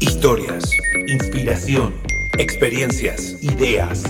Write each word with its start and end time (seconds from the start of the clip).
Historias, 0.00 0.70
inspiración, 1.08 1.92
experiencias, 2.38 3.42
ideas, 3.42 4.04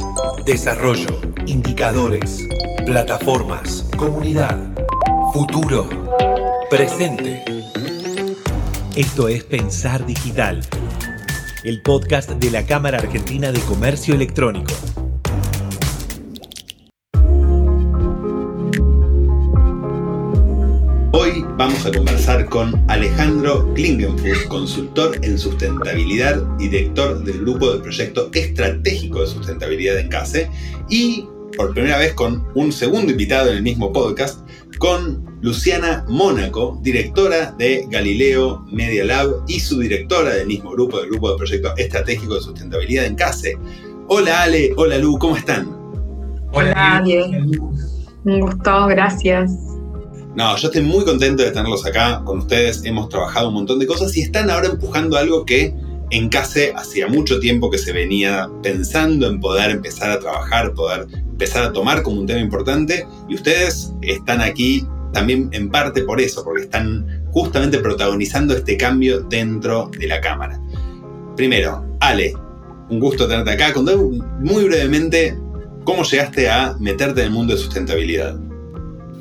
desarrollo, 0.44 1.20
indicadores, 1.46 2.46
plataformas, 2.84 3.88
comunidad, 3.96 4.58
futuro, 5.32 5.88
presente. 6.68 7.42
Esto 8.96 9.28
es 9.28 9.44
Pensar 9.44 10.04
Digital, 10.04 10.60
el 11.64 11.80
podcast 11.80 12.30
de 12.32 12.50
la 12.50 12.66
Cámara 12.66 12.98
Argentina 12.98 13.50
de 13.50 13.60
Comercio 13.60 14.14
Electrónico. 14.14 14.74
Vamos 21.58 21.84
a 21.84 21.90
conversar 21.90 22.48
con 22.48 22.80
Alejandro 22.86 23.74
Klingenfuss, 23.74 24.44
consultor 24.44 25.18
en 25.22 25.36
sustentabilidad 25.36 26.40
y 26.60 26.68
director 26.68 27.24
del 27.24 27.40
grupo 27.40 27.72
de 27.72 27.80
proyecto 27.80 28.30
estratégico 28.32 29.22
de 29.22 29.26
sustentabilidad 29.26 29.98
en 29.98 30.08
CASE, 30.08 30.48
y 30.88 31.26
por 31.56 31.74
primera 31.74 31.98
vez 31.98 32.12
con 32.14 32.46
un 32.54 32.70
segundo 32.70 33.10
invitado 33.10 33.50
en 33.50 33.56
el 33.56 33.62
mismo 33.64 33.92
podcast, 33.92 34.48
con 34.78 35.26
Luciana 35.40 36.04
Mónaco, 36.08 36.78
directora 36.80 37.50
de 37.58 37.88
Galileo 37.90 38.64
Media 38.70 39.04
Lab 39.04 39.42
y 39.48 39.58
subdirectora 39.58 40.34
del 40.34 40.46
mismo 40.46 40.70
grupo, 40.70 41.00
del 41.00 41.10
grupo 41.10 41.32
de 41.32 41.38
proyecto 41.38 41.76
estratégico 41.76 42.34
de 42.36 42.40
sustentabilidad 42.40 43.04
en 43.06 43.16
CASE. 43.16 43.58
Hola 44.06 44.42
Ale, 44.42 44.70
hola 44.76 44.96
Lu, 44.98 45.18
¿cómo 45.18 45.36
están? 45.36 45.76
Hola, 46.52 47.02
bien. 47.04 47.50
Un 48.24 48.40
gusto, 48.40 48.86
gracias. 48.86 49.67
No, 50.38 50.56
yo 50.56 50.68
estoy 50.68 50.82
muy 50.82 51.04
contento 51.04 51.42
de 51.42 51.50
tenerlos 51.50 51.84
acá 51.84 52.22
con 52.24 52.38
ustedes. 52.38 52.84
Hemos 52.84 53.08
trabajado 53.08 53.48
un 53.48 53.54
montón 53.54 53.80
de 53.80 53.88
cosas 53.88 54.16
y 54.16 54.20
están 54.20 54.50
ahora 54.50 54.68
empujando 54.68 55.16
algo 55.16 55.44
que 55.44 55.74
en 56.10 56.28
CASE 56.28 56.72
hacía 56.76 57.08
mucho 57.08 57.40
tiempo 57.40 57.68
que 57.72 57.78
se 57.78 57.92
venía 57.92 58.48
pensando 58.62 59.26
en 59.26 59.40
poder 59.40 59.72
empezar 59.72 60.12
a 60.12 60.20
trabajar, 60.20 60.74
poder 60.74 61.08
empezar 61.12 61.64
a 61.64 61.72
tomar 61.72 62.04
como 62.04 62.20
un 62.20 62.26
tema 62.28 62.38
importante. 62.38 63.04
Y 63.28 63.34
ustedes 63.34 63.92
están 64.02 64.40
aquí 64.40 64.86
también 65.12 65.48
en 65.50 65.70
parte 65.70 66.02
por 66.02 66.20
eso, 66.20 66.44
porque 66.44 66.62
están 66.62 67.24
justamente 67.32 67.80
protagonizando 67.80 68.54
este 68.54 68.76
cambio 68.76 69.22
dentro 69.22 69.90
de 69.98 70.06
la 70.06 70.20
cámara. 70.20 70.62
Primero, 71.34 71.84
Ale, 71.98 72.32
un 72.88 73.00
gusto 73.00 73.26
tenerte 73.26 73.50
acá. 73.50 73.72
Contame 73.72 74.20
muy 74.38 74.66
brevemente 74.66 75.36
cómo 75.82 76.04
llegaste 76.04 76.48
a 76.48 76.76
meterte 76.78 77.22
en 77.22 77.26
el 77.26 77.32
mundo 77.32 77.54
de 77.56 77.60
sustentabilidad. 77.60 78.38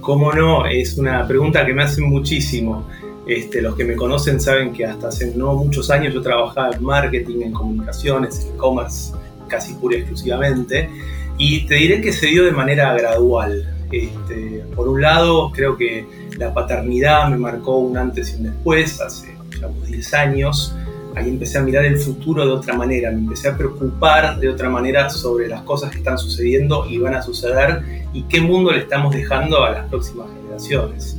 ¿Cómo 0.08 0.31
no? 0.31 0.66
Es 0.66 0.97
una 0.97 1.27
pregunta 1.27 1.66
que 1.66 1.73
me 1.73 1.83
hacen 1.83 2.05
muchísimo. 2.05 2.88
Este, 3.27 3.61
los 3.61 3.75
que 3.75 3.83
me 3.83 3.97
conocen 3.97 4.39
saben 4.39 4.72
que 4.72 4.86
hasta 4.86 5.09
hace 5.09 5.36
no 5.36 5.53
muchos 5.55 5.89
años 5.89 6.14
yo 6.14 6.22
trabajaba 6.22 6.73
en 6.73 6.81
marketing, 6.81 7.41
en 7.41 7.52
comunicaciones, 7.52 8.39
en 8.45 8.55
e-commerce, 8.55 9.14
casi 9.49 9.73
pura 9.73 9.97
y 9.97 9.99
exclusivamente. 9.99 10.89
Y 11.38 11.67
te 11.67 11.75
diré 11.75 11.99
que 11.99 12.14
se 12.14 12.27
dio 12.27 12.45
de 12.45 12.53
manera 12.53 12.94
gradual. 12.94 13.69
Este, 13.91 14.64
por 14.77 14.88
un 14.88 15.02
lado, 15.02 15.52
creo 15.52 15.75
que 15.75 16.05
la 16.38 16.53
paternidad 16.53 17.27
me 17.27 17.36
marcó 17.36 17.75
un 17.75 17.97
antes 17.97 18.31
y 18.31 18.38
un 18.38 18.44
después, 18.44 19.02
hace 19.02 19.36
digamos, 19.55 19.88
10 19.88 20.14
años. 20.14 20.73
Ahí 21.18 21.30
empecé 21.30 21.58
a 21.58 21.62
mirar 21.62 21.84
el 21.86 21.98
futuro 21.98 22.46
de 22.46 22.52
otra 22.52 22.76
manera, 22.76 23.10
me 23.12 23.18
empecé 23.18 23.50
a 23.50 23.58
preocupar 23.58 24.40
de 24.40 24.50
otra 24.50 24.70
manera 24.70 25.10
sobre 25.10 25.48
las 25.48 25.62
cosas 25.64 25.90
que 25.90 25.98
están 25.98 26.18
sucediendo 26.18 26.86
y 26.88 27.00
van 27.00 27.16
a 27.16 27.23
suceder 27.23 27.82
y 28.14 28.22
qué 28.23 28.40
mundo 28.40 28.72
le 28.72 28.80
estamos 28.80 29.14
dejando 29.16 29.64
a 29.64 29.72
las 29.72 29.90
próximas 29.90 30.28
generaciones. 30.36 31.18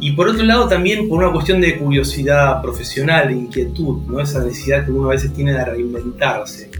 Y 0.00 0.12
por 0.12 0.28
otro 0.28 0.44
lado 0.44 0.68
también 0.68 1.08
por 1.08 1.18
una 1.18 1.32
cuestión 1.32 1.60
de 1.60 1.76
curiosidad 1.78 2.62
profesional, 2.62 3.28
de 3.28 3.34
inquietud, 3.34 4.02
¿no? 4.06 4.20
esa 4.20 4.44
necesidad 4.44 4.84
que 4.84 4.92
uno 4.92 5.08
a 5.08 5.12
veces 5.12 5.32
tiene 5.34 5.52
de 5.52 5.64
reinventarse, 5.64 6.70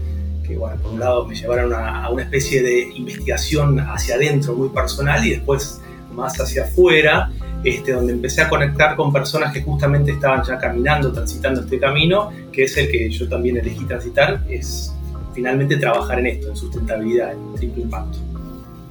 que 0.47 0.55
bueno, 0.55 0.81
por 0.81 0.93
un 0.93 0.99
lado 1.01 1.25
me 1.25 1.35
llevaron 1.35 1.73
a, 1.73 2.05
a 2.05 2.09
una 2.09 2.23
especie 2.23 2.63
de 2.63 2.83
investigación 2.95 3.79
hacia 3.81 4.15
adentro 4.15 4.55
muy 4.55 4.69
personal 4.69 5.25
y 5.27 5.31
después 5.31 5.81
más 6.15 6.39
hacia 6.39 6.63
afuera, 6.63 7.29
este, 7.63 7.91
donde 7.91 8.13
empecé 8.13 8.41
a 8.41 8.49
conectar 8.49 8.95
con 8.95 9.11
personas 9.11 9.53
que 9.53 9.61
justamente 9.61 10.11
estaban 10.11 10.43
ya 10.43 10.57
caminando, 10.57 11.11
transitando 11.11 11.61
este 11.61 11.79
camino, 11.79 12.31
que 12.51 12.63
es 12.63 12.77
el 12.77 12.89
que 12.89 13.09
yo 13.09 13.27
también 13.27 13.57
elegí 13.57 13.83
transitar, 13.85 14.41
es 14.49 14.93
finalmente 15.33 15.77
trabajar 15.77 16.19
en 16.19 16.27
esto, 16.27 16.49
en 16.49 16.55
sustentabilidad, 16.55 17.33
en 17.33 17.55
triple 17.55 17.83
impacto. 17.83 18.17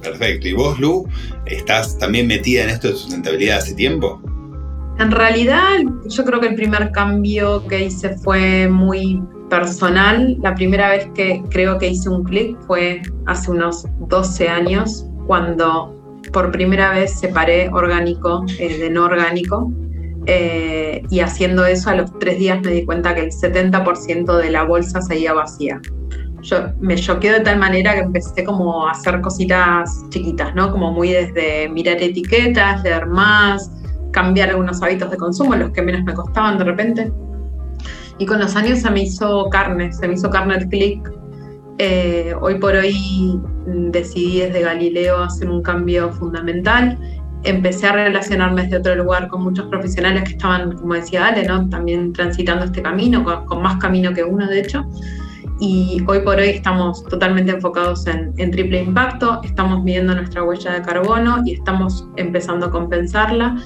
Perfecto. 0.01 0.47
¿Y 0.47 0.53
vos, 0.53 0.79
Lu, 0.79 1.07
estás 1.45 1.97
también 1.97 2.27
metida 2.27 2.63
en 2.63 2.69
esto 2.69 2.87
de 2.87 2.95
sustentabilidad 2.95 3.57
hace 3.57 3.73
tiempo? 3.73 4.21
En 4.97 5.11
realidad, 5.11 5.79
yo 6.07 6.25
creo 6.25 6.39
que 6.39 6.47
el 6.47 6.55
primer 6.55 6.91
cambio 6.91 7.65
que 7.67 7.85
hice 7.85 8.17
fue 8.17 8.67
muy 8.67 9.21
personal. 9.49 10.37
La 10.41 10.55
primera 10.55 10.89
vez 10.89 11.07
que 11.15 11.41
creo 11.49 11.77
que 11.77 11.89
hice 11.89 12.09
un 12.09 12.23
clic 12.23 12.57
fue 12.67 13.01
hace 13.25 13.51
unos 13.51 13.85
12 14.07 14.47
años, 14.47 15.05
cuando 15.25 15.98
por 16.31 16.51
primera 16.51 16.91
vez 16.91 17.19
separé 17.19 17.69
orgánico 17.69 18.45
eh, 18.59 18.77
de 18.77 18.89
no 18.89 19.05
orgánico. 19.05 19.71
Eh, 20.25 21.03
y 21.09 21.21
haciendo 21.21 21.65
eso, 21.65 21.89
a 21.89 21.95
los 21.95 22.17
tres 22.19 22.37
días 22.37 22.61
me 22.61 22.71
di 22.71 22.85
cuenta 22.85 23.15
que 23.15 23.21
el 23.21 23.31
70% 23.31 24.37
de 24.37 24.51
la 24.51 24.63
bolsa 24.63 25.01
seguía 25.01 25.33
vacía 25.33 25.81
yo 26.41 26.71
me 26.79 26.95
choqueó 26.95 27.33
de 27.33 27.41
tal 27.41 27.57
manera 27.57 27.93
que 27.93 28.01
empecé 28.01 28.43
como 28.43 28.87
a 28.87 28.91
hacer 28.91 29.21
cositas 29.21 30.05
chiquitas, 30.09 30.55
¿no? 30.55 30.71
Como 30.71 30.91
muy 30.91 31.11
desde 31.11 31.69
mirar 31.69 32.01
etiquetas, 32.01 32.83
leer 32.83 33.07
más, 33.07 33.71
cambiar 34.11 34.49
algunos 34.49 34.81
hábitos 34.81 35.11
de 35.11 35.17
consumo, 35.17 35.55
los 35.55 35.71
que 35.71 35.81
menos 35.81 36.03
me 36.03 36.13
costaban 36.13 36.57
de 36.57 36.63
repente. 36.63 37.11
Y 38.17 38.25
con 38.25 38.39
los 38.39 38.55
años 38.55 38.79
se 38.79 38.89
me 38.89 39.03
hizo 39.03 39.49
carne, 39.49 39.91
se 39.93 40.07
me 40.07 40.13
hizo 40.13 40.29
carne 40.29 40.55
el 40.55 40.69
click. 40.69 41.11
Eh, 41.79 42.33
hoy 42.39 42.59
por 42.59 42.75
hoy 42.75 43.39
decidí 43.65 44.41
desde 44.41 44.61
Galileo 44.61 45.23
hacer 45.23 45.49
un 45.49 45.61
cambio 45.61 46.11
fundamental. 46.11 46.99
Empecé 47.43 47.87
a 47.87 47.93
relacionarme 47.93 48.63
desde 48.63 48.77
otro 48.77 48.95
lugar 48.95 49.29
con 49.29 49.43
muchos 49.43 49.65
profesionales 49.67 50.23
que 50.23 50.31
estaban, 50.31 50.73
como 50.73 50.93
decía 50.93 51.27
Ale, 51.27 51.47
¿no? 51.47 51.69
también 51.69 52.11
transitando 52.11 52.65
este 52.65 52.81
camino, 52.81 53.23
con, 53.23 53.45
con 53.45 53.61
más 53.61 53.77
camino 53.77 54.13
que 54.13 54.23
uno, 54.23 54.45
de 54.47 54.59
hecho 54.59 54.85
y 55.59 56.03
hoy 56.07 56.21
por 56.21 56.37
hoy 56.37 56.49
estamos 56.49 57.03
totalmente 57.05 57.51
enfocados 57.51 58.07
en, 58.07 58.51
triple 58.51 58.81
impacto, 58.81 59.41
estamos 59.43 59.83
midiendo 59.83 60.15
nuestra 60.15 60.43
huella 60.43 60.73
de 60.73 60.81
carbono 60.81 61.41
y 61.45 61.53
estamos 61.53 62.07
empezando 62.15 62.67
a 62.67 62.71
compensarla 62.71 63.57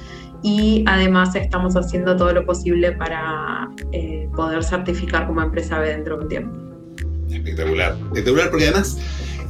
y 0.42 0.84
además 0.88 1.36
estamos 1.36 1.76
haciendo 1.76 2.16
todo 2.18 2.34
lo 2.34 2.46
posible 2.46 2.94
para 2.94 3.70
eh, 3.92 4.28
poder 4.36 4.64
certificar 4.64 5.28
como 5.28 5.42
empresa 5.42 5.80
B 5.80 5.90
dentro 5.90 6.18
de 6.18 6.24
un 6.24 6.30
tiempo. 6.30 6.73
Espectacular, 7.34 7.98
espectacular 8.08 8.50
porque 8.50 8.66
además 8.68 8.98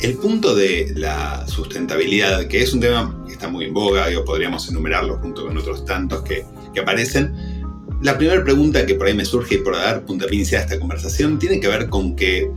el 0.01 0.15
punto 0.15 0.55
de 0.55 0.91
la 0.95 1.45
sustentabilidad, 1.47 2.47
que 2.47 2.61
es 2.61 2.73
un 2.73 2.79
tema 2.79 3.23
que 3.25 3.33
está 3.33 3.47
muy 3.47 3.65
en 3.65 3.73
boga, 3.73 4.07
digo, 4.07 4.25
podríamos 4.25 4.67
enumerarlo 4.69 5.17
junto 5.17 5.45
con 5.45 5.57
otros 5.57 5.85
tantos 5.85 6.23
que, 6.23 6.45
que 6.73 6.79
aparecen, 6.79 7.33
la 8.01 8.17
primera 8.17 8.43
pregunta 8.43 8.85
que 8.85 8.95
por 8.95 9.07
ahí 9.07 9.13
me 9.13 9.23
surge 9.23 9.55
y 9.55 9.57
por 9.59 9.75
dar 9.75 10.03
puntapié 10.05 10.35
inicial 10.35 10.61
a 10.61 10.65
esta 10.65 10.79
conversación 10.79 11.39
tiene 11.39 11.61
que 11.61 11.69
ver 11.69 11.87
con 11.89 12.15
que 12.15 12.51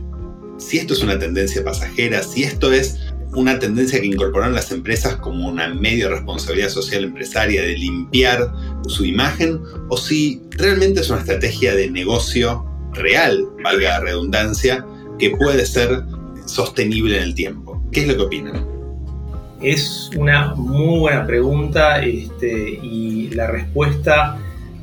si 0.57 0.77
esto 0.77 0.93
es 0.93 1.01
una 1.01 1.17
tendencia 1.17 1.63
pasajera, 1.63 2.21
si 2.21 2.43
esto 2.43 2.73
es 2.73 2.99
una 3.33 3.59
tendencia 3.59 3.99
que 4.01 4.07
incorporaron 4.07 4.55
las 4.55 4.71
empresas 4.71 5.15
como 5.17 5.47
una 5.47 5.73
medio 5.73 6.09
responsabilidad 6.09 6.69
social 6.69 7.03
empresaria 7.03 7.61
de 7.61 7.77
limpiar 7.77 8.51
su 8.87 9.05
imagen, 9.05 9.61
o 9.89 9.97
si 9.97 10.41
realmente 10.51 11.01
es 11.01 11.09
una 11.09 11.19
estrategia 11.19 11.75
de 11.75 11.89
negocio 11.91 12.65
real, 12.93 13.47
valga 13.63 13.89
la 13.89 13.99
redundancia, 13.99 14.85
que 15.17 15.31
puede 15.31 15.65
ser 15.65 16.03
sostenible 16.45 17.17
en 17.17 17.23
el 17.23 17.35
tiempo. 17.35 17.81
¿Qué 17.91 18.01
es 18.01 18.07
lo 18.07 18.15
que 18.15 18.23
opinan? 18.23 18.65
Es 19.61 20.09
una 20.15 20.53
muy 20.55 20.99
buena 20.99 21.25
pregunta 21.25 22.03
este, 22.03 22.79
y 22.81 23.29
la 23.29 23.47
respuesta 23.47 24.37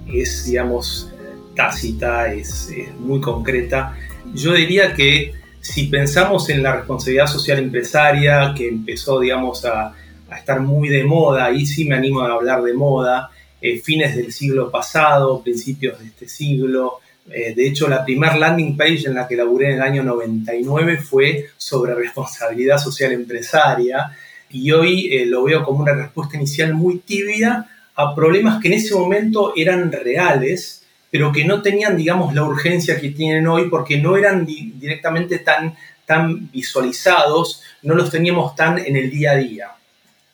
es, 0.06 0.46
digamos, 0.46 1.12
tácita, 1.54 2.32
es, 2.32 2.70
muy 2.98 3.20
concreta. 3.20 3.96
Yo 4.34 4.54
diría 4.54 4.94
que 4.94 5.32
si 5.60 5.86
pensamos 5.86 6.48
en 6.50 6.62
la 6.62 6.76
responsabilidad 6.76 7.26
social 7.26 7.58
empresaria, 7.58 8.52
que 8.56 8.68
empezó, 8.68 9.20
digamos, 9.20 9.64
a, 9.64 9.94
estar 10.36 10.60
muy 10.60 10.88
de 10.88 11.04
moda, 11.04 11.52
y 11.52 11.64
sí 11.64 11.84
me 11.84 11.94
animo 11.94 12.20
a 12.20 12.32
hablar 12.32 12.60
de 12.64 12.74
moda, 12.74 13.30
eh, 13.60 13.78
fines 13.78 14.16
del 14.16 14.32
siglo 14.32 14.68
pasado, 14.68 15.40
principios 15.42 16.00
de 16.00 16.06
este 16.06 16.28
siglo. 16.28 16.98
Eh, 17.30 17.54
de 17.54 17.66
hecho, 17.66 17.88
la 17.88 18.04
primera 18.04 18.36
landing 18.36 18.76
page 18.76 19.06
en 19.06 19.14
la 19.14 19.26
que 19.26 19.36
laburé 19.36 19.68
en 19.68 19.74
el 19.76 19.82
año 19.82 20.02
99 20.02 20.98
fue 20.98 21.46
sobre 21.56 21.94
responsabilidad 21.94 22.78
social 22.78 23.12
empresaria, 23.12 24.10
y 24.50 24.70
hoy 24.70 25.12
eh, 25.12 25.26
lo 25.26 25.44
veo 25.44 25.64
como 25.64 25.82
una 25.82 25.94
respuesta 25.94 26.36
inicial 26.36 26.74
muy 26.74 26.98
tibia 26.98 27.66
a 27.96 28.14
problemas 28.14 28.60
que 28.60 28.68
en 28.68 28.74
ese 28.74 28.94
momento 28.94 29.52
eran 29.56 29.90
reales, 29.90 30.84
pero 31.10 31.32
que 31.32 31.44
no 31.44 31.62
tenían, 31.62 31.96
digamos, 31.96 32.34
la 32.34 32.44
urgencia 32.44 33.00
que 33.00 33.10
tienen 33.10 33.46
hoy 33.46 33.68
porque 33.68 33.98
no 33.98 34.16
eran 34.16 34.46
directamente 34.46 35.38
tan, 35.38 35.74
tan 36.06 36.50
visualizados, 36.50 37.62
no 37.82 37.94
los 37.94 38.10
teníamos 38.10 38.54
tan 38.54 38.78
en 38.78 38.96
el 38.96 39.10
día 39.10 39.32
a 39.32 39.36
día. 39.36 39.68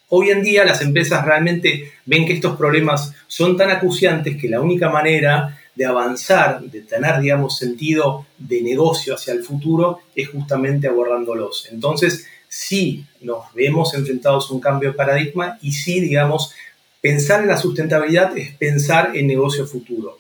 Hoy 0.09 0.31
en 0.31 0.43
día 0.43 0.65
las 0.65 0.83
empresas 0.83 1.25
realmente 1.25 1.93
ven 2.05 2.27
que 2.27 2.33
estos 2.33 2.57
problemas 2.57 3.15
son 3.27 3.57
tan 3.57 3.71
acuciantes 3.71 4.37
que 4.37 4.49
la 4.49 4.61
única 4.61 4.91
manera 4.91 5.60
de 5.81 5.87
avanzar, 5.87 6.61
de 6.61 6.83
tener, 6.83 7.23
digamos, 7.23 7.57
sentido 7.57 8.27
de 8.37 8.61
negocio 8.61 9.15
hacia 9.15 9.33
el 9.33 9.43
futuro, 9.43 10.01
es 10.15 10.29
justamente 10.29 10.87
abordándolos. 10.89 11.69
Entonces, 11.73 12.27
sí 12.47 13.07
nos 13.23 13.51
vemos 13.55 13.95
enfrentados 13.95 14.51
a 14.51 14.53
un 14.53 14.61
cambio 14.61 14.91
de 14.91 14.95
paradigma 14.95 15.59
y 15.63 15.73
sí, 15.73 16.01
digamos, 16.01 16.53
pensar 17.01 17.41
en 17.41 17.49
la 17.49 17.57
sustentabilidad 17.57 18.37
es 18.37 18.55
pensar 18.57 19.17
en 19.17 19.27
negocio 19.27 19.67
futuro. 19.67 20.19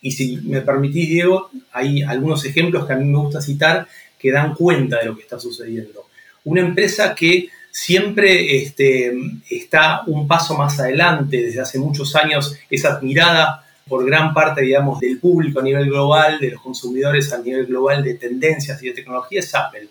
Y 0.00 0.12
si 0.12 0.38
me 0.38 0.62
permitís, 0.62 1.06
Diego, 1.06 1.50
hay 1.70 2.02
algunos 2.02 2.46
ejemplos 2.46 2.86
que 2.86 2.94
a 2.94 2.96
mí 2.96 3.04
me 3.04 3.18
gusta 3.18 3.42
citar 3.42 3.86
que 4.18 4.32
dan 4.32 4.54
cuenta 4.54 5.00
de 5.00 5.04
lo 5.04 5.16
que 5.16 5.22
está 5.24 5.38
sucediendo. 5.38 6.06
Una 6.44 6.62
empresa 6.62 7.14
que 7.14 7.50
siempre 7.70 8.56
este, 8.62 9.12
está 9.50 10.00
un 10.06 10.26
paso 10.26 10.56
más 10.56 10.80
adelante, 10.80 11.42
desde 11.42 11.60
hace 11.60 11.78
muchos 11.78 12.16
años 12.16 12.56
es 12.70 12.86
admirada 12.86 13.67
por 13.88 14.04
gran 14.04 14.34
parte, 14.34 14.62
digamos, 14.62 15.00
del 15.00 15.18
público 15.18 15.60
a 15.60 15.62
nivel 15.62 15.86
global, 15.86 16.38
de 16.38 16.50
los 16.52 16.62
consumidores 16.62 17.32
a 17.32 17.38
nivel 17.38 17.66
global 17.66 18.04
de 18.04 18.14
tendencias 18.14 18.82
y 18.82 18.88
de 18.88 18.94
tecnología, 18.94 19.40
es 19.40 19.54
Apple. 19.54 19.88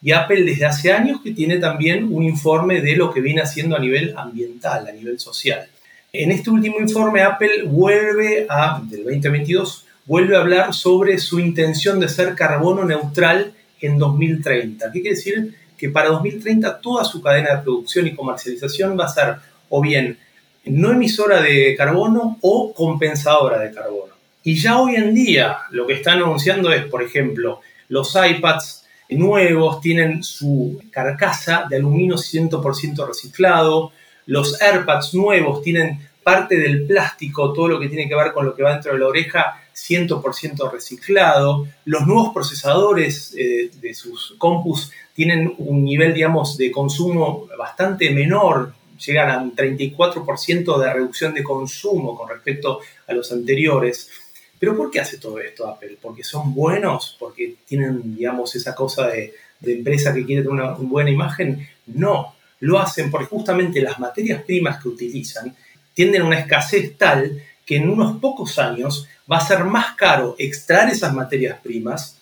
Y 0.00 0.12
Apple 0.12 0.42
desde 0.42 0.66
hace 0.66 0.92
años 0.92 1.20
que 1.22 1.32
tiene 1.32 1.58
también 1.58 2.12
un 2.12 2.24
informe 2.24 2.80
de 2.80 2.96
lo 2.96 3.12
que 3.12 3.20
viene 3.20 3.40
haciendo 3.40 3.76
a 3.76 3.78
nivel 3.78 4.14
ambiental, 4.16 4.86
a 4.86 4.92
nivel 4.92 5.18
social. 5.18 5.68
En 6.12 6.30
este 6.30 6.50
último 6.50 6.78
informe, 6.78 7.22
Apple 7.22 7.62
vuelve 7.66 8.46
a, 8.48 8.82
del 8.84 9.04
2022, 9.04 9.86
vuelve 10.04 10.36
a 10.36 10.40
hablar 10.40 10.74
sobre 10.74 11.18
su 11.18 11.40
intención 11.40 12.00
de 12.00 12.08
ser 12.08 12.34
carbono 12.34 12.84
neutral 12.84 13.54
en 13.80 13.98
2030. 13.98 14.92
¿Qué 14.92 15.00
quiere 15.00 15.16
decir? 15.16 15.54
Que 15.78 15.88
para 15.88 16.10
2030 16.10 16.80
toda 16.80 17.04
su 17.04 17.22
cadena 17.22 17.56
de 17.56 17.62
producción 17.62 18.06
y 18.06 18.14
comercialización 18.14 18.98
va 18.98 19.06
a 19.06 19.08
ser 19.08 19.36
o 19.68 19.80
bien 19.80 20.18
no 20.64 20.92
emisora 20.92 21.40
de 21.40 21.74
carbono 21.76 22.38
o 22.40 22.72
compensadora 22.72 23.58
de 23.58 23.72
carbono. 23.72 24.12
Y 24.44 24.56
ya 24.56 24.80
hoy 24.80 24.96
en 24.96 25.14
día 25.14 25.58
lo 25.70 25.86
que 25.86 25.94
están 25.94 26.18
anunciando 26.18 26.72
es, 26.72 26.84
por 26.84 27.02
ejemplo, 27.02 27.60
los 27.88 28.14
iPads 28.16 28.84
nuevos 29.10 29.80
tienen 29.80 30.22
su 30.22 30.82
carcasa 30.90 31.66
de 31.68 31.76
aluminio 31.76 32.16
100% 32.16 33.06
reciclado, 33.06 33.92
los 34.26 34.60
AirPads 34.60 35.14
nuevos 35.14 35.62
tienen 35.62 36.08
parte 36.22 36.56
del 36.56 36.86
plástico, 36.86 37.52
todo 37.52 37.68
lo 37.68 37.80
que 37.80 37.88
tiene 37.88 38.08
que 38.08 38.14
ver 38.14 38.32
con 38.32 38.46
lo 38.46 38.54
que 38.54 38.62
va 38.62 38.72
dentro 38.72 38.92
de 38.92 38.98
la 38.98 39.08
oreja, 39.08 39.60
100% 39.74 40.70
reciclado. 40.70 41.66
Los 41.84 42.06
nuevos 42.06 42.32
procesadores 42.32 43.34
eh, 43.36 43.70
de 43.80 43.94
sus 43.94 44.36
compus 44.38 44.92
tienen 45.14 45.52
un 45.58 45.84
nivel, 45.84 46.14
digamos, 46.14 46.56
de 46.56 46.70
consumo 46.70 47.48
bastante 47.58 48.10
menor, 48.10 48.72
llegan 49.04 49.30
a 49.30 49.38
un 49.38 49.56
34% 49.56 50.78
de 50.78 50.92
reducción 50.92 51.34
de 51.34 51.42
consumo 51.42 52.16
con 52.16 52.28
respecto 52.28 52.80
a 53.06 53.12
los 53.12 53.32
anteriores. 53.32 54.10
Pero 54.58 54.76
¿por 54.76 54.90
qué 54.90 55.00
hace 55.00 55.18
todo 55.18 55.40
esto 55.40 55.66
Apple? 55.66 55.98
¿Porque 56.00 56.22
son 56.22 56.54
buenos? 56.54 57.16
¿Porque 57.18 57.56
tienen, 57.66 58.14
digamos, 58.14 58.54
esa 58.54 58.74
cosa 58.74 59.08
de, 59.08 59.34
empresa 59.64 60.14
que 60.14 60.24
quiere 60.24 60.42
tener 60.42 60.54
una 60.54 60.72
buena 60.72 61.10
imagen? 61.10 61.66
No, 61.86 62.34
lo 62.60 62.78
hacen 62.78 63.10
porque 63.10 63.26
justamente 63.26 63.80
las 63.80 63.98
materias 63.98 64.42
primas 64.42 64.80
que 64.80 64.88
utilizan 64.88 65.54
tienden 65.94 66.22
a 66.22 66.26
una 66.26 66.38
escasez 66.38 66.96
tal 66.96 67.42
que 67.66 67.76
en 67.76 67.88
unos 67.88 68.18
pocos 68.20 68.58
años 68.58 69.08
va 69.30 69.38
a 69.38 69.46
ser 69.46 69.64
más 69.64 69.94
caro 69.94 70.36
extraer 70.38 70.90
esas 70.90 71.12
materias 71.12 71.58
primas 71.60 72.18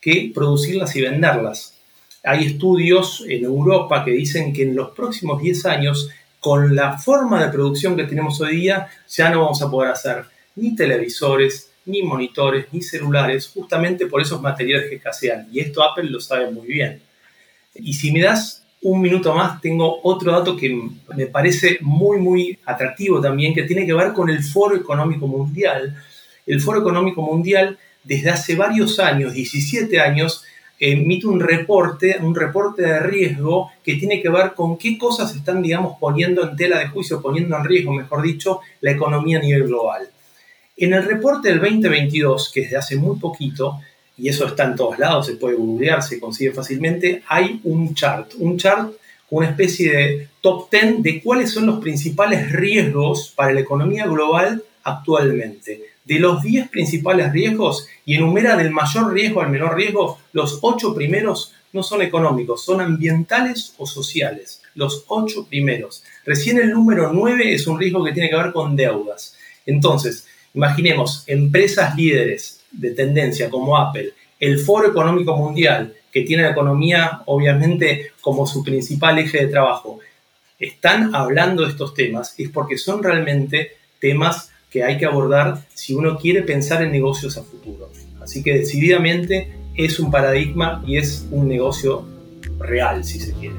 que 0.00 0.30
producirlas 0.34 0.94
y 0.96 1.02
venderlas. 1.02 1.77
Hay 2.24 2.46
estudios 2.46 3.24
en 3.28 3.44
Europa 3.44 4.04
que 4.04 4.10
dicen 4.10 4.52
que 4.52 4.62
en 4.62 4.74
los 4.74 4.90
próximos 4.90 5.40
10 5.40 5.66
años, 5.66 6.10
con 6.40 6.74
la 6.74 6.98
forma 6.98 7.44
de 7.44 7.52
producción 7.52 7.96
que 7.96 8.04
tenemos 8.04 8.40
hoy 8.40 8.56
día, 8.56 8.88
ya 9.08 9.30
no 9.30 9.42
vamos 9.42 9.62
a 9.62 9.70
poder 9.70 9.90
hacer 9.92 10.24
ni 10.56 10.74
televisores, 10.74 11.70
ni 11.86 12.02
monitores, 12.02 12.66
ni 12.72 12.82
celulares, 12.82 13.48
justamente 13.48 14.06
por 14.06 14.20
esos 14.20 14.40
materiales 14.40 14.88
que 14.90 14.96
escasean. 14.96 15.48
Y 15.52 15.60
esto 15.60 15.82
Apple 15.82 16.10
lo 16.10 16.20
sabe 16.20 16.50
muy 16.50 16.66
bien. 16.66 17.00
Y 17.74 17.94
si 17.94 18.12
me 18.12 18.22
das 18.22 18.64
un 18.82 19.00
minuto 19.00 19.34
más, 19.34 19.60
tengo 19.60 20.00
otro 20.02 20.32
dato 20.32 20.56
que 20.56 20.90
me 21.16 21.26
parece 21.26 21.78
muy, 21.80 22.18
muy 22.18 22.58
atractivo 22.64 23.20
también, 23.20 23.54
que 23.54 23.62
tiene 23.62 23.86
que 23.86 23.94
ver 23.94 24.12
con 24.12 24.28
el 24.28 24.42
Foro 24.42 24.76
Económico 24.76 25.26
Mundial. 25.26 25.96
El 26.46 26.60
Foro 26.60 26.80
Económico 26.80 27.22
Mundial, 27.22 27.78
desde 28.04 28.30
hace 28.30 28.54
varios 28.54 28.98
años, 28.98 29.32
17 29.32 30.00
años, 30.00 30.44
emite 30.78 31.26
un 31.26 31.40
reporte, 31.40 32.18
un 32.20 32.34
reporte 32.34 32.82
de 32.82 33.00
riesgo 33.00 33.70
que 33.82 33.94
tiene 33.94 34.22
que 34.22 34.28
ver 34.28 34.54
con 34.54 34.78
qué 34.78 34.96
cosas 34.96 35.34
están, 35.34 35.62
digamos, 35.62 35.98
poniendo 35.98 36.48
en 36.48 36.56
tela 36.56 36.78
de 36.78 36.88
juicio, 36.88 37.20
poniendo 37.20 37.56
en 37.56 37.64
riesgo, 37.64 37.92
mejor 37.92 38.22
dicho, 38.22 38.60
la 38.80 38.92
economía 38.92 39.38
a 39.38 39.42
nivel 39.42 39.64
global. 39.64 40.08
En 40.76 40.94
el 40.94 41.04
reporte 41.04 41.48
del 41.48 41.60
2022, 41.60 42.52
que 42.52 42.60
es 42.60 42.70
de 42.70 42.76
hace 42.76 42.96
muy 42.96 43.18
poquito, 43.18 43.80
y 44.16 44.28
eso 44.28 44.46
está 44.46 44.64
en 44.64 44.76
todos 44.76 44.98
lados, 44.98 45.26
se 45.26 45.34
puede 45.34 45.56
googlear, 45.56 46.02
se 46.02 46.20
consigue 46.20 46.52
fácilmente, 46.52 47.22
hay 47.28 47.60
un 47.64 47.94
chart, 47.94 48.32
un 48.38 48.56
chart 48.56 48.92
una 49.30 49.50
especie 49.50 49.92
de 49.92 50.28
top 50.40 50.70
10 50.70 51.02
de 51.02 51.22
cuáles 51.22 51.50
son 51.50 51.66
los 51.66 51.80
principales 51.80 52.50
riesgos 52.52 53.32
para 53.34 53.52
la 53.52 53.60
economía 53.60 54.06
global 54.06 54.62
actualmente. 54.84 55.82
De 56.08 56.18
los 56.18 56.42
10 56.42 56.70
principales 56.70 57.30
riesgos, 57.32 57.86
y 58.06 58.14
enumera 58.14 58.56
del 58.56 58.70
mayor 58.70 59.12
riesgo 59.12 59.42
al 59.42 59.50
menor 59.50 59.76
riesgo, 59.76 60.18
los 60.32 60.58
8 60.62 60.94
primeros 60.94 61.52
no 61.74 61.82
son 61.82 62.00
económicos, 62.00 62.64
son 62.64 62.80
ambientales 62.80 63.74
o 63.76 63.86
sociales. 63.86 64.62
Los 64.74 65.04
8 65.08 65.48
primeros. 65.50 66.02
Recién 66.24 66.56
el 66.56 66.70
número 66.70 67.12
9 67.12 67.52
es 67.52 67.66
un 67.66 67.78
riesgo 67.78 68.02
que 68.02 68.12
tiene 68.12 68.30
que 68.30 68.36
ver 68.36 68.54
con 68.54 68.74
deudas. 68.74 69.36
Entonces, 69.66 70.26
imaginemos 70.54 71.24
empresas 71.26 71.94
líderes 71.94 72.62
de 72.72 72.92
tendencia 72.92 73.50
como 73.50 73.76
Apple, 73.76 74.14
el 74.40 74.60
Foro 74.60 74.88
Económico 74.88 75.36
Mundial, 75.36 75.94
que 76.10 76.22
tiene 76.22 76.44
la 76.44 76.52
economía 76.52 77.20
obviamente 77.26 78.12
como 78.22 78.46
su 78.46 78.64
principal 78.64 79.18
eje 79.18 79.44
de 79.44 79.48
trabajo, 79.48 79.98
están 80.58 81.14
hablando 81.14 81.64
de 81.64 81.68
estos 81.68 81.92
temas, 81.92 82.34
es 82.38 82.48
porque 82.48 82.78
son 82.78 83.02
realmente 83.02 83.72
temas 84.00 84.47
que 84.70 84.84
hay 84.84 84.98
que 84.98 85.06
abordar 85.06 85.66
si 85.74 85.94
uno 85.94 86.18
quiere 86.18 86.42
pensar 86.42 86.82
en 86.82 86.92
negocios 86.92 87.36
a 87.38 87.42
futuro. 87.42 87.90
Así 88.20 88.42
que 88.42 88.58
decididamente 88.58 89.52
es 89.76 89.98
un 89.98 90.10
paradigma 90.10 90.82
y 90.86 90.98
es 90.98 91.26
un 91.30 91.48
negocio 91.48 92.04
real, 92.58 93.04
si 93.04 93.20
se 93.20 93.32
quiere. 93.32 93.56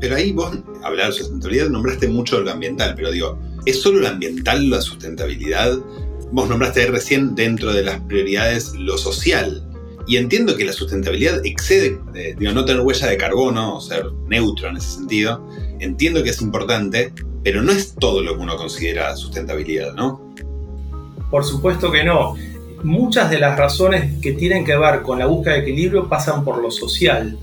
Pero 0.00 0.16
ahí 0.16 0.32
vos, 0.32 0.58
hablar 0.82 1.08
de 1.08 1.12
sustentabilidad, 1.12 1.68
nombraste 1.68 2.08
mucho 2.08 2.40
lo 2.40 2.50
ambiental, 2.50 2.94
pero 2.96 3.10
digo, 3.10 3.38
¿es 3.64 3.80
solo 3.80 4.00
lo 4.00 4.08
ambiental 4.08 4.68
la 4.68 4.80
sustentabilidad? 4.80 5.78
Vos 6.32 6.48
nombraste 6.48 6.86
recién 6.86 7.34
dentro 7.34 7.72
de 7.72 7.84
las 7.84 8.00
prioridades 8.00 8.74
lo 8.74 8.98
social. 8.98 9.66
Y 10.06 10.16
entiendo 10.16 10.56
que 10.56 10.64
la 10.64 10.72
sustentabilidad 10.72 11.44
excede, 11.44 12.00
eh, 12.14 12.34
digo, 12.36 12.52
no 12.52 12.64
tener 12.64 12.82
huella 12.82 13.06
de 13.06 13.16
carbono, 13.16 13.76
o 13.76 13.80
ser 13.80 14.04
neutro 14.26 14.68
en 14.68 14.76
ese 14.76 14.90
sentido. 14.96 15.48
Entiendo 15.78 16.22
que 16.22 16.30
es 16.30 16.42
importante, 16.42 17.12
pero 17.42 17.62
no 17.62 17.72
es 17.72 17.94
todo 17.94 18.22
lo 18.22 18.36
que 18.36 18.42
uno 18.42 18.56
considera 18.56 19.16
sustentabilidad, 19.16 19.94
¿no? 19.94 20.34
Por 21.30 21.44
supuesto 21.44 21.90
que 21.90 22.04
no. 22.04 22.34
Muchas 22.82 23.30
de 23.30 23.38
las 23.38 23.58
razones 23.58 24.20
que 24.20 24.32
tienen 24.32 24.64
que 24.64 24.76
ver 24.76 25.02
con 25.02 25.18
la 25.18 25.26
búsqueda 25.26 25.54
de 25.54 25.60
equilibrio 25.60 26.08
pasan 26.08 26.44
por 26.44 26.60
lo 26.60 26.70
social. 26.70 27.38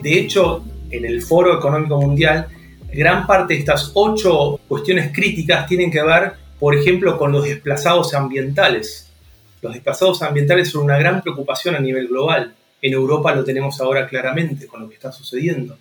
De 0.00 0.18
hecho, 0.18 0.64
en 0.90 1.04
el 1.04 1.22
Foro 1.22 1.58
Económico 1.58 2.00
Mundial, 2.00 2.48
gran 2.92 3.26
parte 3.26 3.54
de 3.54 3.60
estas 3.60 3.90
ocho 3.94 4.60
cuestiones 4.68 5.12
críticas 5.12 5.66
tienen 5.66 5.90
que 5.90 6.02
ver 6.02 6.46
por 6.58 6.74
ejemplo, 6.74 7.18
con 7.18 7.32
los 7.32 7.44
desplazados 7.44 8.14
ambientales. 8.14 9.10
Los 9.62 9.74
desplazados 9.74 10.22
ambientales 10.22 10.70
son 10.70 10.84
una 10.84 10.98
gran 10.98 11.22
preocupación 11.22 11.74
a 11.74 11.80
nivel 11.80 12.08
global. 12.08 12.54
En 12.80 12.92
Europa 12.92 13.34
lo 13.34 13.44
tenemos 13.44 13.80
ahora 13.80 14.06
claramente 14.06 14.66
con 14.66 14.80
lo 14.80 14.88
que 14.88 14.94
está 14.94 15.12
sucediendo. 15.12 15.78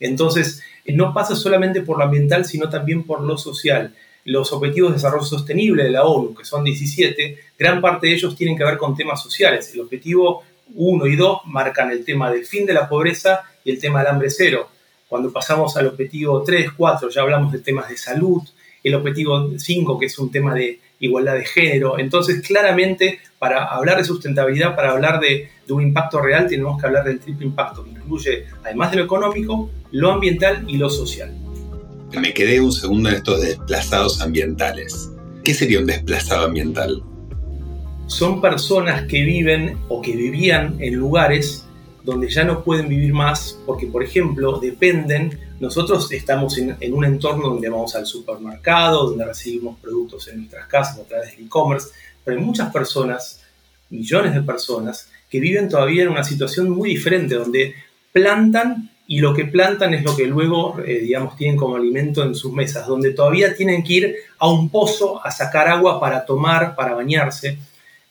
Entonces, 0.00 0.62
no 0.94 1.12
pasa 1.12 1.34
solamente 1.34 1.82
por 1.82 1.98
lo 1.98 2.04
ambiental, 2.04 2.44
sino 2.44 2.68
también 2.68 3.04
por 3.04 3.20
lo 3.20 3.36
social. 3.36 3.94
Los 4.24 4.52
Objetivos 4.52 4.90
de 4.90 4.94
Desarrollo 4.96 5.24
Sostenible 5.24 5.84
de 5.84 5.90
la 5.90 6.04
ONU, 6.04 6.34
que 6.34 6.44
son 6.44 6.64
17, 6.64 7.38
gran 7.58 7.80
parte 7.80 8.08
de 8.08 8.14
ellos 8.14 8.36
tienen 8.36 8.56
que 8.56 8.64
ver 8.64 8.76
con 8.76 8.96
temas 8.96 9.22
sociales. 9.22 9.72
El 9.74 9.80
objetivo 9.82 10.42
1 10.74 11.06
y 11.06 11.16
2 11.16 11.42
marcan 11.46 11.90
el 11.90 12.04
tema 12.04 12.30
del 12.30 12.44
fin 12.44 12.66
de 12.66 12.74
la 12.74 12.88
pobreza 12.88 13.42
y 13.64 13.70
el 13.70 13.80
tema 13.80 14.00
del 14.00 14.08
hambre 14.08 14.30
cero. 14.30 14.68
Cuando 15.08 15.32
pasamos 15.32 15.76
al 15.76 15.86
objetivo 15.86 16.42
3, 16.42 16.72
4, 16.76 17.08
ya 17.10 17.22
hablamos 17.22 17.52
de 17.52 17.60
temas 17.60 17.88
de 17.88 17.96
salud, 17.96 18.42
el 18.86 18.94
objetivo 18.94 19.50
5, 19.56 19.98
que 19.98 20.06
es 20.06 20.18
un 20.18 20.30
tema 20.30 20.54
de 20.54 20.78
igualdad 21.00 21.34
de 21.34 21.44
género. 21.44 21.98
Entonces, 21.98 22.40
claramente, 22.46 23.18
para 23.38 23.64
hablar 23.64 23.98
de 23.98 24.04
sustentabilidad, 24.04 24.76
para 24.76 24.92
hablar 24.92 25.18
de, 25.18 25.50
un 25.68 25.82
impacto 25.82 26.20
real, 26.20 26.46
tenemos 26.46 26.80
que 26.80 26.86
hablar 26.86 27.04
del 27.04 27.18
triple 27.18 27.46
impacto, 27.46 27.82
que 27.82 27.90
incluye, 27.90 28.44
además 28.64 28.92
de 28.92 28.98
lo 28.98 29.04
económico, 29.04 29.68
lo 29.90 30.12
ambiental 30.12 30.64
y 30.68 30.76
lo 30.76 30.88
social. 30.88 31.34
Me 32.12 32.32
quedé 32.32 32.60
un 32.60 32.70
segundo 32.70 33.08
en 33.08 33.16
estos 33.16 33.42
desplazados 33.42 34.20
ambientales. 34.20 35.10
¿Qué 35.42 35.52
sería 35.52 35.80
un 35.80 35.86
desplazado 35.86 36.46
ambiental? 36.46 37.02
Son 38.06 38.40
personas 38.40 39.02
que 39.08 39.22
viven 39.22 39.76
o 39.88 40.00
que 40.00 40.14
vivían 40.14 40.76
en 40.78 40.94
lugares 40.94 41.66
donde 42.06 42.30
ya 42.30 42.44
no 42.44 42.62
pueden 42.62 42.88
vivir 42.88 43.12
más 43.12 43.58
porque, 43.66 43.88
por 43.88 44.04
ejemplo, 44.04 44.60
dependen, 44.60 45.36
nosotros 45.58 46.10
estamos 46.12 46.56
en, 46.56 46.76
un 46.94 47.04
entorno 47.04 47.48
donde 47.48 47.68
vamos 47.68 47.96
al 47.96 48.06
supermercado, 48.06 49.08
donde 49.08 49.24
recibimos 49.24 49.76
productos 49.80 50.28
en 50.28 50.38
nuestras 50.38 50.68
casas 50.68 51.00
a 51.00 51.02
través 51.04 51.32
del 51.32 51.46
e-commerce, 51.46 51.88
pero 52.24 52.38
hay 52.38 52.44
muchas 52.44 52.72
personas, 52.72 53.42
millones 53.90 54.34
de 54.34 54.42
personas, 54.42 55.10
que 55.28 55.40
viven 55.40 55.68
todavía 55.68 56.04
en 56.04 56.10
una 56.10 56.22
situación 56.22 56.70
muy 56.70 56.90
diferente, 56.90 57.34
donde 57.34 57.74
plantan 58.12 58.88
y 59.08 59.18
lo 59.18 59.34
que 59.34 59.44
plantan 59.44 59.92
es 59.92 60.04
lo 60.04 60.16
que 60.16 60.26
luego, 60.26 60.78
eh, 60.86 61.00
digamos, 61.00 61.36
tienen 61.36 61.56
como 61.56 61.74
alimento 61.74 62.22
en 62.22 62.36
sus 62.36 62.52
mesas, 62.52 62.86
donde 62.86 63.10
todavía 63.10 63.56
tienen 63.56 63.82
que 63.82 63.92
ir 63.92 64.16
a 64.38 64.48
un 64.48 64.68
pozo 64.68 65.24
a 65.26 65.32
sacar 65.32 65.66
agua 65.66 65.98
para 65.98 66.24
tomar, 66.24 66.76
para 66.76 66.94
bañarse. 66.94 67.58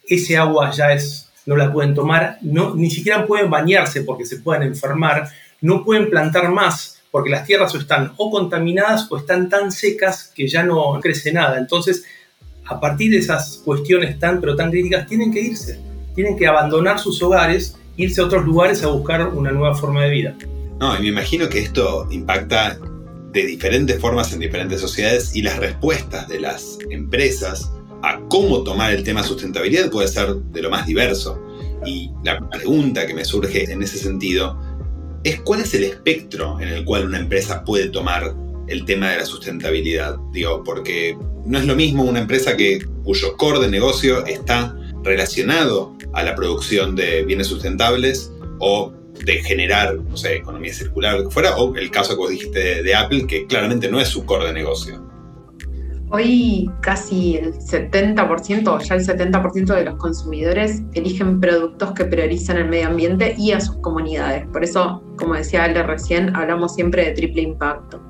Ese 0.06 0.36
agua 0.36 0.72
ya 0.72 0.92
es, 0.92 1.25
no 1.46 1.56
la 1.56 1.72
pueden 1.72 1.94
tomar, 1.94 2.38
no, 2.42 2.76
ni 2.76 2.90
siquiera 2.90 3.26
pueden 3.26 3.50
bañarse 3.50 4.02
porque 4.02 4.26
se 4.26 4.38
pueden 4.38 4.64
enfermar, 4.64 5.30
no 5.62 5.84
pueden 5.84 6.10
plantar 6.10 6.52
más 6.52 6.96
porque 7.16 7.30
las 7.30 7.46
tierras 7.46 7.74
o 7.74 7.78
están 7.78 8.12
o 8.18 8.30
contaminadas 8.30 9.10
o 9.10 9.18
están 9.18 9.48
tan 9.48 9.72
secas 9.72 10.34
que 10.36 10.50
ya 10.50 10.64
no 10.64 11.00
crece 11.02 11.32
nada. 11.32 11.58
Entonces, 11.58 12.04
a 12.66 12.78
partir 12.78 13.12
de 13.12 13.20
esas 13.20 13.62
cuestiones 13.64 14.20
tan 14.20 14.42
pero 14.42 14.56
tan 14.56 14.70
críticas, 14.70 15.08
tienen 15.08 15.32
que 15.32 15.40
irse, 15.40 15.80
tienen 16.14 16.38
que 16.38 16.46
abandonar 16.46 17.00
sus 17.00 17.22
hogares, 17.24 17.78
irse 17.96 18.20
a 18.20 18.26
otros 18.26 18.44
lugares 18.44 18.84
a 18.84 18.88
buscar 18.88 19.28
una 19.28 19.52
nueva 19.52 19.76
forma 19.76 20.04
de 20.04 20.10
vida. 20.10 20.36
No, 20.80 20.98
y 20.98 21.04
me 21.04 21.08
imagino 21.08 21.48
que 21.48 21.60
esto 21.60 22.06
impacta 22.12 22.78
de 23.32 23.46
diferentes 23.46 23.98
formas 24.00 24.34
en 24.34 24.40
diferentes 24.40 24.82
sociedades 24.82 25.36
y 25.36 25.42
las 25.42 25.58
respuestas 25.58 26.28
de 26.28 26.42
las 26.42 26.78
empresas 26.90 27.72
a 28.06 28.20
cómo 28.30 28.64
tomar 28.64 28.94
el 28.94 29.04
tema 29.04 29.24
sustentabilidad 29.24 29.90
puede 29.90 30.08
ser 30.08 30.36
de 30.36 30.62
lo 30.62 30.70
más 30.70 30.86
diverso. 30.86 31.42
Y 31.86 32.12
la 32.24 32.40
pregunta 32.50 33.06
que 33.06 33.14
me 33.14 33.26
surge 33.26 33.72
en 33.72 33.82
ese 33.82 33.98
sentido 33.98 34.60
es 35.24 35.42
cuál 35.42 35.62
es 35.62 35.74
el 35.74 35.84
espectro 35.84 36.60
en 36.60 36.70
el 36.70 36.86
cual 36.86 37.06
una 37.06 37.20
empresa 37.20 37.64
puede 37.64 37.90
tomar 37.90 38.36
el 38.68 38.86
tema 38.86 39.12
de 39.12 39.18
la 39.18 39.26
sustentabilidad. 39.26 40.18
Digo, 40.32 40.64
porque 40.64 41.18
no 41.46 41.58
es 41.58 41.66
lo 41.66 41.76
mismo 41.76 42.04
una 42.04 42.20
empresa 42.20 42.56
que, 42.56 42.80
cuyo 43.04 43.36
core 43.38 43.60
de 43.60 43.70
negocio 43.70 44.26
está 44.26 44.76
relacionado 45.04 45.96
a 46.14 46.24
la 46.24 46.36
producción 46.36 46.96
de 46.96 47.24
bienes 47.24 47.48
sustentables 47.48 48.32
o 48.60 48.94
de 49.24 49.44
generar, 49.44 49.96
no 49.96 50.18
sé, 50.18 50.36
economía 50.36 50.74
circular, 50.74 51.18
lo 51.18 51.26
que 51.26 51.34
fuera, 51.34 51.56
o 51.56 51.76
el 51.76 51.90
caso 51.90 52.14
que 52.14 52.18
vos 52.18 52.30
dijiste 52.30 52.84
de, 52.84 52.96
Apple, 52.96 53.26
que 53.28 53.46
claramente 53.46 53.90
no 53.90 54.00
es 54.00 54.10
su 54.10 54.26
core 54.26 54.48
de 54.48 54.54
negocio. 54.54 55.02
Hoy 56.16 56.72
casi 56.80 57.36
el 57.36 57.56
70% 57.56 58.68
o 58.70 58.80
ya 58.80 58.96
el 58.96 59.06
70% 59.06 59.66
de 59.66 59.84
los 59.84 59.96
consumidores 59.98 60.82
eligen 60.94 61.42
productos 61.42 61.92
que 61.92 62.06
priorizan 62.06 62.56
el 62.56 62.70
medio 62.70 62.88
ambiente 62.88 63.36
y 63.38 63.52
a 63.52 63.60
sus 63.60 63.76
comunidades. 63.80 64.48
Por 64.48 64.64
eso, 64.64 65.04
como 65.18 65.34
decía 65.34 65.66
Ale 65.66 65.84
recién, 65.84 66.34
hablamos 66.34 66.74
siempre 66.74 67.04
de 67.04 67.12
triple 67.12 67.42
impacto. 67.42 68.02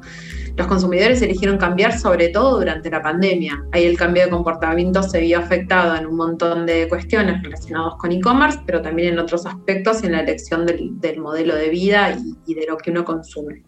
Los 0.56 0.68
consumidores 0.68 1.20
eligieron 1.24 1.58
cambiar 1.58 1.98
sobre 1.98 2.30
todo 2.30 2.60
durante 2.60 2.92
la 2.92 3.02
pandemia. 3.02 3.66
Ahí 3.72 3.86
el 3.86 3.98
cambio 3.98 4.26
de 4.26 4.30
comportamiento 4.30 5.02
se 5.02 5.22
vio 5.22 5.40
afectado 5.40 5.96
en 5.96 6.06
un 6.06 6.16
montón 6.16 6.68
de 6.68 6.88
cuestiones 6.88 7.42
relacionadas 7.42 7.96
con 7.98 8.12
e-commerce, 8.12 8.60
pero 8.68 8.84
también 8.84 9.14
en 9.14 9.20
otros 9.20 9.48
aspectos 9.48 10.04
en 10.04 10.12
la 10.12 10.20
elección 10.20 10.68
del, 10.68 11.20
modelo 11.20 11.56
de 11.56 11.70
vida 11.70 12.16
y, 12.46 12.54
de 12.54 12.68
lo 12.68 12.78
que 12.78 12.92
uno 12.92 13.04
consume. 13.04 13.64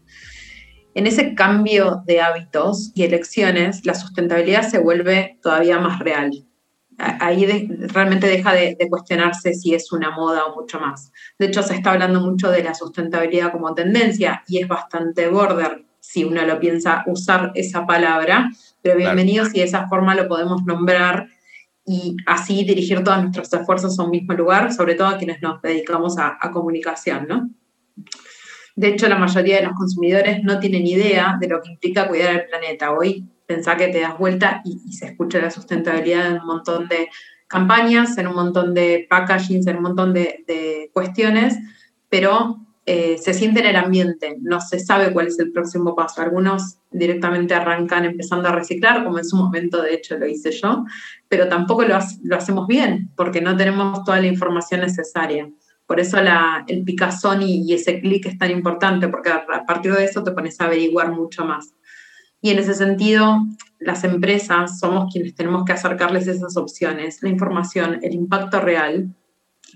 En 0.97 1.05
ese 1.05 1.35
cambio 1.35 2.01
de 2.07 2.21
hábitos 2.21 2.91
y 2.95 3.03
elecciones, 3.03 3.85
la 3.85 3.93
sustentabilidad 3.93 4.67
se 4.67 4.79
vuelve 4.79 5.37
todavía 5.43 5.77
más 5.77 5.99
real. 5.99 6.43
Ahí 6.97 7.45
realmente 7.93 8.25
deja 8.25 8.51
de, 8.51 8.75
de, 8.79 8.89
cuestionarse 8.89 9.53
si 9.53 9.75
es 9.75 9.91
una 9.91 10.09
moda 10.09 10.45
o 10.45 10.55
mucho 10.55 10.79
más. 10.79 11.11
De 11.37 11.45
hecho, 11.45 11.61
se 11.61 11.75
está 11.75 11.91
hablando 11.91 12.19
mucho 12.19 12.49
de 12.49 12.63
la 12.63 12.73
sustentabilidad 12.73 13.51
como 13.51 13.75
tendencia 13.75 14.41
y 14.47 14.57
es 14.57 14.67
bastante 14.67 15.27
border 15.27 15.85
si 15.99 16.23
uno 16.23 16.43
lo 16.47 16.59
piensa 16.59 17.03
usar 17.05 17.51
esa 17.53 17.85
palabra, 17.85 18.49
pero 18.81 18.97
bienvenido 18.97 19.45
si 19.45 19.59
de 19.59 19.65
esa 19.65 19.87
forma 19.87 20.15
lo 20.15 20.27
podemos 20.27 20.63
nombrar 20.63 21.27
y 21.85 22.17
así 22.25 22.63
dirigir 22.63 23.03
todos 23.03 23.21
nuestros 23.21 23.53
esfuerzos 23.53 23.99
a 23.99 24.03
un 24.03 24.09
mismo 24.09 24.33
lugar, 24.33 24.73
sobre 24.73 24.95
todo 24.95 25.09
a 25.09 25.19
quienes 25.19 25.43
nos 25.43 25.61
dedicamos 25.61 26.17
a, 26.17 26.39
comunicación, 26.51 27.27
¿no? 27.27 27.51
De 28.77 28.89
hecho, 28.89 29.09
la 29.09 29.17
mayoría 29.17 29.55
de 29.57 29.63
los 29.63 29.73
consumidores 29.73 30.43
no 30.43 30.59
tienen 30.59 30.85
idea 30.85 31.35
de 31.41 31.47
lo 31.47 31.63
que 31.63 31.71
implica 31.71 32.07
cuidar 32.07 32.35
el 32.35 32.45
planeta. 32.45 32.91
Hoy 32.91 33.27
pensá 33.47 33.75
que 33.75 33.87
te 33.87 34.01
das 34.01 34.19
vuelta 34.19 34.61
y, 34.63 34.93
se 34.93 35.07
escucha 35.07 35.39
la 35.39 35.49
sustentabilidad 35.49 36.27
en 36.27 36.41
un 36.41 36.45
montón 36.45 36.87
de 36.87 37.09
campañas, 37.47 38.19
en 38.19 38.27
un 38.27 38.35
montón 38.35 38.75
de 38.75 39.07
packagings, 39.09 39.65
en 39.65 39.77
un 39.77 39.81
montón 39.81 40.13
de, 40.13 40.91
cuestiones, 40.93 41.57
pero 42.07 42.57
eh, 42.85 43.17
se 43.17 43.33
siente 43.33 43.61
en 43.61 43.65
el 43.65 43.77
ambiente, 43.77 44.37
no 44.41 44.61
se 44.61 44.79
sabe 44.79 45.11
cuál 45.11 45.25
es 45.25 45.39
el 45.39 45.51
próximo 45.51 45.95
paso. 45.95 46.21
Algunos 46.21 46.77
directamente 46.91 47.55
arrancan 47.55 48.05
empezando 48.05 48.47
a 48.47 48.51
reciclar, 48.51 49.03
como 49.03 49.17
en 49.17 49.25
su 49.25 49.37
momento 49.37 49.81
de 49.81 49.95
hecho 49.95 50.19
lo 50.19 50.27
hice 50.27 50.51
yo, 50.51 50.85
pero 51.27 51.49
tampoco 51.49 51.83
lo, 51.83 51.95
hacemos 52.35 52.67
bien, 52.67 53.09
porque 53.15 53.41
no 53.41 53.57
tenemos 53.57 54.03
toda 54.03 54.19
la 54.21 54.27
información 54.27 54.81
necesaria. 54.81 55.49
Por 55.87 55.99
eso 55.99 56.17
el 56.67 56.83
picazón 56.83 57.41
y, 57.41 57.73
ese 57.73 57.99
clic 58.01 58.25
es 58.27 58.37
tan 58.37 58.51
importante, 58.51 59.07
porque 59.07 59.29
a 59.29 59.65
partir 59.65 59.93
de 59.93 60.03
eso 60.03 60.23
te 60.23 60.31
pones 60.31 60.59
a 60.61 60.65
averiguar 60.65 61.11
mucho 61.11 61.45
más. 61.45 61.73
Y 62.41 62.51
en 62.51 62.59
ese 62.59 62.75
sentido, 62.75 63.37
las 63.79 64.03
empresas 64.03 64.79
somos 64.79 65.11
quienes 65.11 65.33
tenemos 65.33 65.65
que 65.65 65.73
acercarles 65.73 66.27
esas 66.27 66.55
opciones, 66.57 67.23
la 67.23 67.29
información, 67.29 67.99
el 68.03 68.13
impacto 68.13 68.59
real 68.59 69.15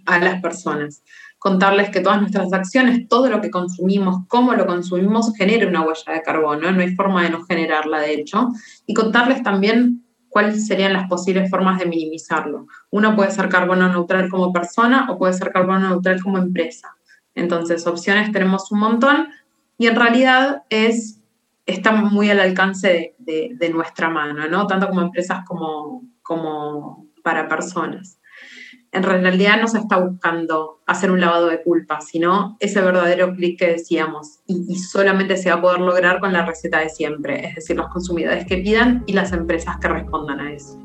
a 0.05 0.19
las 0.19 0.41
personas 0.41 1.01
contarles 1.41 1.89
que 1.89 2.01
todas 2.01 2.21
nuestras 2.21 2.53
acciones, 2.53 3.07
todo 3.07 3.27
lo 3.27 3.41
que 3.41 3.49
consumimos, 3.49 4.27
cómo 4.27 4.53
lo 4.53 4.67
consumimos, 4.67 5.33
genera 5.35 5.67
una 5.67 5.81
huella 5.81 6.13
de 6.13 6.21
carbono, 6.21 6.71
no 6.71 6.81
hay 6.81 6.95
forma 6.95 7.23
de 7.23 7.31
no 7.31 7.43
generarla, 7.45 7.99
de 7.99 8.13
hecho, 8.13 8.49
y 8.85 8.93
contarles 8.93 9.41
también 9.41 10.05
cuáles 10.31 10.65
serían 10.65 10.93
las 10.93 11.07
posibles 11.07 11.49
formas 11.49 11.77
de 11.77 11.85
minimizarlo. 11.85 12.65
Uno 12.89 13.15
puede 13.15 13.31
ser 13.31 13.49
carbono 13.49 13.87
neutral 13.89 14.29
como 14.29 14.51
persona 14.51 15.07
o 15.11 15.17
puede 15.17 15.33
ser 15.33 15.51
carbono 15.51 15.89
neutral 15.89 16.23
como 16.23 16.37
empresa. 16.39 16.95
Entonces, 17.35 17.85
opciones 17.85 18.31
tenemos 18.31 18.71
un 18.71 18.79
montón 18.79 19.27
y 19.77 19.87
en 19.87 19.95
realidad 19.95 20.63
es, 20.69 21.19
está 21.65 21.91
muy 21.91 22.29
al 22.29 22.39
alcance 22.39 23.13
de, 23.19 23.69
nuestra 23.73 24.09
mano, 24.09 24.47
¿no? 24.47 24.67
Tanto 24.67 24.87
como 24.87 25.01
empresas 25.01 25.43
como, 25.45 26.03
como 26.23 27.05
para 27.23 27.47
personas 27.47 28.20
en 28.91 29.03
realidad 29.03 29.59
no 29.61 29.67
se 29.67 29.77
está 29.77 29.97
buscando 29.97 30.81
hacer 30.85 31.11
un 31.11 31.21
lavado 31.21 31.47
de 31.47 31.61
culpa, 31.61 32.01
sino 32.01 32.57
ese 32.59 32.81
verdadero 32.81 33.33
clic 33.33 33.57
que 33.57 33.67
decíamos. 33.67 34.39
Y, 34.47 34.75
solamente 34.79 35.37
se 35.37 35.49
va 35.49 35.55
a 35.55 35.61
poder 35.61 35.79
lograr 35.79 36.19
con 36.19 36.33
la 36.33 36.45
receta 36.45 36.79
de 36.79 36.89
siempre, 36.89 37.47
es 37.47 37.55
decir, 37.55 37.77
los 37.77 37.87
consumidores 37.87 38.45
que 38.45 38.57
pidan 38.57 39.03
y 39.07 39.13
las 39.13 39.31
empresas 39.31 39.77
que 39.79 39.87
respondan 39.87 40.41
a 40.41 40.53
eso. 40.53 40.77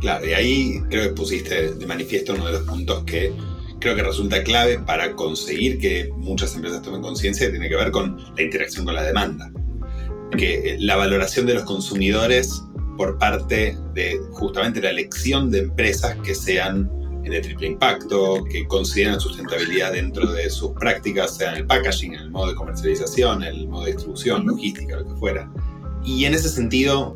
Claro, 0.00 0.26
y 0.26 0.32
ahí 0.32 0.80
creo 0.88 1.08
que 1.08 1.14
pusiste 1.14 1.74
de 1.74 1.86
manifiesto 1.86 2.32
uno 2.32 2.46
de 2.46 2.52
los 2.52 2.62
puntos 2.62 3.04
que 3.04 3.34
creo 3.80 3.94
que 3.94 4.02
resulta 4.02 4.42
clave 4.42 4.78
para 4.78 5.14
conseguir 5.14 5.78
que 5.78 6.10
muchas 6.16 6.54
empresas 6.54 6.80
tomen 6.80 7.02
conciencia, 7.02 7.50
tiene 7.50 7.68
que 7.68 7.76
ver 7.76 7.90
con 7.90 8.16
la 8.34 8.42
interacción 8.42 8.86
con 8.86 8.94
la 8.94 9.02
demanda. 9.02 9.50
Que 10.38 10.76
la 10.78 10.96
valoración 10.96 11.44
de 11.44 11.54
los 11.54 11.64
consumidores 11.64 12.62
por 12.96 13.18
parte 13.18 13.76
de 13.94 14.18
justamente 14.32 14.80
la 14.80 14.90
elección 14.90 15.50
de 15.50 15.60
empresas 15.60 16.16
que 16.22 16.34
sean 16.34 16.90
de 17.22 17.40
triple 17.40 17.66
impacto, 17.68 18.44
que 18.44 18.66
consideran 18.66 19.20
sustentabilidad 19.20 19.92
dentro 19.92 20.30
de 20.32 20.48
sus 20.50 20.72
prácticas, 20.72 21.36
sea 21.36 21.52
en 21.52 21.58
el 21.58 21.66
packaging, 21.66 22.14
en 22.14 22.20
el 22.20 22.30
modo 22.30 22.48
de 22.48 22.54
comercialización, 22.54 23.42
en 23.42 23.54
el 23.54 23.68
modo 23.68 23.84
de 23.84 23.92
distribución, 23.92 24.46
logística, 24.46 24.96
lo 24.96 25.06
que 25.06 25.14
fuera. 25.14 25.50
Y 26.04 26.24
en 26.24 26.34
ese 26.34 26.48
sentido, 26.48 27.14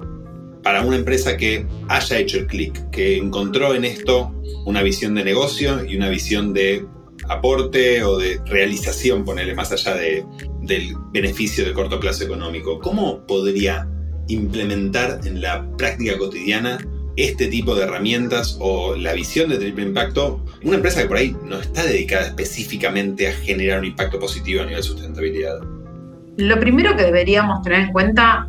para 0.63 0.83
una 0.83 0.97
empresa 0.97 1.37
que 1.37 1.67
haya 1.89 2.19
hecho 2.19 2.39
el 2.39 2.47
clic, 2.47 2.91
que 2.91 3.17
encontró 3.17 3.75
en 3.75 3.85
esto 3.85 4.35
una 4.67 4.83
visión 4.83 5.15
de 5.15 5.25
negocio 5.25 5.85
y 5.85 5.97
una 5.97 6.09
visión 6.09 6.53
de 6.53 6.87
aporte 7.29 8.03
o 8.03 8.19
de 8.19 8.41
realización, 8.47 9.25
ponerle 9.25 9.55
más 9.55 9.73
allá 9.73 9.95
de, 9.95 10.25
del 10.63 10.95
beneficio 11.13 11.65
de 11.65 11.73
corto 11.73 12.01
plazo 12.01 12.25
económico, 12.25 12.79
¿cómo 12.79 13.27
podría 13.27 13.89
implementar 14.29 15.21
en 15.25 15.41
la 15.41 15.67
práctica 15.77 16.17
cotidiana 16.19 16.79
este 17.16 17.47
tipo 17.47 17.75
de 17.75 17.85
herramientas 17.85 18.56
o 18.61 18.97
la 18.97 19.12
visión 19.12 19.49
de 19.49 19.59
triple 19.59 19.85
impacto, 19.85 20.40
una 20.62 20.76
empresa 20.76 21.02
que 21.02 21.09
por 21.09 21.16
ahí 21.16 21.37
no 21.44 21.59
está 21.59 21.85
dedicada 21.85 22.26
específicamente 22.26 23.28
a 23.28 23.33
generar 23.33 23.80
un 23.80 23.87
impacto 23.87 24.18
positivo 24.18 24.62
a 24.62 24.64
nivel 24.64 24.80
de 24.80 24.88
sustentabilidad? 24.88 25.61
Lo 26.37 26.59
primero 26.59 26.97
que 26.97 27.04
deberíamos 27.04 27.62
tener 27.62 27.80
en 27.80 27.92
cuenta 27.92 28.49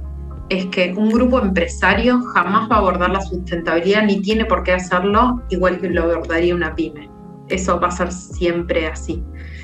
es 0.50 0.66
que 0.68 0.94
un 0.96 1.10
grupo 1.10 1.40
empresario 1.40 2.22
jamás 2.34 2.70
va 2.70 2.76
a 2.76 2.80
abordar 2.80 3.10
la 3.10 3.22
sustentabilidad 3.22 4.04
ni 4.04 4.22
tiene 4.22 4.46
por 4.46 4.64
qué 4.64 4.74
hacerlo 4.74 5.42
igual 5.50 5.80
que 5.80 5.90
lo 5.90 6.04
abordaría 6.04 6.56
una 6.56 6.76
pyme. 6.76 7.10
Eso 7.50 7.80
va 7.80 7.88
a 7.90 7.92
ser 7.92 8.12
siempre 8.12 8.88
así. 8.88 9.24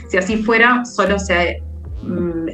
Si 0.09 0.17
así 0.17 0.37
fuera, 0.37 0.85
solo 0.85 1.17
se 1.17 1.63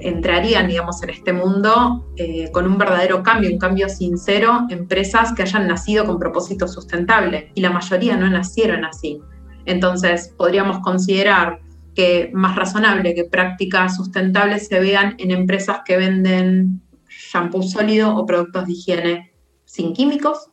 entrarían, 0.01 0.67
digamos, 0.67 1.01
en 1.03 1.09
este 1.09 1.33
mundo 1.33 2.05
eh, 2.17 2.51
con 2.51 2.65
un 2.65 2.77
verdadero 2.77 3.23
cambio, 3.23 3.49
un 3.51 3.57
cambio 3.57 3.89
sincero, 3.89 4.65
empresas 4.69 5.33
que 5.33 5.43
hayan 5.43 5.67
nacido 5.67 6.05
con 6.05 6.19
propósito 6.19 6.67
sustentable 6.67 7.51
y 7.55 7.61
la 7.61 7.69
mayoría 7.69 8.17
no 8.17 8.29
nacieron 8.29 8.85
así. 8.85 9.21
Entonces, 9.65 10.33
podríamos 10.37 10.79
considerar 10.79 11.59
que 11.95 12.29
más 12.33 12.55
razonable 12.55 13.15
que 13.15 13.23
prácticas 13.23 13.95
sustentables 13.95 14.67
se 14.67 14.79
vean 14.79 15.15
en 15.17 15.31
empresas 15.31 15.79
que 15.85 15.97
venden 15.97 16.81
shampoo 17.09 17.63
sólido 17.63 18.15
o 18.15 18.25
productos 18.25 18.67
de 18.67 18.73
higiene 18.73 19.33
sin 19.65 19.93
químicos, 19.93 20.49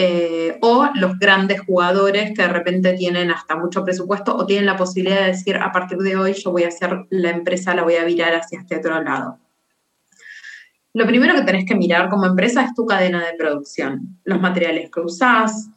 eh, 0.00 0.58
o 0.60 0.88
los 0.94 1.18
grandes 1.18 1.60
jugadores 1.62 2.32
que 2.32 2.42
de 2.42 2.48
repente 2.48 2.92
tienen 2.92 3.32
hasta 3.32 3.56
mucho 3.56 3.82
presupuesto 3.82 4.36
o 4.36 4.46
tienen 4.46 4.66
la 4.66 4.76
posibilidad 4.76 5.22
de 5.22 5.32
decir 5.32 5.56
a 5.56 5.72
partir 5.72 5.98
de 5.98 6.16
hoy 6.16 6.34
yo 6.34 6.52
voy 6.52 6.62
a 6.62 6.68
hacer 6.68 7.06
la 7.10 7.30
empresa, 7.30 7.74
la 7.74 7.82
voy 7.82 7.96
a 7.96 8.04
virar 8.04 8.32
hacia 8.32 8.60
este 8.60 8.76
otro 8.76 9.02
lado. 9.02 9.40
Lo 10.94 11.04
primero 11.04 11.34
que 11.34 11.42
tenés 11.42 11.64
que 11.66 11.74
mirar 11.74 12.08
como 12.10 12.26
empresa 12.26 12.62
es 12.62 12.74
tu 12.74 12.86
cadena 12.86 13.26
de 13.26 13.36
producción, 13.36 14.20
los 14.22 14.40
materiales 14.40 14.88
que 14.88 15.00
usás, 15.00 15.68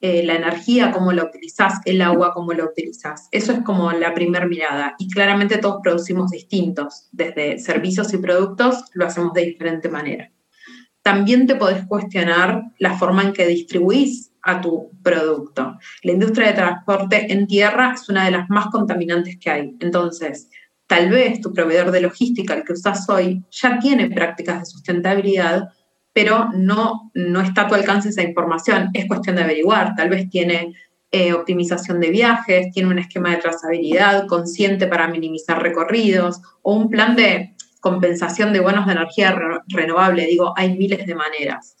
eh, 0.00 0.24
la 0.24 0.34
energía, 0.34 0.90
cómo 0.90 1.12
la 1.12 1.22
utilizás, 1.22 1.74
el 1.84 2.02
agua, 2.02 2.34
cómo 2.34 2.52
la 2.54 2.64
utilizás. 2.64 3.28
Eso 3.30 3.52
es 3.52 3.60
como 3.60 3.92
la 3.92 4.12
primera 4.12 4.46
mirada. 4.46 4.96
Y 4.98 5.08
claramente 5.08 5.58
todos 5.58 5.78
producimos 5.84 6.32
distintos. 6.32 7.06
Desde 7.12 7.60
servicios 7.60 8.12
y 8.12 8.18
productos 8.18 8.86
lo 8.94 9.06
hacemos 9.06 9.32
de 9.34 9.42
diferente 9.42 9.88
manera. 9.88 10.32
También 11.08 11.46
te 11.46 11.54
podés 11.54 11.86
cuestionar 11.86 12.64
la 12.78 12.98
forma 12.98 13.22
en 13.22 13.32
que 13.32 13.46
distribuís 13.46 14.30
a 14.42 14.60
tu 14.60 14.90
producto. 15.02 15.78
La 16.02 16.12
industria 16.12 16.48
de 16.48 16.52
transporte 16.52 17.32
en 17.32 17.46
tierra 17.46 17.94
es 17.94 18.10
una 18.10 18.26
de 18.26 18.32
las 18.32 18.50
más 18.50 18.66
contaminantes 18.66 19.38
que 19.38 19.48
hay. 19.48 19.74
Entonces, 19.80 20.50
tal 20.86 21.08
vez 21.08 21.40
tu 21.40 21.54
proveedor 21.54 21.92
de 21.92 22.02
logística, 22.02 22.52
el 22.52 22.62
que 22.62 22.74
usas 22.74 23.08
hoy, 23.08 23.42
ya 23.50 23.78
tiene 23.78 24.10
prácticas 24.10 24.60
de 24.60 24.66
sustentabilidad, 24.66 25.70
pero 26.12 26.50
no, 26.54 27.10
no 27.14 27.40
está 27.40 27.62
a 27.62 27.68
tu 27.68 27.74
alcance 27.74 28.10
esa 28.10 28.20
información. 28.20 28.90
Es 28.92 29.06
cuestión 29.06 29.36
de 29.36 29.44
averiguar. 29.44 29.94
Tal 29.96 30.10
vez 30.10 30.28
tiene 30.28 30.74
eh, 31.10 31.32
optimización 31.32 32.00
de 32.00 32.10
viajes, 32.10 32.70
tiene 32.70 32.90
un 32.90 32.98
esquema 32.98 33.30
de 33.30 33.38
trazabilidad 33.38 34.26
consciente 34.26 34.86
para 34.86 35.08
minimizar 35.08 35.62
recorridos 35.62 36.42
o 36.60 36.74
un 36.74 36.90
plan 36.90 37.16
de 37.16 37.54
compensación 37.80 38.52
de 38.52 38.60
bonos 38.60 38.86
de 38.86 38.92
energía 38.92 39.38
renovable. 39.68 40.26
Digo, 40.26 40.52
hay 40.56 40.76
miles 40.76 41.06
de 41.06 41.14
maneras. 41.14 41.76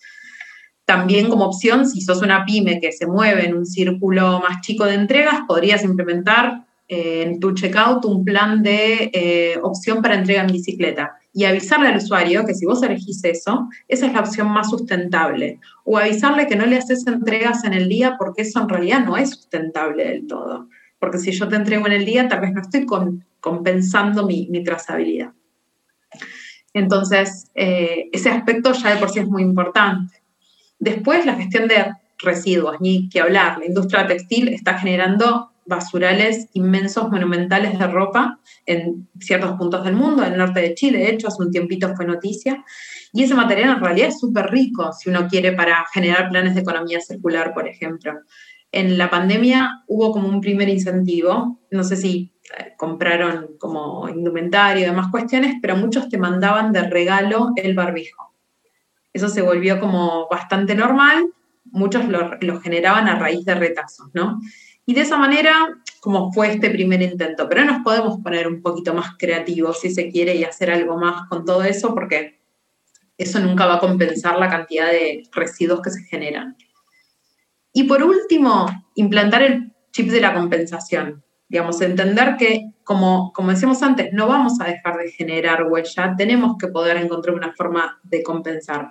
También 0.84 1.28
como 1.28 1.44
opción, 1.44 1.86
si 1.86 2.00
sos 2.00 2.22
una 2.22 2.44
pyme 2.44 2.80
que 2.80 2.92
se 2.92 3.06
mueve 3.06 3.46
en 3.46 3.56
un 3.56 3.66
círculo 3.66 4.40
más 4.40 4.62
chico 4.62 4.86
de 4.86 4.94
entregas, 4.94 5.40
podrías 5.46 5.84
implementar 5.84 6.64
eh, 6.88 7.24
en 7.26 7.38
tu 7.38 7.52
checkout 7.52 8.06
un 8.06 8.24
plan 8.24 8.62
de 8.62 9.10
eh, 9.12 9.58
opción 9.62 10.00
para 10.00 10.14
entrega 10.14 10.40
en 10.40 10.52
bicicleta 10.52 11.18
y 11.34 11.44
avisarle 11.44 11.88
al 11.88 11.98
usuario 11.98 12.46
que 12.46 12.54
si 12.54 12.64
vos 12.64 12.82
elegís 12.82 13.22
eso, 13.24 13.68
esa 13.86 14.06
es 14.06 14.12
la 14.14 14.20
opción 14.20 14.48
más 14.48 14.70
sustentable. 14.70 15.60
O 15.84 15.98
avisarle 15.98 16.46
que 16.46 16.56
no 16.56 16.64
le 16.64 16.78
haces 16.78 17.06
entregas 17.06 17.64
en 17.64 17.74
el 17.74 17.88
día 17.88 18.16
porque 18.18 18.42
eso 18.42 18.60
en 18.60 18.68
realidad 18.70 19.04
no 19.04 19.18
es 19.18 19.30
sustentable 19.30 20.04
del 20.04 20.26
todo. 20.26 20.68
Porque 20.98 21.18
si 21.18 21.30
yo 21.32 21.46
te 21.48 21.56
entrego 21.56 21.86
en 21.86 21.92
el 21.92 22.06
día, 22.06 22.26
tal 22.26 22.40
vez 22.40 22.52
no 22.52 22.62
estoy 22.62 22.86
compensando 23.40 24.26
mi, 24.26 24.64
trazabilidad. 24.64 25.32
Entonces, 26.78 27.50
eh, 27.54 28.08
ese 28.12 28.30
aspecto 28.30 28.72
ya 28.72 28.94
de 28.94 29.00
por 29.00 29.10
sí 29.10 29.20
es 29.20 29.26
muy 29.26 29.42
importante. 29.42 30.22
Después, 30.78 31.26
la 31.26 31.34
gestión 31.34 31.68
de 31.68 31.92
residuos, 32.18 32.80
ni 32.80 33.08
que 33.08 33.20
hablar. 33.20 33.58
La 33.58 33.66
industria 33.66 34.06
textil 34.06 34.48
está 34.48 34.78
generando 34.78 35.50
basurales 35.66 36.48
inmensos, 36.54 37.10
monumentales 37.10 37.78
de 37.78 37.86
ropa 37.86 38.40
en 38.64 39.06
ciertos 39.20 39.52
puntos 39.52 39.84
del 39.84 39.94
mundo, 39.94 40.24
en 40.24 40.32
el 40.32 40.38
norte 40.38 40.60
de 40.60 40.74
Chile, 40.74 40.98
de 40.98 41.10
hecho, 41.10 41.28
hace 41.28 41.42
un 41.42 41.50
tiempito 41.50 41.94
fue 41.94 42.06
noticia. 42.06 42.64
Y 43.12 43.24
ese 43.24 43.34
material 43.34 43.76
en 43.76 43.80
realidad 43.80 44.08
es 44.08 44.18
súper 44.18 44.46
rico 44.46 44.92
si 44.92 45.10
uno 45.10 45.28
quiere 45.28 45.52
para 45.52 45.84
generar 45.92 46.30
planes 46.30 46.54
de 46.54 46.62
economía 46.62 47.00
circular, 47.00 47.52
por 47.52 47.68
ejemplo. 47.68 48.14
En 48.72 48.98
la 48.98 49.10
pandemia 49.10 49.84
hubo 49.86 50.12
como 50.12 50.28
un 50.28 50.40
primer 50.40 50.68
incentivo, 50.68 51.58
no 51.70 51.84
sé 51.84 51.96
si 51.96 52.32
compraron 52.76 53.56
como 53.58 54.08
indumentario 54.08 54.82
y 54.82 54.86
demás 54.86 55.08
cuestiones, 55.10 55.56
pero 55.60 55.76
muchos 55.76 56.08
te 56.08 56.18
mandaban 56.18 56.72
de 56.72 56.82
regalo 56.82 57.50
el 57.56 57.74
barbijo. 57.74 58.34
Eso 59.12 59.28
se 59.28 59.42
volvió 59.42 59.80
como 59.80 60.28
bastante 60.28 60.74
normal, 60.74 61.32
muchos 61.64 62.08
lo, 62.08 62.36
lo 62.40 62.60
generaban 62.60 63.08
a 63.08 63.18
raíz 63.18 63.44
de 63.44 63.54
retazos, 63.54 64.08
¿no? 64.14 64.40
Y 64.86 64.94
de 64.94 65.02
esa 65.02 65.18
manera, 65.18 65.68
como 66.00 66.32
fue 66.32 66.52
este 66.52 66.70
primer 66.70 67.02
intento, 67.02 67.46
pero 67.48 67.64
nos 67.64 67.82
podemos 67.82 68.20
poner 68.22 68.48
un 68.48 68.62
poquito 68.62 68.94
más 68.94 69.16
creativos 69.18 69.80
si 69.80 69.90
se 69.90 70.10
quiere 70.10 70.34
y 70.34 70.44
hacer 70.44 70.70
algo 70.70 70.96
más 70.96 71.28
con 71.28 71.44
todo 71.44 71.62
eso, 71.62 71.94
porque 71.94 72.38
eso 73.18 73.40
nunca 73.40 73.66
va 73.66 73.74
a 73.74 73.80
compensar 73.80 74.38
la 74.38 74.48
cantidad 74.48 74.86
de 74.86 75.24
residuos 75.32 75.82
que 75.82 75.90
se 75.90 76.04
generan. 76.04 76.56
Y 77.72 77.84
por 77.84 78.02
último, 78.02 78.66
implantar 78.94 79.42
el 79.42 79.72
chip 79.92 80.08
de 80.08 80.20
la 80.20 80.32
compensación. 80.32 81.22
Digamos, 81.48 81.80
entender 81.80 82.36
que, 82.36 82.70
como, 82.84 83.32
como 83.32 83.50
decíamos 83.50 83.82
antes, 83.82 84.12
no 84.12 84.26
vamos 84.26 84.60
a 84.60 84.64
dejar 84.64 84.98
de 84.98 85.10
generar 85.10 85.64
huella, 85.64 86.14
tenemos 86.16 86.56
que 86.58 86.68
poder 86.68 86.96
encontrar 86.98 87.34
una 87.34 87.52
forma 87.52 87.98
de 88.02 88.22
compensar. 88.22 88.90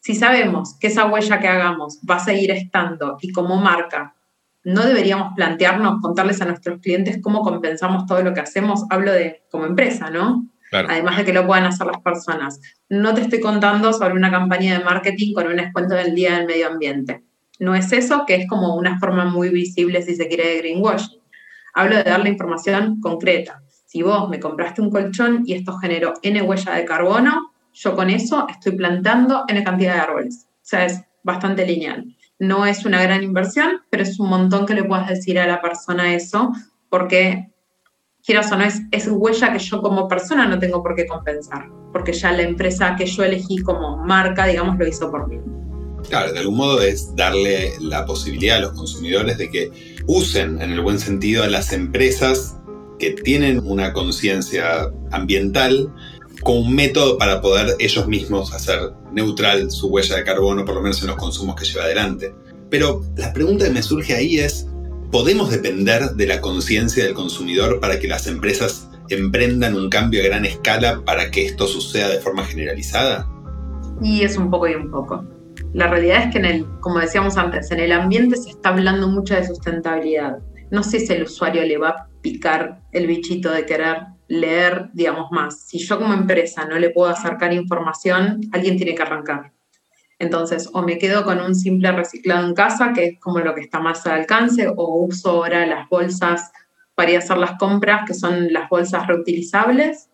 Si 0.00 0.14
sabemos 0.14 0.76
que 0.80 0.88
esa 0.88 1.06
huella 1.06 1.38
que 1.38 1.48
hagamos 1.48 2.00
va 2.08 2.16
a 2.16 2.24
seguir 2.24 2.50
estando 2.50 3.18
y 3.20 3.30
como 3.30 3.56
marca 3.56 4.14
no 4.64 4.84
deberíamos 4.84 5.34
plantearnos, 5.34 6.00
contarles 6.00 6.40
a 6.40 6.44
nuestros 6.44 6.80
clientes 6.80 7.18
cómo 7.20 7.42
compensamos 7.42 8.06
todo 8.06 8.22
lo 8.22 8.32
que 8.32 8.40
hacemos. 8.40 8.84
Hablo 8.90 9.12
de 9.12 9.42
como 9.50 9.66
empresa, 9.66 10.10
¿no? 10.10 10.48
Además 10.70 11.18
de 11.18 11.24
que 11.24 11.32
lo 11.32 11.46
puedan 11.46 11.64
hacer 11.64 11.86
las 11.86 12.00
personas. 12.00 12.60
No 12.88 13.12
te 13.12 13.20
estoy 13.22 13.40
contando 13.40 13.92
sobre 13.92 14.14
una 14.14 14.30
campaña 14.30 14.78
de 14.78 14.84
marketing 14.84 15.34
con 15.34 15.48
un 15.48 15.56
descuento 15.56 15.94
del 15.94 16.14
Día 16.14 16.38
del 16.38 16.46
Medio 16.46 16.68
Ambiente. 16.68 17.22
No 17.58 17.74
es 17.74 17.92
eso, 17.92 18.24
que 18.26 18.36
es 18.36 18.48
como 18.48 18.74
una 18.76 18.98
forma 18.98 19.26
muy 19.26 19.50
visible, 19.50 20.00
si 20.02 20.14
se 20.14 20.28
quiere, 20.28 20.48
de 20.48 20.58
greenwashing. 20.58 21.20
Hablo 21.74 21.96
de 21.96 22.04
darle 22.04 22.30
información 22.30 23.00
concreta. 23.00 23.62
Si 23.86 24.02
vos 24.02 24.28
me 24.28 24.40
compraste 24.40 24.80
un 24.80 24.90
colchón 24.90 25.42
y 25.46 25.54
esto 25.54 25.76
generó 25.78 26.14
N 26.22 26.42
huella 26.42 26.74
de 26.74 26.84
carbono, 26.84 27.52
yo 27.72 27.94
con 27.94 28.10
eso 28.10 28.46
estoy 28.48 28.72
plantando 28.72 29.44
N 29.48 29.62
cantidad 29.64 29.94
de 29.94 30.00
árboles. 30.00 30.46
O 30.46 30.64
sea, 30.64 30.84
es 30.84 31.02
bastante 31.22 31.66
lineal. 31.66 32.04
No 32.38 32.66
es 32.66 32.84
una 32.84 33.02
gran 33.02 33.22
inversión, 33.22 33.82
pero 33.90 34.02
es 34.02 34.18
un 34.18 34.28
montón 34.28 34.66
que 34.66 34.74
le 34.74 34.84
puedas 34.84 35.08
decir 35.08 35.38
a 35.38 35.46
la 35.46 35.60
persona 35.60 36.14
eso, 36.14 36.52
porque 36.90 37.52
quieras 38.24 38.50
o 38.52 38.56
no, 38.56 38.64
es, 38.64 38.80
es 38.90 39.08
huella 39.08 39.52
que 39.52 39.58
yo 39.58 39.80
como 39.80 40.08
persona 40.08 40.46
no 40.46 40.58
tengo 40.58 40.82
por 40.82 40.94
qué 40.94 41.06
compensar, 41.06 41.68
porque 41.92 42.12
ya 42.12 42.32
la 42.32 42.42
empresa 42.42 42.96
que 42.96 43.06
yo 43.06 43.24
elegí 43.24 43.58
como 43.58 43.96
marca, 43.98 44.46
digamos, 44.46 44.78
lo 44.78 44.86
hizo 44.86 45.10
por 45.10 45.28
mí. 45.28 45.38
Claro, 46.08 46.32
de 46.32 46.40
algún 46.40 46.56
modo 46.56 46.82
es 46.82 47.14
darle 47.14 47.72
la 47.80 48.04
posibilidad 48.04 48.56
a 48.56 48.60
los 48.60 48.72
consumidores 48.72 49.38
de 49.38 49.50
que 49.50 49.70
usen 50.06 50.60
en 50.60 50.70
el 50.70 50.80
buen 50.80 50.98
sentido 50.98 51.42
a 51.42 51.48
las 51.48 51.72
empresas 51.72 52.56
que 52.98 53.10
tienen 53.10 53.60
una 53.64 53.92
conciencia 53.92 54.90
ambiental 55.10 55.92
como 56.42 56.60
un 56.60 56.74
método 56.74 57.18
para 57.18 57.40
poder 57.40 57.76
ellos 57.78 58.06
mismos 58.06 58.52
hacer 58.52 58.78
neutral 59.12 59.70
su 59.70 59.88
huella 59.88 60.16
de 60.16 60.24
carbono, 60.24 60.64
por 60.64 60.74
lo 60.74 60.82
menos 60.82 61.00
en 61.02 61.08
los 61.08 61.16
consumos 61.16 61.56
que 61.56 61.64
lleva 61.64 61.84
adelante. 61.84 62.34
Pero 62.70 63.02
la 63.16 63.32
pregunta 63.32 63.66
que 63.66 63.70
me 63.70 63.82
surge 63.82 64.14
ahí 64.14 64.38
es, 64.38 64.66
¿podemos 65.10 65.50
depender 65.50 66.12
de 66.12 66.26
la 66.26 66.40
conciencia 66.40 67.04
del 67.04 67.14
consumidor 67.14 67.80
para 67.80 67.98
que 67.98 68.08
las 68.08 68.26
empresas 68.26 68.88
emprendan 69.08 69.74
un 69.76 69.90
cambio 69.90 70.22
a 70.22 70.24
gran 70.24 70.44
escala 70.44 71.02
para 71.04 71.30
que 71.30 71.44
esto 71.44 71.66
suceda 71.66 72.08
de 72.08 72.20
forma 72.20 72.44
generalizada? 72.44 73.28
Y 74.00 74.22
es 74.22 74.36
un 74.36 74.50
poco 74.50 74.68
y 74.68 74.74
un 74.74 74.90
poco. 74.90 75.24
La 75.74 75.86
realidad 75.86 76.24
es 76.24 76.32
que, 76.32 76.38
en 76.38 76.44
el, 76.44 76.66
como 76.80 76.98
decíamos 76.98 77.38
antes, 77.38 77.70
en 77.70 77.80
el 77.80 77.92
ambiente 77.92 78.36
se 78.36 78.50
está 78.50 78.68
hablando 78.68 79.08
mucho 79.08 79.34
de 79.34 79.46
sustentabilidad. 79.46 80.38
No 80.70 80.82
sé 80.82 81.00
si 81.00 81.12
el 81.14 81.22
usuario 81.22 81.62
le 81.64 81.78
va 81.78 81.88
a 81.88 82.08
picar 82.20 82.82
el 82.92 83.06
bichito 83.06 83.50
de 83.50 83.64
querer 83.64 84.06
leer, 84.28 84.90
digamos, 84.92 85.30
más. 85.30 85.66
Si 85.66 85.78
yo 85.78 85.98
como 85.98 86.12
empresa 86.12 86.66
no 86.66 86.78
le 86.78 86.90
puedo 86.90 87.10
acercar 87.10 87.54
información, 87.54 88.40
alguien 88.52 88.76
tiene 88.76 88.94
que 88.94 89.02
arrancar. 89.02 89.52
Entonces, 90.18 90.68
o 90.72 90.82
me 90.82 90.98
quedo 90.98 91.24
con 91.24 91.40
un 91.40 91.54
simple 91.54 91.90
reciclado 91.90 92.46
en 92.46 92.54
casa, 92.54 92.92
que 92.92 93.04
es 93.06 93.18
como 93.18 93.40
lo 93.40 93.54
que 93.54 93.62
está 93.62 93.80
más 93.80 94.06
al 94.06 94.20
alcance, 94.20 94.68
o 94.68 95.04
uso 95.04 95.30
ahora 95.30 95.66
las 95.66 95.88
bolsas 95.88 96.52
para 96.94 97.10
ir 97.10 97.16
a 97.16 97.20
hacer 97.20 97.38
las 97.38 97.58
compras, 97.58 98.02
que 98.06 98.14
son 98.14 98.52
las 98.52 98.68
bolsas 98.68 99.06
reutilizables, 99.06 100.10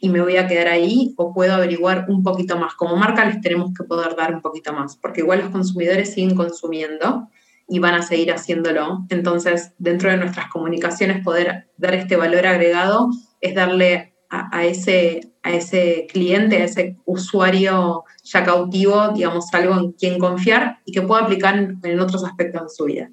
y 0.00 0.08
me 0.08 0.20
voy 0.20 0.36
a 0.36 0.46
quedar 0.46 0.68
ahí, 0.68 1.14
o 1.16 1.32
puedo 1.32 1.54
averiguar 1.54 2.06
un 2.08 2.22
poquito 2.22 2.58
más. 2.58 2.74
Como 2.74 2.96
marca 2.96 3.24
les 3.24 3.40
tenemos 3.40 3.72
que 3.76 3.84
poder 3.84 4.16
dar 4.16 4.34
un 4.34 4.40
poquito 4.40 4.72
más, 4.72 4.96
porque 4.96 5.20
igual 5.20 5.40
los 5.40 5.50
consumidores 5.50 6.14
siguen 6.14 6.34
consumiendo 6.34 7.28
y 7.68 7.78
van 7.78 7.94
a 7.94 8.02
seguir 8.02 8.32
haciéndolo. 8.32 9.04
Entonces, 9.10 9.72
dentro 9.78 10.10
de 10.10 10.16
nuestras 10.16 10.48
comunicaciones, 10.48 11.22
poder 11.22 11.68
dar 11.76 11.94
este 11.94 12.16
valor 12.16 12.46
agregado 12.46 13.10
es 13.40 13.54
darle 13.54 14.14
a, 14.30 14.64
ese, 14.64 15.32
a 15.42 15.52
ese 15.52 16.06
cliente, 16.10 16.58
a 16.58 16.64
ese 16.64 16.96
usuario 17.04 18.04
ya 18.24 18.44
cautivo, 18.44 19.08
digamos, 19.14 19.46
algo 19.52 19.78
en 19.78 19.92
quien 19.92 20.18
confiar 20.18 20.80
y 20.84 20.92
que 20.92 21.02
pueda 21.02 21.22
aplicar 21.22 21.56
en, 21.56 22.00
otros 22.00 22.24
aspectos 22.24 22.62
de 22.62 22.68
su 22.68 22.84
vida. 22.84 23.10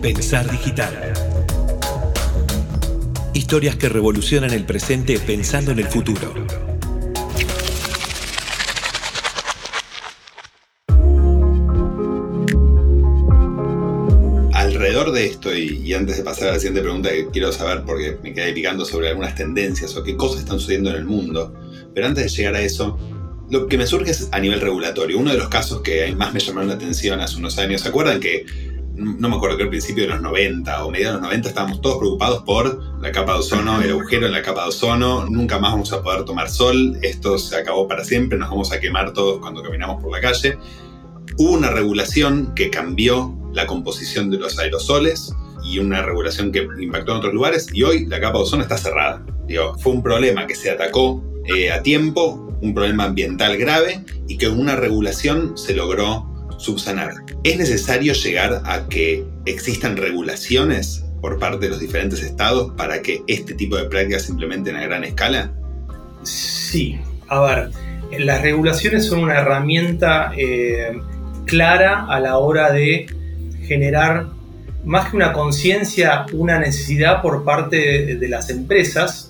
Pensar 0.00 0.50
digital. 0.50 1.12
Historias 3.50 3.74
que 3.74 3.88
revolucionan 3.88 4.52
el 4.52 4.64
presente 4.64 5.18
pensando 5.18 5.72
en 5.72 5.80
el 5.80 5.86
futuro. 5.86 6.32
de 15.10 15.26
esto, 15.26 15.52
y, 15.52 15.92
antes 15.94 16.18
de 16.18 16.22
pasar 16.22 16.50
a 16.50 16.52
la 16.52 16.58
siguiente 16.58 16.82
pregunta 16.82 17.10
que 17.10 17.26
quiero 17.32 17.50
saber 17.50 17.82
porque 17.84 18.18
me 18.22 18.32
quedé 18.32 18.52
picando 18.52 18.84
sobre 18.84 19.08
algunas 19.08 19.34
tendencias 19.34 19.96
o 19.96 20.04
qué 20.04 20.16
cosas 20.16 20.42
están 20.42 20.60
sucediendo 20.60 20.90
en 20.90 20.96
el 20.96 21.04
mundo, 21.04 21.52
pero 21.92 22.06
antes 22.06 22.22
de 22.22 22.30
llegar 22.30 22.54
a 22.54 22.60
eso, 22.60 22.96
Lo 23.50 23.66
que 23.66 23.76
me 23.76 23.84
surge 23.84 24.12
es 24.12 24.28
a 24.30 24.38
nivel 24.38 24.60
regulatorio. 24.60 25.18
Uno 25.18 25.32
de 25.32 25.38
los 25.38 25.48
casos 25.48 25.82
que 25.82 26.14
más 26.14 26.32
me 26.32 26.38
llamaron 26.38 26.68
la 26.68 26.76
atención 26.76 27.18
hace 27.18 27.36
unos 27.36 27.58
años, 27.58 27.80
¿se 27.80 27.88
acuerdan 27.88 28.20
que 28.20 28.46
no 28.94 29.28
me 29.28 29.36
acuerdo 29.36 29.56
que 29.56 29.62
al 29.64 29.68
principio 29.68 30.04
de 30.04 30.10
los 30.10 30.20
90 30.20 30.84
o 30.84 30.90
mediados 30.90 31.16
de 31.16 31.20
los 31.20 31.28
90 31.28 31.48
estábamos 31.48 31.80
todos 31.80 31.98
preocupados 31.98 32.42
por 32.42 33.00
la 33.00 33.12
capa 33.12 33.32
de 33.32 33.38
ozono, 33.38 33.80
el 33.80 33.90
agujero 33.90 34.26
en 34.26 34.32
la 34.32 34.42
capa 34.42 34.62
de 34.62 34.68
ozono, 34.68 35.26
nunca 35.26 35.58
más 35.58 35.72
vamos 35.72 35.92
a 35.92 36.02
poder 36.02 36.24
tomar 36.24 36.50
sol, 36.50 36.98
esto 37.02 37.38
se 37.38 37.56
acabó 37.56 37.88
para 37.88 38.04
siempre, 38.04 38.38
nos 38.38 38.50
vamos 38.50 38.72
a 38.72 38.80
quemar 38.80 39.12
todos 39.12 39.40
cuando 39.40 39.62
caminamos 39.62 40.02
por 40.02 40.12
la 40.12 40.20
calle. 40.20 40.58
Hubo 41.38 41.52
una 41.52 41.70
regulación 41.70 42.52
que 42.54 42.70
cambió 42.70 43.34
la 43.52 43.66
composición 43.66 44.30
de 44.30 44.38
los 44.38 44.58
aerosoles 44.58 45.34
y 45.64 45.78
una 45.78 46.02
regulación 46.02 46.52
que 46.52 46.66
impactó 46.80 47.12
en 47.12 47.18
otros 47.18 47.34
lugares 47.34 47.68
y 47.72 47.82
hoy 47.82 48.06
la 48.06 48.20
capa 48.20 48.38
de 48.38 48.44
ozono 48.44 48.62
está 48.62 48.76
cerrada. 48.76 49.24
Digo, 49.46 49.76
fue 49.78 49.92
un 49.92 50.02
problema 50.02 50.46
que 50.46 50.54
se 50.54 50.70
atacó 50.70 51.22
eh, 51.46 51.72
a 51.72 51.82
tiempo, 51.82 52.56
un 52.60 52.74
problema 52.74 53.04
ambiental 53.04 53.56
grave 53.56 54.04
y 54.28 54.36
que 54.36 54.48
una 54.48 54.76
regulación 54.76 55.56
se 55.56 55.74
logró 55.74 56.29
subsanar. 56.60 57.14
¿Es 57.42 57.58
necesario 57.58 58.12
llegar 58.12 58.62
a 58.64 58.86
que 58.88 59.24
existan 59.46 59.96
regulaciones 59.96 61.04
por 61.20 61.38
parte 61.38 61.66
de 61.66 61.70
los 61.70 61.80
diferentes 61.80 62.22
estados 62.22 62.72
para 62.76 63.02
que 63.02 63.22
este 63.26 63.54
tipo 63.54 63.76
de 63.76 63.84
prácticas 63.84 64.22
se 64.22 64.32
implementen 64.32 64.76
a 64.76 64.82
gran 64.82 65.04
escala? 65.04 65.52
Sí, 66.22 66.98
a 67.28 67.40
ver, 67.40 67.70
las 68.18 68.42
regulaciones 68.42 69.06
son 69.06 69.20
una 69.20 69.38
herramienta 69.38 70.32
eh, 70.36 71.00
clara 71.46 72.06
a 72.08 72.20
la 72.20 72.38
hora 72.38 72.72
de 72.72 73.06
generar 73.62 74.26
más 74.84 75.10
que 75.10 75.16
una 75.16 75.32
conciencia, 75.32 76.26
una 76.32 76.58
necesidad 76.58 77.22
por 77.22 77.44
parte 77.44 78.16
de, 78.16 78.28
las 78.28 78.50
empresas 78.50 79.29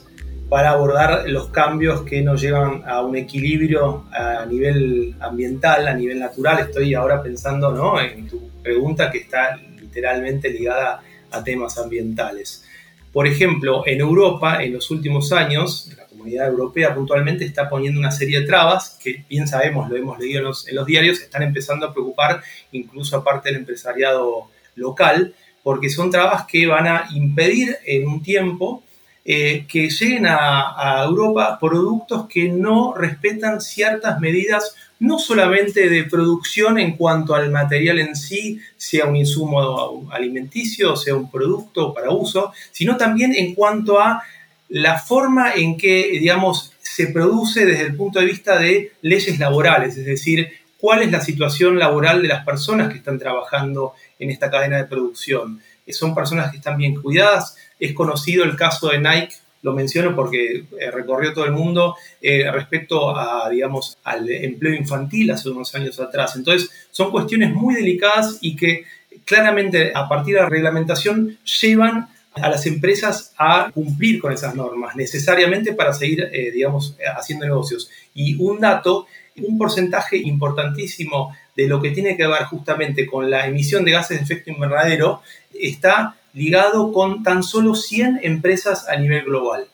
para 0.51 0.71
abordar 0.71 1.29
los 1.29 1.49
cambios 1.51 2.03
que 2.03 2.23
nos 2.23 2.41
llevan 2.41 2.83
a 2.85 3.03
un 3.03 3.15
equilibrio 3.17 4.07
a 4.13 4.45
nivel 4.47 5.15
ambiental, 5.21 5.87
a 5.87 5.95
nivel 5.95 6.19
natural. 6.19 6.59
Estoy 6.59 6.93
ahora 6.93 7.23
pensando 7.23 7.71
¿no? 7.71 8.01
en 8.01 8.29
tu 8.29 8.51
pregunta 8.61 9.13
que 9.13 9.19
está 9.19 9.57
literalmente 9.57 10.51
ligada 10.51 11.03
a 11.31 11.45
temas 11.45 11.79
ambientales. 11.79 12.65
Por 13.13 13.29
ejemplo, 13.29 13.85
en 13.87 14.01
Europa, 14.01 14.63
en 14.65 14.73
los 14.73 14.91
últimos 14.91 15.33
años, 15.33 15.93
la 15.97 16.07
comunidad 16.07 16.49
europea 16.49 16.97
puntualmente 16.97 17.45
está 17.45 17.69
poniendo 17.69 18.01
una 18.01 18.11
serie 18.11 18.41
de 18.41 18.47
trabas 18.47 18.99
que, 19.01 19.25
bien 19.29 19.47
sabemos, 19.47 19.89
lo 19.89 19.97
hemos 19.97 20.19
leído 20.19 20.41
en 20.41 20.47
los, 20.47 20.67
en 20.67 20.75
los 20.75 20.85
diarios, 20.85 21.21
están 21.21 21.45
empezando 21.45 21.87
a 21.87 21.93
preocupar 21.93 22.43
incluso 22.73 23.17
aparte 23.17 23.51
del 23.51 23.59
empresariado 23.59 24.49
local, 24.75 25.33
porque 25.63 25.91
son 25.91 26.11
trabas 26.11 26.47
que 26.47 26.67
van 26.67 26.89
a 26.89 27.07
impedir 27.15 27.77
en 27.87 28.09
un 28.09 28.21
tiempo 28.21 28.83
eh, 29.25 29.67
que 29.69 29.91
lleguen 29.91 30.27
a, 30.27 31.05
Europa 31.05 31.59
productos 31.61 32.27
que 32.27 32.49
no 32.49 32.95
respetan 32.95 33.61
ciertas 33.61 34.19
medidas, 34.19 34.75
no 34.99 35.19
solamente 35.19 35.89
de 35.89 36.05
producción 36.05 36.79
en 36.79 36.97
cuanto 36.97 37.35
al 37.35 37.51
material 37.51 37.99
en 37.99 38.17
sí, 38.17 38.61
sea 38.77 39.07
un 39.07 39.17
insumo 39.17 40.09
alimenticio, 40.11 40.97
sea 40.97 41.15
un 41.15 41.31
producto 41.31 41.93
para 41.93 42.11
uso, 42.11 42.53
sino 42.73 42.97
también 42.97 43.35
en 43.35 43.55
cuanto 43.55 44.01
a 44.01 44.23
la 44.71 44.99
forma 44.99 45.53
en 45.55 45.77
que, 45.77 46.11
digamos, 46.19 46.73
se 46.81 47.09
produce 47.09 47.67
desde 47.67 47.85
el 47.85 47.97
punto 47.97 48.21
de 48.21 48.27
vista 48.27 48.59
de 48.59 48.93
leyes 49.03 49.39
laborales, 49.39 49.97
es 49.97 50.07
decir, 50.07 50.49
cuál 50.79 51.03
es 51.03 51.11
la 51.11 51.21
situación 51.21 51.79
laboral 51.79 52.23
de 52.23 52.29
las 52.29 52.45
personas 52.45 52.89
que 52.89 52.99
están 52.99 53.19
trabajando 53.19 53.95
en 54.19 54.31
esta 54.31 54.51
cadena 54.51 54.79
de 54.79 54.85
producción. 54.85 55.61
Eh, 55.87 55.93
son 55.93 56.15
personas 56.15 56.51
que 56.51 56.59
están 56.59 56.77
bien 56.77 57.01
cuidadas. 57.01 57.57
Es 57.79 57.93
conocido 57.93 58.45
el 58.45 58.57
caso 58.57 58.89
de 58.89 58.99
Nike, 58.99 59.35
lo 59.63 59.73
menciono 59.73 60.15
porque 60.17 60.65
eh, 60.79 60.91
recorrió 60.91 61.35
todo 61.35 61.45
el 61.45 61.53
mundo 61.53 61.97
eh, 62.23 62.51
respecto 62.51 63.17
a, 63.17 63.49
digamos, 63.51 63.99
al 64.05 64.29
empleo 64.31 64.75
infantil 64.75 65.31
hace 65.31 65.51
unos 65.51 65.75
años 65.75 66.01
atrás. 66.01 66.37
Entonces, 66.37 66.71
son 66.91 67.11
cuestiones 67.11 67.53
muy 67.53 67.75
delicadas 67.75 68.39
y 68.41 68.57
que 68.57 68.85
claramente 69.25 69.93
a 69.95 70.09
partir 70.09 70.35
de 70.37 70.43
la 70.43 70.49
reglamentación 70.49 71.39
llevan 71.61 72.09
a 72.33 72.49
las 72.49 72.65
empresas 72.67 73.35
a 73.37 73.71
cumplir 73.75 74.21
con 74.21 74.33
esas 74.33 74.55
normas 74.55 74.95
necesariamente 74.95 75.75
para 75.75 75.93
seguir, 75.93 76.31
digamos, 76.55 76.97
haciendo 77.17 77.45
negocios. 77.45 77.91
Y 78.15 78.37
un 78.37 78.61
dato, 78.61 79.07
un 79.37 79.59
porcentaje 79.59 80.17
importantísimo 80.17 81.35
de 81.57 81.67
lo 81.67 81.81
que 81.81 81.91
tiene 81.91 82.17
que 82.17 82.27
ver 82.27 82.45
justamente 82.45 83.07
con 83.07 83.31
la 83.31 83.47
emisión 83.47 83.85
de 83.85 83.93
gases 83.93 84.19
de 84.19 84.25
efecto 84.25 84.51
invernadero 84.51 85.23
está 85.55 86.17
ligado 86.33 86.93
con 86.93 87.23
tan 87.23 87.43
solo 87.43 87.75
100 87.75 88.21
empresas 88.23 88.89
a 88.89 88.97
nivel 88.97 89.25
global. 89.25 89.67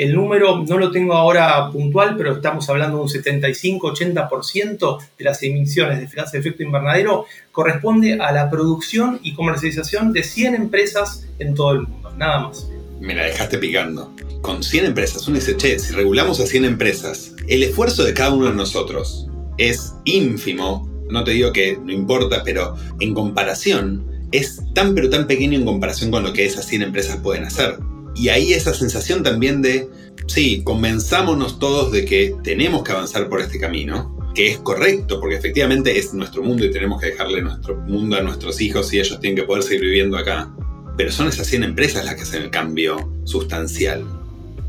El 0.00 0.14
número 0.14 0.64
no 0.66 0.78
lo 0.78 0.90
tengo 0.90 1.12
ahora 1.12 1.70
puntual, 1.70 2.16
pero 2.16 2.36
estamos 2.36 2.70
hablando 2.70 2.96
de 2.96 3.02
un 3.02 3.08
75-80% 3.10 4.98
de 5.18 5.24
las 5.24 5.42
emisiones 5.42 5.98
de 5.98 6.06
gases 6.06 6.32
de 6.32 6.38
efecto 6.38 6.62
invernadero 6.62 7.26
corresponde 7.52 8.14
a 8.14 8.32
la 8.32 8.48
producción 8.48 9.20
y 9.22 9.34
comercialización 9.34 10.14
de 10.14 10.22
100 10.22 10.54
empresas 10.54 11.26
en 11.38 11.54
todo 11.54 11.72
el 11.72 11.80
mundo, 11.82 12.12
nada 12.16 12.40
más. 12.40 12.66
Me 12.98 13.14
la 13.14 13.24
dejaste 13.24 13.58
picando. 13.58 14.14
Con 14.40 14.62
100 14.62 14.86
empresas, 14.86 15.30
dice, 15.30 15.54
che, 15.58 15.78
si 15.78 15.92
regulamos 15.92 16.40
a 16.40 16.46
100 16.46 16.64
empresas, 16.64 17.34
el 17.46 17.62
esfuerzo 17.62 18.02
de 18.02 18.14
cada 18.14 18.32
uno 18.32 18.46
de 18.46 18.54
nosotros 18.54 19.28
es 19.58 19.92
ínfimo. 20.04 20.89
No 21.10 21.24
te 21.24 21.32
digo 21.32 21.52
que 21.52 21.78
no 21.82 21.92
importa, 21.92 22.42
pero 22.44 22.74
en 23.00 23.14
comparación 23.14 24.06
es 24.32 24.62
tan 24.74 24.94
pero 24.94 25.10
tan 25.10 25.26
pequeño 25.26 25.58
en 25.58 25.64
comparación 25.64 26.10
con 26.10 26.22
lo 26.22 26.32
que 26.32 26.46
esas 26.46 26.66
100 26.66 26.82
empresas 26.82 27.16
pueden 27.18 27.44
hacer. 27.44 27.78
Y 28.14 28.28
ahí 28.28 28.52
esa 28.52 28.74
sensación 28.74 29.22
también 29.22 29.62
de, 29.62 29.88
sí, 30.26 30.62
convenzámonos 30.64 31.58
todos 31.58 31.92
de 31.92 32.04
que 32.04 32.34
tenemos 32.42 32.82
que 32.82 32.92
avanzar 32.92 33.28
por 33.28 33.40
este 33.40 33.58
camino, 33.58 34.16
que 34.34 34.50
es 34.50 34.58
correcto, 34.58 35.20
porque 35.20 35.36
efectivamente 35.36 35.98
es 35.98 36.14
nuestro 36.14 36.42
mundo 36.42 36.64
y 36.64 36.70
tenemos 36.70 37.00
que 37.00 37.08
dejarle 37.08 37.42
nuestro 37.42 37.76
mundo 37.76 38.16
a 38.16 38.22
nuestros 38.22 38.60
hijos 38.60 38.92
y 38.92 39.00
ellos 39.00 39.18
tienen 39.20 39.36
que 39.36 39.44
poder 39.44 39.62
seguir 39.62 39.82
viviendo 39.82 40.16
acá. 40.16 40.50
Pero 40.96 41.12
son 41.12 41.28
esas 41.28 41.46
100 41.46 41.64
empresas 41.64 42.04
las 42.04 42.14
que 42.14 42.22
hacen 42.22 42.42
el 42.42 42.50
cambio 42.50 43.10
sustancial. 43.24 44.04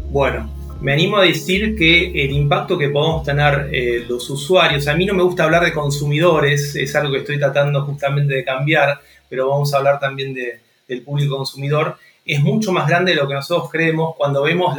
Bueno, 0.09 0.49
me 0.81 0.93
animo 0.93 1.17
a 1.17 1.23
decir 1.23 1.75
que 1.75 2.25
el 2.25 2.31
impacto 2.31 2.77
que 2.77 2.89
podemos 2.89 3.23
tener 3.23 3.69
eh, 3.71 4.03
los 4.09 4.27
usuarios, 4.31 4.87
a 4.87 4.95
mí 4.95 5.05
no 5.05 5.13
me 5.13 5.21
gusta 5.21 5.43
hablar 5.43 5.63
de 5.63 5.73
consumidores, 5.73 6.75
es 6.75 6.95
algo 6.95 7.13
que 7.13 7.19
estoy 7.19 7.37
tratando 7.37 7.85
justamente 7.85 8.33
de 8.33 8.43
cambiar, 8.43 8.99
pero 9.29 9.47
vamos 9.47 9.73
a 9.73 9.77
hablar 9.77 9.99
también 9.99 10.33
del 10.33 11.01
público 11.03 11.37
consumidor, 11.37 11.97
es 12.25 12.41
mucho 12.41 12.71
más 12.71 12.87
grande 12.87 13.11
de 13.11 13.17
lo 13.17 13.27
que 13.27 13.35
nosotros 13.35 13.69
creemos. 13.71 14.15
Cuando 14.15 14.43
vemos 14.43 14.75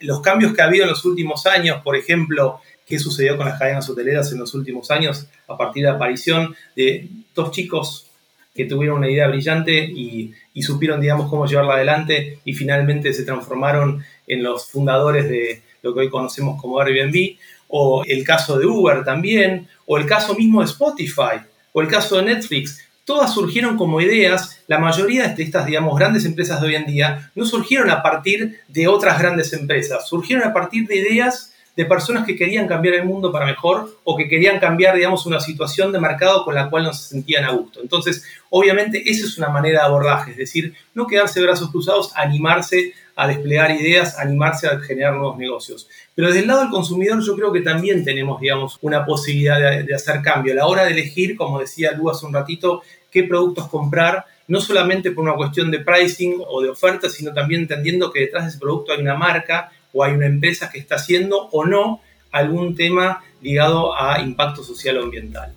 los 0.00 0.20
cambios 0.20 0.52
que 0.52 0.62
ha 0.62 0.66
habido 0.66 0.84
en 0.84 0.90
los 0.90 1.04
últimos 1.04 1.46
años, 1.46 1.82
por 1.82 1.96
ejemplo, 1.96 2.60
qué 2.86 2.98
sucedió 2.98 3.36
con 3.36 3.46
las 3.46 3.58
cadenas 3.58 3.88
hoteleras 3.88 4.32
en 4.32 4.40
los 4.40 4.54
últimos 4.54 4.90
años 4.90 5.26
a 5.48 5.56
partir 5.56 5.84
de 5.84 5.90
la 5.90 5.96
aparición 5.96 6.54
de 6.76 7.08
dos 7.34 7.50
chicos 7.52 8.06
que 8.54 8.66
tuvieron 8.66 8.98
una 8.98 9.10
idea 9.10 9.26
brillante 9.26 9.84
y, 9.84 10.32
supieron, 10.62 11.00
digamos, 11.00 11.28
cómo 11.28 11.46
llevarla 11.46 11.74
adelante 11.74 12.38
y 12.44 12.52
finalmente 12.52 13.12
se 13.12 13.24
transformaron 13.24 14.04
en 14.26 14.42
los 14.42 14.70
fundadores 14.70 15.28
de 15.28 15.62
lo 15.82 15.94
que 15.94 16.00
hoy 16.00 16.10
conocemos 16.10 16.60
como 16.60 16.80
Airbnb, 16.80 17.36
o 17.68 18.04
el 18.06 18.24
caso 18.24 18.58
de 18.58 18.66
Uber 18.66 19.04
también, 19.04 19.68
o 19.86 19.98
el 19.98 20.06
caso 20.06 20.34
mismo 20.34 20.60
de 20.60 20.66
Spotify, 20.66 21.40
o 21.72 21.80
el 21.80 21.88
caso 21.88 22.16
de 22.16 22.24
Netflix. 22.24 22.80
Todas 23.04 23.34
surgieron 23.34 23.76
como 23.76 24.00
ideas, 24.00 24.62
la 24.66 24.78
mayoría 24.78 25.28
de 25.28 25.42
estas, 25.42 25.66
digamos, 25.66 25.98
grandes 25.98 26.24
empresas 26.24 26.60
de 26.60 26.68
hoy 26.68 26.74
en 26.74 26.86
día 26.86 27.30
no 27.34 27.44
surgieron 27.44 27.90
a 27.90 28.02
partir 28.02 28.60
de 28.68 28.88
otras 28.88 29.18
grandes 29.18 29.52
empresas, 29.52 30.08
surgieron 30.08 30.48
a 30.48 30.54
partir 30.54 30.86
de 30.86 30.96
ideas 30.96 31.53
de 31.76 31.84
personas 31.84 32.24
que 32.24 32.36
querían 32.36 32.68
cambiar 32.68 32.94
el 32.94 33.04
mundo 33.04 33.32
para 33.32 33.46
mejor 33.46 33.98
o 34.04 34.16
que 34.16 34.28
querían 34.28 34.60
cambiar, 34.60 34.94
digamos, 34.94 35.26
una 35.26 35.40
situación 35.40 35.90
de 35.90 35.98
mercado 35.98 36.44
con 36.44 36.54
la 36.54 36.70
cual 36.70 36.84
no 36.84 36.92
se 36.92 37.08
sentían 37.08 37.44
a 37.44 37.50
gusto. 37.50 37.80
Entonces, 37.82 38.24
obviamente, 38.50 39.02
esa 39.10 39.26
es 39.26 39.36
una 39.38 39.48
manera 39.48 39.80
de 39.80 39.86
abordaje, 39.86 40.30
es 40.32 40.36
decir, 40.36 40.74
no 40.94 41.06
quedarse 41.06 41.42
brazos 41.42 41.70
cruzados, 41.70 42.12
animarse 42.14 42.94
a 43.16 43.28
desplegar 43.28 43.70
ideas, 43.70 44.18
animarse 44.18 44.66
a 44.66 44.78
generar 44.80 45.14
nuevos 45.14 45.36
negocios. 45.36 45.88
Pero 46.14 46.28
desde 46.28 46.40
el 46.40 46.46
lado 46.46 46.60
del 46.60 46.70
consumidor 46.70 47.22
yo 47.22 47.36
creo 47.36 47.52
que 47.52 47.60
también 47.60 48.04
tenemos, 48.04 48.40
digamos, 48.40 48.78
una 48.82 49.04
posibilidad 49.04 49.58
de, 49.84 49.94
hacer 49.94 50.20
cambio. 50.22 50.52
A 50.52 50.56
la 50.56 50.66
hora 50.66 50.84
de 50.84 50.92
elegir, 50.92 51.36
como 51.36 51.60
decía 51.60 51.92
Lu 51.92 52.10
hace 52.10 52.26
un 52.26 52.34
ratito, 52.34 52.82
qué 53.10 53.24
productos 53.24 53.68
comprar, 53.68 54.24
no 54.46 54.60
solamente 54.60 55.10
por 55.12 55.24
una 55.24 55.34
cuestión 55.34 55.70
de 55.70 55.80
pricing 55.80 56.42
o 56.46 56.60
de 56.60 56.70
oferta, 56.70 57.08
sino 57.08 57.32
también 57.32 57.62
entendiendo 57.62 58.12
que 58.12 58.20
detrás 58.20 58.44
de 58.44 58.50
ese 58.50 58.58
producto 58.58 58.92
hay 58.92 59.00
una 59.00 59.14
marca 59.14 59.72
o 59.94 60.04
hay 60.04 60.12
una 60.12 60.26
empresa 60.26 60.70
que 60.70 60.78
está 60.78 60.96
haciendo 60.96 61.48
o 61.52 61.64
no 61.64 62.02
algún 62.30 62.74
tema 62.74 63.22
ligado 63.40 63.96
a 63.96 64.20
impacto 64.20 64.62
social 64.62 64.98
o 64.98 65.04
ambiental. 65.04 65.54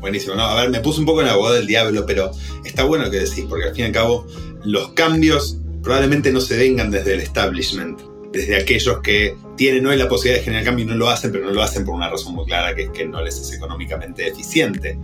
Buenísimo, 0.00 0.34
a 0.34 0.54
ver, 0.54 0.70
me 0.70 0.80
puse 0.80 1.00
un 1.00 1.06
poco 1.06 1.20
en 1.22 1.28
abogado 1.28 1.56
del 1.56 1.66
diablo, 1.66 2.06
pero 2.06 2.30
está 2.64 2.84
bueno 2.84 3.10
que 3.10 3.18
decís, 3.18 3.44
porque 3.48 3.66
al 3.66 3.74
fin 3.74 3.84
y 3.84 3.86
al 3.88 3.92
cabo 3.92 4.26
los 4.64 4.90
cambios 4.90 5.58
probablemente 5.82 6.30
no 6.32 6.40
se 6.40 6.56
vengan 6.56 6.90
desde 6.90 7.14
el 7.14 7.20
establishment, 7.20 8.00
desde 8.32 8.56
aquellos 8.56 9.00
que 9.00 9.36
tienen 9.56 9.86
hoy 9.86 9.96
la 9.96 10.08
posibilidad 10.08 10.40
de 10.40 10.44
generar 10.44 10.64
cambio 10.64 10.84
y 10.84 10.88
no 10.88 10.94
lo 10.94 11.08
hacen, 11.08 11.32
pero 11.32 11.46
no 11.46 11.52
lo 11.52 11.62
hacen 11.62 11.84
por 11.84 11.94
una 11.94 12.10
razón 12.10 12.34
muy 12.34 12.44
clara, 12.44 12.74
que 12.74 12.82
es 12.82 12.90
que 12.90 13.06
no 13.06 13.22
les 13.22 13.38
es 13.38 13.52
económicamente 13.52 14.28
eficiente. 14.28 14.98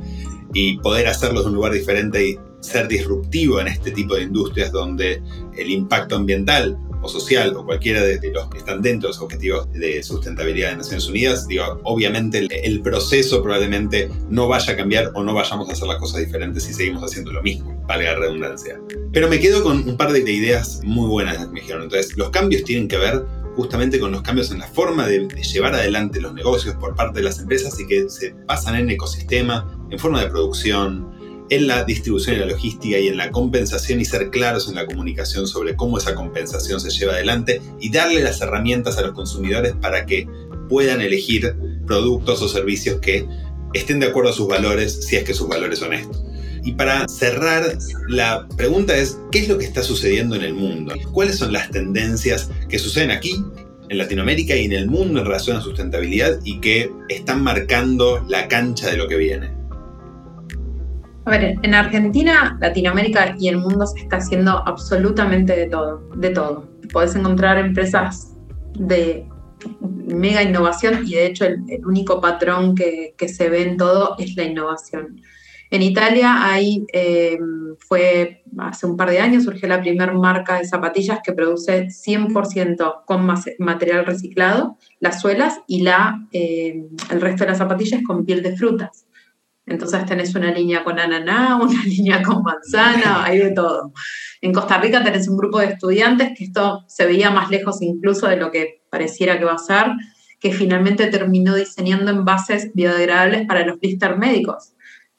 Y 0.52 0.78
poder 0.78 1.08
hacerlo 1.08 1.40
de 1.40 1.48
un 1.48 1.54
lugar 1.54 1.72
diferente 1.72 2.28
y 2.28 2.38
ser 2.60 2.86
disruptivo 2.86 3.60
en 3.60 3.68
este 3.68 3.90
tipo 3.90 4.14
de 4.14 4.22
industrias 4.22 4.70
donde 4.70 5.22
el 5.56 5.70
impacto 5.70 6.16
ambiental 6.16 6.78
o 7.02 7.08
social 7.08 7.54
o 7.56 7.64
cualquiera 7.64 8.02
de, 8.02 8.20
los 8.32 8.48
que 8.48 8.58
están 8.58 8.80
dentro 8.80 9.08
de 9.08 9.14
los 9.14 9.20
objetivos 9.20 9.70
de 9.72 10.02
sustentabilidad 10.02 10.70
de 10.70 10.76
Naciones 10.76 11.08
Unidas, 11.08 11.46
digo, 11.48 11.80
obviamente 11.82 12.38
el, 12.38 12.80
proceso 12.82 13.42
probablemente 13.42 14.08
no 14.28 14.48
vaya 14.48 14.72
a 14.72 14.76
cambiar 14.76 15.12
o 15.14 15.22
no 15.22 15.34
vayamos 15.34 15.68
a 15.68 15.72
hacer 15.72 15.86
las 15.86 15.98
cosas 15.98 16.20
diferentes 16.20 16.64
si 16.64 16.74
seguimos 16.74 17.02
haciendo 17.02 17.32
lo 17.32 17.42
mismo, 17.42 17.80
valga 17.86 18.12
la 18.12 18.18
redundancia. 18.20 18.80
Pero 19.12 19.28
me 19.28 19.38
quedo 19.38 19.62
con 19.62 19.88
un 19.88 19.96
par 19.96 20.12
de, 20.12 20.20
ideas 20.20 20.80
muy 20.84 21.08
buenas 21.08 21.38
que 21.38 21.46
me 21.46 21.60
dijeron. 21.60 21.82
Entonces, 21.82 22.16
los 22.16 22.30
cambios 22.30 22.64
tienen 22.64 22.88
que 22.88 22.96
ver 22.96 23.24
justamente 23.56 24.00
con 24.00 24.12
los 24.12 24.22
cambios 24.22 24.50
en 24.50 24.60
la 24.60 24.66
forma 24.66 25.06
de, 25.06 25.26
de, 25.26 25.42
llevar 25.42 25.74
adelante 25.74 26.20
los 26.20 26.32
negocios 26.32 26.74
por 26.76 26.94
parte 26.96 27.18
de 27.18 27.24
las 27.24 27.38
empresas 27.38 27.78
y 27.78 27.86
que 27.86 28.08
se 28.08 28.34
pasan 28.46 28.76
en 28.76 28.90
ecosistema, 28.90 29.78
en 29.90 29.98
forma 29.98 30.22
de 30.22 30.30
producción, 30.30 31.12
en 31.50 31.66
la 31.66 31.84
distribución 31.84 32.36
y 32.36 32.38
la 32.40 32.46
logística 32.46 32.98
y 32.98 33.08
en 33.08 33.16
la 33.16 33.30
compensación 33.30 34.00
y 34.00 34.04
ser 34.04 34.30
claros 34.30 34.68
en 34.68 34.74
la 34.74 34.86
comunicación 34.86 35.46
sobre 35.46 35.76
cómo 35.76 35.98
esa 35.98 36.14
compensación 36.14 36.80
se 36.80 36.90
lleva 36.90 37.12
adelante 37.12 37.60
y 37.80 37.90
darle 37.90 38.22
las 38.22 38.40
herramientas 38.40 38.98
a 38.98 39.02
los 39.02 39.12
consumidores 39.12 39.74
para 39.80 40.06
que 40.06 40.26
puedan 40.68 41.00
elegir 41.00 41.54
productos 41.86 42.40
o 42.42 42.48
servicios 42.48 43.00
que 43.00 43.26
estén 43.74 44.00
de 44.00 44.06
acuerdo 44.06 44.30
a 44.30 44.34
sus 44.34 44.48
valores 44.48 45.06
si 45.06 45.16
es 45.16 45.24
que 45.24 45.34
sus 45.34 45.48
valores 45.48 45.78
son 45.78 45.92
estos. 45.92 46.22
Y 46.64 46.72
para 46.72 47.08
cerrar, 47.08 47.76
la 48.08 48.46
pregunta 48.56 48.96
es, 48.96 49.18
¿qué 49.32 49.40
es 49.40 49.48
lo 49.48 49.58
que 49.58 49.64
está 49.64 49.82
sucediendo 49.82 50.36
en 50.36 50.42
el 50.42 50.54
mundo? 50.54 50.94
¿Cuáles 51.12 51.36
son 51.36 51.52
las 51.52 51.70
tendencias 51.70 52.50
que 52.68 52.78
suceden 52.78 53.10
aquí, 53.10 53.44
en 53.88 53.98
Latinoamérica 53.98 54.54
y 54.56 54.64
en 54.66 54.72
el 54.72 54.86
mundo 54.86 55.20
en 55.20 55.26
relación 55.26 55.56
a 55.56 55.60
sustentabilidad 55.60 56.38
y 56.44 56.60
que 56.60 56.90
están 57.08 57.42
marcando 57.42 58.24
la 58.28 58.46
cancha 58.46 58.90
de 58.90 58.96
lo 58.96 59.08
que 59.08 59.16
viene? 59.16 59.61
A 61.24 61.30
ver, 61.30 61.54
en 61.62 61.74
Argentina, 61.74 62.58
Latinoamérica 62.60 63.36
y 63.38 63.48
el 63.48 63.58
mundo 63.58 63.86
se 63.86 64.00
está 64.00 64.16
haciendo 64.16 64.62
absolutamente 64.66 65.54
de 65.54 65.66
todo, 65.66 66.08
de 66.16 66.30
todo. 66.30 66.68
Podés 66.92 67.14
encontrar 67.14 67.58
empresas 67.58 68.36
de 68.74 69.28
mega 69.80 70.42
innovación 70.42 71.06
y 71.06 71.14
de 71.14 71.26
hecho 71.26 71.44
el, 71.44 71.62
único 71.86 72.20
patrón 72.20 72.74
que, 72.74 73.14
se 73.28 73.48
ve 73.48 73.62
en 73.62 73.76
todo 73.76 74.16
es 74.18 74.36
la 74.36 74.44
innovación. 74.44 75.20
En 75.70 75.80
Italia 75.80 76.44
ahí 76.44 76.84
eh, 76.92 77.38
fue 77.78 78.42
hace 78.58 78.86
un 78.86 78.96
par 78.96 79.08
de 79.08 79.20
años 79.20 79.44
surgió 79.44 79.68
la 79.68 79.80
primera 79.80 80.12
marca 80.12 80.58
de 80.58 80.66
zapatillas 80.66 81.20
que 81.24 81.32
produce 81.32 81.86
100% 81.86 83.04
con 83.06 83.26
material 83.58 84.04
reciclado, 84.04 84.76
las 84.98 85.20
suelas 85.20 85.60
y 85.68 85.82
la, 85.82 86.26
eh, 86.32 86.84
el 87.10 87.20
resto 87.20 87.44
de 87.44 87.50
las 87.50 87.58
zapatillas 87.58 88.02
con 88.04 88.26
piel 88.26 88.42
de 88.42 88.56
frutas. 88.56 89.06
Entonces 89.72 90.04
tenés 90.06 90.34
una 90.34 90.52
línea 90.52 90.84
con 90.84 90.98
ananá, 90.98 91.56
una 91.62 91.82
línea 91.84 92.22
con 92.22 92.42
manzana, 92.42 93.24
hay 93.24 93.38
de 93.38 93.50
todo. 93.50 93.92
En 94.40 94.52
Costa 94.52 94.78
Rica 94.78 95.02
tenés 95.02 95.28
un 95.28 95.36
grupo 95.36 95.58
de 95.58 95.66
estudiantes 95.66 96.32
que 96.36 96.44
esto 96.44 96.84
se 96.88 97.06
veía 97.06 97.30
más 97.30 97.50
lejos 97.50 97.80
incluso 97.80 98.28
de 98.28 98.36
lo 98.36 98.50
que 98.50 98.82
pareciera 98.90 99.38
que 99.38 99.44
va 99.44 99.54
a 99.54 99.58
ser, 99.58 99.86
que 100.38 100.52
finalmente 100.52 101.06
terminó 101.06 101.54
diseñando 101.54 102.10
envases 102.10 102.72
biodegradables 102.74 103.46
para 103.46 103.64
los 103.64 103.78
blister 103.78 104.18
médicos. 104.18 104.74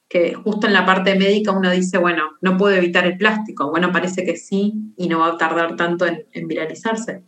Que 0.08 0.34
justo 0.34 0.66
en 0.66 0.74
la 0.74 0.84
parte 0.84 1.14
médica 1.16 1.50
uno 1.50 1.70
dice, 1.70 1.98
bueno, 1.98 2.24
no 2.40 2.56
puedo 2.56 2.76
evitar 2.76 3.06
el 3.06 3.16
plástico. 3.16 3.70
Bueno, 3.70 3.90
parece 3.90 4.24
que 4.24 4.36
sí 4.36 4.74
y 4.96 5.08
no 5.08 5.20
va 5.20 5.28
a 5.28 5.38
tardar 5.38 5.76
tanto 5.76 6.06
en, 6.06 6.46
viralizarse. 6.46 7.22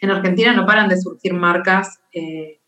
En 0.00 0.10
Argentina 0.10 0.54
no 0.54 0.64
paran 0.64 0.88
de 0.88 1.00
surgir 1.00 1.34
marcas 1.34 2.00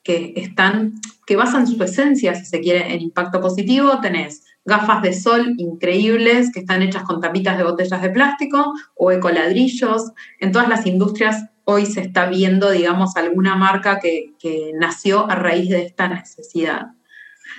que 0.02 0.32
están, 0.36 0.94
que 1.26 1.36
basan 1.36 1.66
su 1.66 1.82
esencia, 1.82 2.34
si 2.34 2.44
se 2.44 2.60
quiere, 2.60 2.94
en 2.94 3.00
impacto 3.00 3.40
positivo. 3.40 4.00
Tenés 4.00 4.44
gafas 4.64 5.02
de 5.02 5.12
sol 5.12 5.54
increíbles 5.58 6.50
que 6.52 6.60
están 6.60 6.82
hechas 6.82 7.02
con 7.02 7.20
tapitas 7.20 7.56
de 7.56 7.64
botellas 7.64 8.02
de 8.02 8.10
plástico 8.10 8.74
o 8.94 9.10
ecoladrillos. 9.10 10.12
En 10.40 10.52
todas 10.52 10.68
las 10.68 10.86
industrias 10.86 11.44
hoy 11.64 11.86
se 11.86 12.00
está 12.00 12.26
viendo, 12.26 12.70
digamos, 12.70 13.16
alguna 13.16 13.56
marca 13.56 14.00
que, 14.00 14.34
que 14.38 14.72
nació 14.78 15.30
a 15.30 15.34
raíz 15.34 15.68
de 15.68 15.82
esta 15.82 16.08
necesidad. 16.08 16.88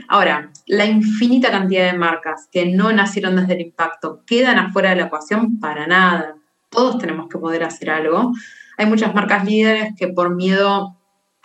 Ahora, 0.07 0.51
la 0.67 0.85
infinita 0.85 1.51
cantidad 1.51 1.91
de 1.91 1.97
marcas 1.97 2.47
que 2.51 2.65
no 2.67 2.91
nacieron 2.93 3.35
desde 3.35 3.53
el 3.53 3.61
impacto 3.61 4.23
quedan 4.25 4.57
afuera 4.57 4.91
de 4.91 4.97
la 4.97 5.05
ecuación 5.05 5.59
para 5.59 5.87
nada. 5.87 6.35
Todos 6.69 6.99
tenemos 6.99 7.27
que 7.27 7.37
poder 7.37 7.63
hacer 7.63 7.89
algo. 7.89 8.31
Hay 8.77 8.85
muchas 8.85 9.13
marcas 9.13 9.45
líderes 9.45 9.93
que 9.97 10.07
por 10.07 10.35
miedo 10.35 10.98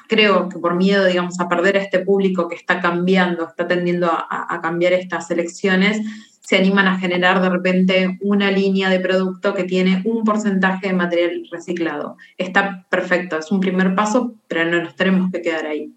creo 0.08 0.48
que 0.48 0.58
por 0.58 0.74
miedo, 0.74 1.04
digamos, 1.04 1.40
a 1.40 1.48
perder 1.48 1.76
a 1.76 1.82
este 1.82 2.00
público 2.00 2.48
que 2.48 2.56
está 2.56 2.80
cambiando, 2.80 3.48
está 3.48 3.66
tendiendo 3.66 4.10
a, 4.10 4.60
cambiar 4.62 4.92
estas 4.92 5.30
elecciones, 5.30 6.00
se 6.40 6.56
animan 6.56 6.86
a 6.86 6.98
generar 6.98 7.40
de 7.40 7.48
repente 7.48 8.18
una 8.20 8.50
línea 8.50 8.90
de 8.90 9.00
producto 9.00 9.54
que 9.54 9.64
tiene 9.64 10.02
un 10.04 10.24
porcentaje 10.24 10.88
de 10.88 10.92
material 10.92 11.48
reciclado. 11.50 12.16
Está 12.36 12.86
perfecto, 12.90 13.38
es 13.38 13.50
un 13.50 13.60
primer 13.60 13.94
paso, 13.94 14.34
pero 14.46 14.64
no 14.70 14.82
nos 14.82 14.94
tenemos 14.94 15.30
que 15.32 15.40
quedar 15.40 15.66
ahí. 15.66 15.94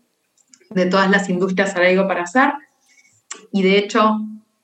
De 0.69 0.85
todas 0.85 1.09
las 1.09 1.29
industrias 1.29 1.75
hay 1.75 1.93
algo 1.93 2.07
para 2.07 2.23
hacer 2.23 2.53
y 3.51 3.61
de 3.61 3.77
hecho 3.77 4.19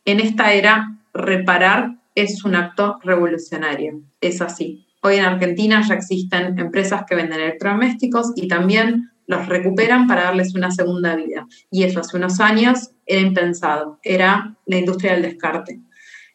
en 0.06 0.20
esta 0.20 0.54
era 0.54 0.98
reparar 1.14 1.96
es 2.16 2.44
un 2.44 2.56
acto 2.56 3.00
revolucionario, 3.04 4.02
es 4.22 4.42
así. 4.42 4.86
Hoy 5.02 5.16
en 5.16 5.26
Argentina 5.26 5.82
ya 5.86 5.96
existen 5.96 6.58
empresas 6.60 7.04
que 7.08 7.16
venden 7.16 7.42
electrodomésticos 7.42 8.32
y 8.36 8.48
también 8.48 9.13
los 9.28 9.48
recuperan 9.48 10.08
para 10.08 10.24
darles 10.24 10.56
una 10.56 10.72
segunda 10.72 11.16
vida. 11.16 11.48
Y 11.72 11.84
eso 11.84 12.00
hace 12.00 12.18
unos 12.18 12.40
años 12.40 12.92
era 13.06 13.22
impensado, 13.22 14.00
era 14.04 14.56
la 14.66 14.78
industria 14.78 15.14
del 15.14 15.24
descarte. 15.24 15.80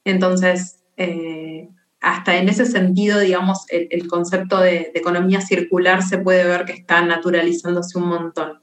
Entonces, 0.04 0.82
eh, 0.96 1.68
hasta 2.00 2.36
en 2.36 2.48
ese 2.48 2.66
sentido, 2.66 3.18
digamos, 3.18 3.66
el, 3.68 4.06
concepto 4.08 4.60
de, 4.60 4.92
economía 4.94 5.40
circular 5.40 6.02
se 6.02 6.18
puede 6.18 6.44
ver 6.44 6.64
que 6.64 6.72
está 6.72 7.02
naturalizándose 7.02 7.98
un 7.98 8.08
montón. 8.08 8.60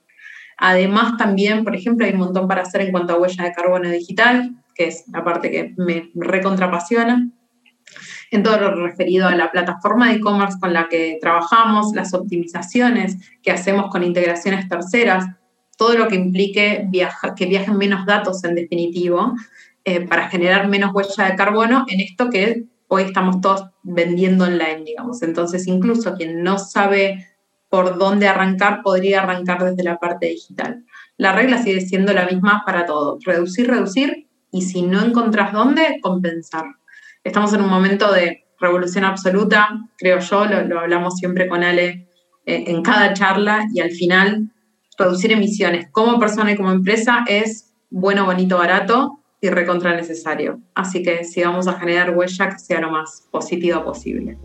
Además, 0.58 1.18
también, 1.18 1.64
por 1.64 1.76
ejemplo, 1.76 2.06
hay 2.06 2.14
un 2.14 2.20
montón 2.20 2.48
para 2.48 2.62
hacer 2.62 2.82
en 2.82 2.92
cuanto 2.92 3.14
a 3.14 3.20
huella 3.20 3.44
de 3.44 3.52
carbono 3.52 3.90
digital, 3.90 4.56
que 4.74 4.88
es 4.88 5.04
la 5.12 5.24
parte 5.24 5.52
que 5.52 5.74
me 5.78 6.12
recontrapasiona 6.16 7.30
en 8.36 8.44
todo 8.44 8.60
lo 8.60 8.76
referido 8.76 9.28
a 9.28 9.36
la 9.36 9.52
plataforma 9.52 10.10
de 10.10 10.16
e-commerce 10.16 10.60
con 10.60 10.74
la 10.74 10.88
que 10.90 11.18
trabajamos, 11.22 11.94
las 11.94 12.14
optimizaciones 12.14 13.18
que 13.42 13.52
hacemos 13.52 13.90
con 13.90 14.04
integraciones 14.04 14.68
terceras, 14.70 15.26
todo 15.78 15.98
lo 15.98 16.08
que 16.08 16.16
implique 16.16 16.88
que 17.36 17.46
viajen 17.46 17.78
menos 17.78 18.06
datos 18.06 18.44
en 18.44 18.56
definitivo 18.56 19.34
eh, 19.84 20.02
para 20.02 20.30
generar 20.30 20.68
menos 20.68 20.94
huella 20.94 21.30
de 21.30 21.36
carbono 21.36 21.86
en 21.88 22.02
esto 22.02 22.30
que 22.30 22.64
hoy 22.88 23.04
estamos 23.04 23.42
todos 23.42 23.66
vendiendo 23.84 24.46
online, 24.46 24.84
digamos. 24.86 25.22
Entonces, 25.22 25.68
incluso 25.68 26.16
quien 26.16 26.44
no 26.44 26.58
sabe 26.58 27.28
por 27.70 27.98
dónde 27.98 28.28
arrancar, 28.28 28.82
podría 28.84 29.22
arrancar 29.22 29.64
desde 29.64 29.84
la 29.84 29.98
parte 29.98 30.28
digital. 30.28 30.86
La 31.18 31.34
regla 31.34 31.62
sigue 31.62 31.82
siendo 31.82 32.14
la 32.14 32.26
misma 32.26 32.64
para 32.66 32.86
todo, 32.86 33.18
reducir, 33.26 33.68
reducir, 33.68 34.28
y 34.52 34.62
si 34.62 34.82
no 34.84 35.04
encontrás 35.04 35.52
dónde, 35.52 36.00
compensar. 36.02 36.66
Estamos 37.26 37.52
en 37.54 37.62
un 37.62 37.70
momento 37.72 38.14
de 38.14 38.46
revolución 38.60 39.04
absoluta, 39.04 39.68
creo 39.98 40.20
yo, 40.20 40.46
lo, 40.46 40.80
hablamos 40.80 41.16
siempre 41.16 41.48
con 41.48 41.64
Ale 41.64 42.08
eh, 42.46 42.66
en 42.68 42.84
cada 42.84 43.14
charla 43.14 43.66
y 43.74 43.82
al 43.82 43.90
final 43.90 44.52
reducir 44.96 45.32
emisiones 45.32 45.88
como 45.92 46.20
persona 46.20 46.52
y 46.52 46.56
como 46.56 46.72
empresa 46.72 47.26
es 47.28 47.74
bueno, 47.90 48.26
bonito, 48.26 48.60
barato 48.60 49.24
y 49.42 49.50
recontra 49.50 49.96
necesario. 49.96 50.62
Así 50.76 51.02
que 51.02 51.24
si 51.24 51.42
vamos 51.42 51.68
a 51.68 51.80
generar 51.80 52.16
huella 52.16 52.50
que 52.50 52.60
sea 52.60 52.80
lo 52.80 52.92
más 52.92 53.28
positiva 53.32 53.84
posible. 53.84 54.38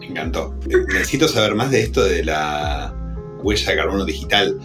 Me 0.00 0.06
encantó. 0.06 0.58
Necesito 0.66 1.28
saber 1.28 1.54
más 1.54 1.70
de 1.70 1.82
esto 1.82 2.02
de 2.04 2.24
la 2.24 2.94
huella 3.42 3.70
de 3.70 3.76
carbono 3.76 4.06
digital, 4.06 4.58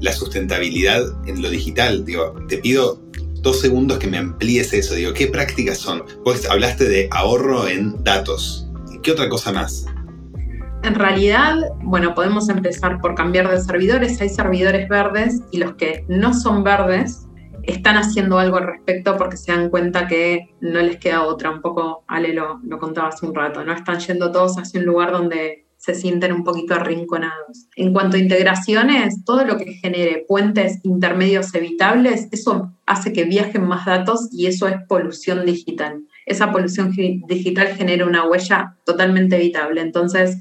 la 0.00 0.12
sustentabilidad 0.12 1.02
en 1.26 1.40
lo 1.40 1.48
digital. 1.48 2.04
Digo, 2.04 2.34
te 2.46 2.58
pido 2.58 3.00
dos 3.46 3.60
segundos 3.60 3.98
que 3.98 4.08
me 4.08 4.18
amplíes 4.18 4.72
eso. 4.72 4.96
Digo, 4.96 5.12
¿qué 5.14 5.28
prácticas 5.28 5.78
son? 5.78 6.02
Vos 6.24 6.50
hablaste 6.50 6.88
de 6.88 7.08
ahorro 7.12 7.68
en 7.68 8.02
datos. 8.02 8.68
¿Qué 9.04 9.12
otra 9.12 9.28
cosa 9.28 9.52
más? 9.52 9.86
En 10.82 10.96
realidad, 10.96 11.54
bueno, 11.84 12.12
podemos 12.12 12.48
empezar 12.48 13.00
por 13.00 13.14
cambiar 13.14 13.48
de 13.48 13.60
servidores. 13.60 14.20
Hay 14.20 14.30
servidores 14.30 14.88
verdes 14.88 15.42
y 15.52 15.58
los 15.58 15.76
que 15.76 16.04
no 16.08 16.34
son 16.34 16.64
verdes 16.64 17.28
están 17.62 17.96
haciendo 17.96 18.40
algo 18.40 18.56
al 18.56 18.66
respecto 18.66 19.16
porque 19.16 19.36
se 19.36 19.52
dan 19.52 19.70
cuenta 19.70 20.08
que 20.08 20.52
no 20.60 20.80
les 20.80 20.96
queda 20.96 21.22
otra. 21.22 21.50
Un 21.52 21.62
poco 21.62 22.02
Ale 22.08 22.34
lo, 22.34 22.58
lo 22.64 22.78
contaba 22.80 23.08
hace 23.08 23.26
un 23.26 23.34
rato, 23.34 23.64
¿no? 23.64 23.72
Están 23.72 24.00
yendo 24.00 24.32
todos 24.32 24.58
hacia 24.58 24.80
un 24.80 24.86
lugar 24.86 25.12
donde 25.12 25.65
se 25.86 25.94
sienten 25.94 26.32
un 26.32 26.42
poquito 26.42 26.74
arrinconados. 26.74 27.68
En 27.76 27.92
cuanto 27.92 28.16
a 28.16 28.20
integraciones, 28.20 29.24
todo 29.24 29.44
lo 29.44 29.56
que 29.56 29.74
genere 29.74 30.24
puentes 30.26 30.80
intermedios 30.82 31.54
evitables, 31.54 32.26
eso 32.32 32.72
hace 32.86 33.12
que 33.12 33.22
viajen 33.22 33.62
más 33.62 33.86
datos 33.86 34.28
y 34.32 34.46
eso 34.46 34.66
es 34.66 34.74
polución 34.88 35.46
digital. 35.46 36.02
Esa 36.26 36.50
polución 36.50 36.90
digital 37.28 37.68
genera 37.76 38.04
una 38.04 38.28
huella 38.28 38.76
totalmente 38.84 39.36
evitable. 39.36 39.80
Entonces, 39.80 40.38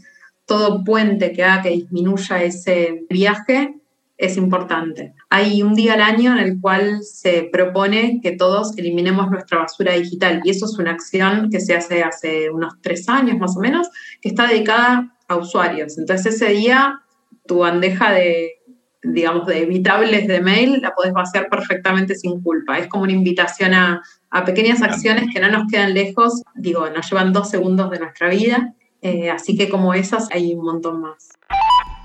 todo 0.47 0.83
puente 0.83 1.31
que 1.31 1.43
haga 1.43 1.61
que 1.61 1.69
disminuya 1.69 2.43
ese 2.43 3.05
viaje 3.07 3.75
es 4.17 4.37
importante. 4.37 5.13
Hay 5.29 5.61
un 5.61 5.75
día 5.75 5.93
al 5.93 6.01
año 6.01 6.31
en 6.31 6.39
el 6.39 6.61
cual 6.61 7.03
se 7.03 7.49
propone 7.51 8.19
que 8.23 8.31
todos 8.31 8.77
eliminemos 8.77 9.29
nuestra 9.29 9.59
basura 9.59 9.93
digital 9.93 10.41
y 10.43 10.51
eso 10.51 10.65
es 10.65 10.77
una 10.77 10.91
acción 10.91 11.49
que 11.49 11.59
se 11.59 11.75
hace 11.75 12.03
hace 12.03 12.49
unos 12.49 12.75
tres 12.81 13.09
años 13.09 13.37
más 13.37 13.57
o 13.57 13.59
menos, 13.59 13.89
que 14.21 14.29
está 14.29 14.47
dedicada 14.47 15.13
a 15.27 15.35
usuarios. 15.35 15.97
Entonces 15.97 16.35
ese 16.35 16.51
día 16.51 17.01
tu 17.45 17.59
bandeja 17.59 18.11
de, 18.11 18.61
digamos, 19.03 19.45
de 19.47 19.63
evitables 19.63 20.27
de 20.27 20.41
mail 20.41 20.81
la 20.81 20.93
podés 20.93 21.13
vaciar 21.13 21.49
perfectamente 21.49 22.15
sin 22.15 22.41
culpa. 22.41 22.77
Es 22.77 22.87
como 22.87 23.03
una 23.03 23.13
invitación 23.13 23.73
a, 23.73 24.01
pequeñas 24.45 24.81
acciones 24.81 25.33
que 25.33 25.39
no 25.39 25.49
nos 25.49 25.71
quedan 25.71 25.93
lejos, 25.93 26.43
digo, 26.55 26.89
nos 26.89 27.09
llevan 27.09 27.31
dos 27.31 27.49
segundos 27.49 27.89
de 27.89 27.99
nuestra 27.99 28.27
vida, 28.27 28.73
eh, 29.01 29.29
así 29.29 29.55
que 29.55 29.69
como 29.69 29.93
esas 29.93 30.29
hay 30.29 30.53
un 30.53 30.65
montón 30.65 30.99
más. 30.99 31.29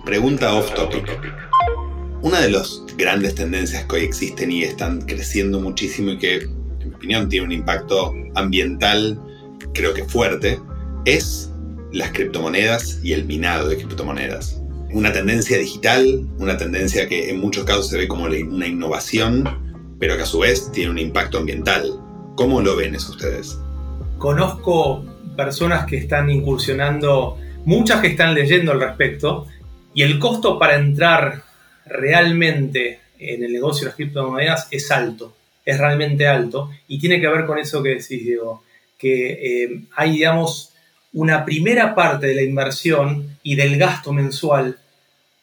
Pregunta 0.05 0.55
off 0.55 0.73
topic. 0.75 1.11
Una 2.23 2.41
de 2.41 2.51
las 2.51 2.83
grandes 2.99 3.35
tendencias 3.35 3.85
que 3.87 3.97
hoy 3.97 4.03
existen 4.03 4.53
y 4.53 4.63
están 4.63 5.01
creciendo 5.01 5.59
muchísimo 5.59 6.11
y 6.11 6.19
que, 6.19 6.37
en 6.37 6.91
mi 6.91 6.95
opinión, 6.95 7.31
tiene 7.31 7.47
un 7.47 7.53
impacto 7.53 8.15
ambiental, 8.35 9.19
creo 9.73 9.95
que 9.95 10.05
fuerte, 10.05 10.61
es 11.07 11.51
las 11.93 12.11
criptomonedas 12.11 13.01
y 13.03 13.15
el 13.15 13.25
minado 13.25 13.71
de 13.71 13.79
criptomonedas. 13.79 14.61
Una 14.93 15.13
tendencia 15.13 15.57
digital, 15.57 16.29
una 16.39 16.59
tendencia 16.59 17.09
que 17.09 17.31
en 17.31 17.41
muchos 17.41 17.65
casos 17.65 17.89
se 17.89 17.97
ve 17.97 18.07
como 18.07 18.25
una 18.25 18.67
innovación, 18.67 19.49
pero 19.99 20.19
que 20.19 20.25
a 20.25 20.27
su 20.27 20.41
vez 20.41 20.71
tiene 20.73 20.91
un 20.91 20.99
impacto 20.99 21.39
ambiental. 21.39 21.91
¿Cómo 22.35 22.61
lo 22.61 22.77
ven 22.77 22.95
eso 22.95 23.13
ustedes? 23.13 23.59
Conozco 24.19 25.07
personas 25.39 25.87
que 25.87 25.97
están 25.97 26.29
incursionando, 26.29 27.39
muchas 27.65 28.03
que 28.03 28.09
están 28.09 28.35
leyendo 28.35 28.73
al 28.73 28.81
respecto, 28.81 29.47
y 29.95 30.03
el 30.03 30.19
costo 30.19 30.59
para 30.59 30.77
entrar 30.77 31.50
realmente 31.91 33.01
en 33.19 33.45
el 33.45 33.53
negocio 33.53 33.81
de 33.81 33.87
las 33.87 33.97
criptomonedas 33.97 34.69
es 34.71 34.91
alto, 34.91 35.37
es 35.65 35.79
realmente 35.79 36.27
alto 36.27 36.71
y 36.89 36.99
tiene 36.99 37.21
que 37.21 37.29
ver 37.29 37.45
con 37.45 37.59
eso 37.59 37.83
que 37.83 37.91
decís, 37.91 38.25
Diego, 38.25 38.65
que 38.97 39.65
eh, 39.65 39.83
hay, 39.97 40.13
digamos, 40.13 40.73
una 41.13 41.45
primera 41.45 41.95
parte 41.95 42.29
de 42.29 42.35
la 42.35 42.43
inversión 42.43 43.39
y 43.43 43.57
del 43.57 43.77
gasto 43.77 44.13
mensual, 44.13 44.79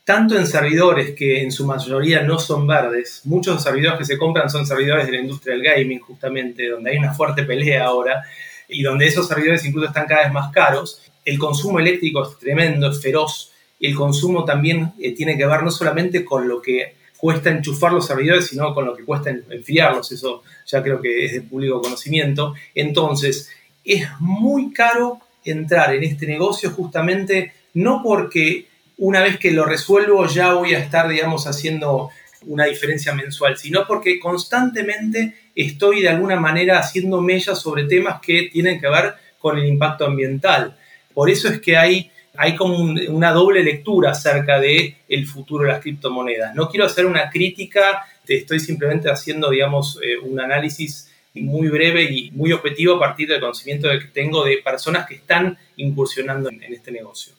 tanto 0.05 0.37
en 0.37 0.47
servidores 0.47 1.13
que 1.15 1.41
en 1.41 1.51
su 1.51 1.65
mayoría 1.65 2.21
no 2.21 2.39
son 2.39 2.65
verdes, 2.65 3.21
muchos 3.25 3.61
servidores 3.61 3.99
que 3.99 4.05
se 4.05 4.17
compran 4.17 4.49
son 4.49 4.65
servidores 4.65 5.05
de 5.05 5.11
la 5.11 5.19
industria 5.19 5.55
del 5.55 5.63
gaming, 5.63 5.99
justamente, 5.99 6.69
donde 6.69 6.91
hay 6.91 6.97
una 6.97 7.13
fuerte 7.13 7.43
pelea 7.43 7.85
ahora 7.85 8.23
y 8.69 8.81
donde 8.81 9.07
esos 9.07 9.27
servidores 9.27 9.65
incluso 9.65 9.87
están 9.87 10.07
cada 10.07 10.23
vez 10.23 10.31
más 10.31 10.51
caros, 10.51 11.01
el 11.25 11.37
consumo 11.37 11.79
eléctrico 11.79 12.23
es 12.23 12.39
tremendo, 12.39 12.89
es 12.89 13.01
feroz, 13.01 13.51
el 13.79 13.95
consumo 13.95 14.43
también 14.45 14.93
eh, 14.99 15.13
tiene 15.13 15.37
que 15.37 15.45
ver 15.45 15.63
no 15.63 15.71
solamente 15.71 16.25
con 16.25 16.47
lo 16.47 16.61
que 16.61 16.95
cuesta 17.17 17.49
enchufar 17.49 17.93
los 17.93 18.05
servidores, 18.05 18.47
sino 18.47 18.73
con 18.73 18.85
lo 18.85 18.95
que 18.95 19.03
cuesta 19.03 19.29
enfriarlos. 19.29 20.11
Eso 20.11 20.43
ya 20.65 20.83
creo 20.83 21.01
que 21.01 21.25
es 21.25 21.33
de 21.33 21.41
público 21.41 21.81
conocimiento. 21.81 22.53
Entonces, 22.75 23.49
es 23.83 24.07
muy 24.19 24.71
caro 24.71 25.19
entrar 25.43 25.93
en 25.93 26.03
este 26.03 26.27
negocio 26.27 26.71
justamente 26.71 27.53
no 27.73 28.01
porque 28.03 28.67
una 28.97 29.21
vez 29.21 29.37
que 29.37 29.51
lo 29.51 29.65
resuelvo 29.65 30.25
ya 30.27 30.53
voy 30.53 30.73
a 30.73 30.79
estar, 30.79 31.07
digamos, 31.07 31.47
haciendo 31.47 32.09
una 32.47 32.65
diferencia 32.65 33.13
mensual, 33.13 33.57
sino 33.57 33.85
porque 33.87 34.19
constantemente 34.19 35.35
estoy 35.55 36.01
de 36.01 36.09
alguna 36.09 36.37
manera 36.39 36.79
haciendo 36.79 37.21
mellas 37.21 37.59
sobre 37.59 37.85
temas 37.85 38.19
que 38.21 38.49
tienen 38.51 38.79
que 38.79 38.89
ver 38.89 39.15
con 39.39 39.57
el 39.57 39.65
impacto 39.65 40.05
ambiental. 40.05 40.77
Por 41.13 41.29
eso 41.29 41.47
es 41.47 41.59
que 41.59 41.77
hay 41.77 42.11
hay 42.37 42.55
como 42.55 42.77
una 43.09 43.31
doble 43.31 43.63
lectura 43.63 44.11
acerca 44.11 44.59
de 44.59 44.95
el 45.09 45.25
futuro 45.25 45.63
de 45.63 45.71
las 45.71 45.81
criptomonedas. 45.81 46.55
No 46.55 46.69
quiero 46.69 46.85
hacer 46.85 47.05
una 47.05 47.29
crítica, 47.29 48.05
te 48.25 48.37
estoy 48.37 48.59
simplemente 48.59 49.09
haciendo, 49.09 49.49
digamos, 49.49 49.99
eh, 50.03 50.17
un 50.17 50.39
análisis 50.39 51.11
muy 51.33 51.67
breve 51.69 52.03
y 52.03 52.31
muy 52.31 52.51
objetivo 52.51 52.95
a 52.95 52.99
partir 52.99 53.27
del 53.27 53.39
conocimiento 53.39 53.89
que 53.89 54.07
tengo 54.07 54.43
de 54.45 54.57
personas 54.57 55.07
que 55.07 55.15
están 55.15 55.57
incursionando 55.77 56.49
en 56.49 56.73
este 56.73 56.91
negocio. 56.91 57.33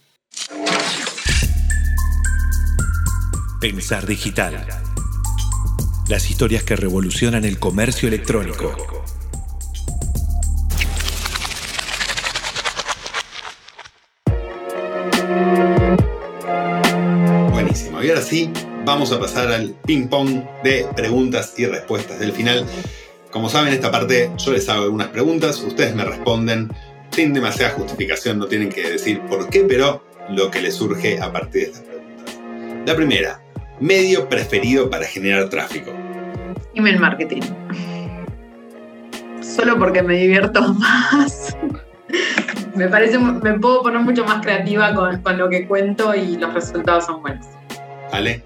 Pensar 3.61 4.07
digital. 4.07 4.65
Las 6.09 6.31
historias 6.31 6.63
que 6.63 6.77
revolucionan 6.77 7.45
el 7.45 7.59
comercio 7.59 8.09
electrónico. 8.09 8.98
Y 18.09 18.11
ahora 18.11 18.23
sí, 18.23 18.51
vamos 18.87 19.13
a 19.13 19.21
pasar 19.21 19.53
al 19.53 19.75
ping-pong 19.85 20.43
de 20.65 20.87
preguntas 20.97 21.53
y 21.59 21.67
respuestas 21.67 22.19
del 22.19 22.33
final. 22.33 22.65
Como 23.31 23.51
saben, 23.51 23.75
esta 23.75 23.91
parte 23.91 24.31
yo 24.39 24.53
les 24.53 24.67
hago 24.71 24.85
algunas 24.85 25.09
preguntas, 25.09 25.61
ustedes 25.61 25.95
me 25.95 26.07
responden 26.07 26.73
sin 27.11 27.35
demasiada 27.35 27.75
justificación, 27.75 28.39
no 28.39 28.47
tienen 28.47 28.71
que 28.71 28.93
decir 28.93 29.21
por 29.29 29.51
qué, 29.51 29.61
pero 29.69 30.03
lo 30.31 30.51
que 30.51 30.63
les 30.63 30.77
surge 30.77 31.21
a 31.21 31.31
partir 31.31 31.65
de 31.65 31.67
estas 31.67 31.83
preguntas. 31.83 32.35
La 32.87 32.97
primera, 32.97 33.43
medio 33.79 34.27
preferido 34.27 34.89
para 34.89 35.05
generar 35.05 35.51
tráfico. 35.51 35.93
Email 36.75 36.99
marketing. 36.99 37.43
Solo 39.43 39.79
porque 39.79 40.03
me 40.03 40.17
divierto 40.17 40.63
más. 40.73 41.55
me 42.75 42.89
parece, 42.89 43.19
me 43.19 43.59
puedo 43.59 43.83
poner 43.83 44.01
mucho 44.01 44.25
más 44.25 44.41
creativa 44.41 44.95
con, 44.95 45.21
con 45.21 45.37
lo 45.37 45.51
que 45.51 45.69
cuento 45.69 46.15
y 46.15 46.39
los 46.39 46.55
resultados 46.55 47.05
son 47.05 47.21
buenos. 47.21 47.58
¿Vale? 48.11 48.43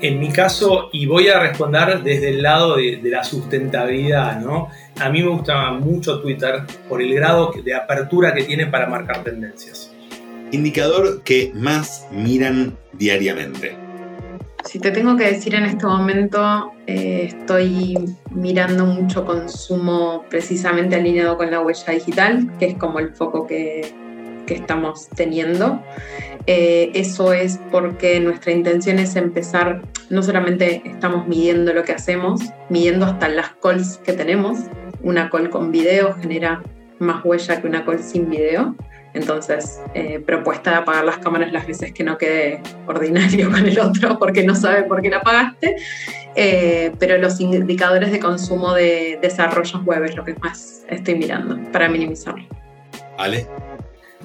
En 0.00 0.20
mi 0.20 0.30
caso, 0.30 0.90
y 0.92 1.06
voy 1.06 1.28
a 1.28 1.40
responder 1.40 2.02
desde 2.02 2.30
el 2.30 2.42
lado 2.42 2.76
de, 2.76 3.00
la 3.04 3.24
sustentabilidad, 3.24 4.40
¿no? 4.40 4.68
A 5.00 5.10
mí 5.10 5.22
me 5.22 5.28
gusta 5.28 5.72
mucho 5.72 6.20
Twitter 6.20 6.62
por 6.88 7.02
el 7.02 7.12
grado 7.14 7.52
de 7.64 7.74
apertura 7.74 8.32
que 8.32 8.44
tiene 8.44 8.66
para 8.66 8.86
marcar 8.86 9.24
tendencias. 9.24 9.92
Indicador 10.52 11.22
que 11.24 11.50
más 11.54 12.06
miran 12.12 12.76
diariamente. 12.92 13.76
Si 14.64 14.78
te 14.78 14.90
tengo 14.90 15.16
que 15.16 15.24
decir 15.24 15.54
en 15.54 15.64
este 15.64 15.86
momento, 15.86 16.72
eh, 16.86 17.24
estoy 17.28 17.96
mirando 18.30 18.86
mucho 18.86 19.24
consumo 19.24 20.24
precisamente 20.28 20.96
alineado 20.96 21.36
con 21.36 21.50
la 21.50 21.60
huella 21.60 21.92
digital, 21.92 22.50
que 22.58 22.66
es 22.66 22.74
como 22.74 22.98
el 22.98 23.14
foco 23.14 23.46
que, 23.46 23.92
que 24.48 24.54
estamos 24.54 25.08
teniendo. 25.10 25.80
Eh, 26.46 26.90
eso 26.94 27.34
es 27.34 27.60
porque 27.70 28.18
nuestra 28.20 28.52
intención 28.52 28.98
es 28.98 29.14
empezar, 29.16 29.82
no 30.08 30.22
solamente 30.22 30.82
estamos 30.86 31.28
midiendo 31.28 31.74
lo 31.74 31.84
que 31.84 31.92
hacemos, 31.92 32.40
midiendo 32.70 33.04
hasta 33.04 33.28
las 33.28 33.50
calls 33.62 33.98
que 33.98 34.14
tenemos. 34.14 34.58
Una 35.02 35.28
call 35.28 35.50
con 35.50 35.70
video 35.70 36.14
genera 36.14 36.62
más 36.98 37.22
huella 37.24 37.60
que 37.60 37.66
una 37.66 37.84
call 37.84 38.02
sin 38.02 38.30
video. 38.30 38.74
Entonces, 39.12 39.80
eh, 39.94 40.20
propuesta 40.20 40.70
de 40.70 40.76
apagar 40.78 41.04
las 41.04 41.18
cámaras 41.18 41.52
las 41.52 41.66
veces 41.66 41.92
que 41.92 42.02
no 42.02 42.16
quede 42.16 42.62
ordinario 42.86 43.50
con 43.52 43.66
el 43.66 43.78
otro 43.78 44.18
porque 44.18 44.44
no 44.44 44.54
sabe 44.54 44.84
por 44.84 45.02
qué 45.02 45.10
la 45.10 45.18
apagaste. 45.18 45.76
Eh, 46.34 46.92
pero 46.98 47.18
los 47.18 47.40
indicadores 47.40 48.10
de 48.10 48.20
consumo 48.20 48.72
de 48.72 49.18
desarrollos 49.20 49.84
web 49.84 50.04
es 50.04 50.16
lo 50.16 50.24
que 50.24 50.34
más 50.36 50.84
estoy 50.88 51.16
mirando 51.16 51.58
para 51.72 51.90
minimizarlo. 51.90 52.46
¿Vale? 53.18 53.46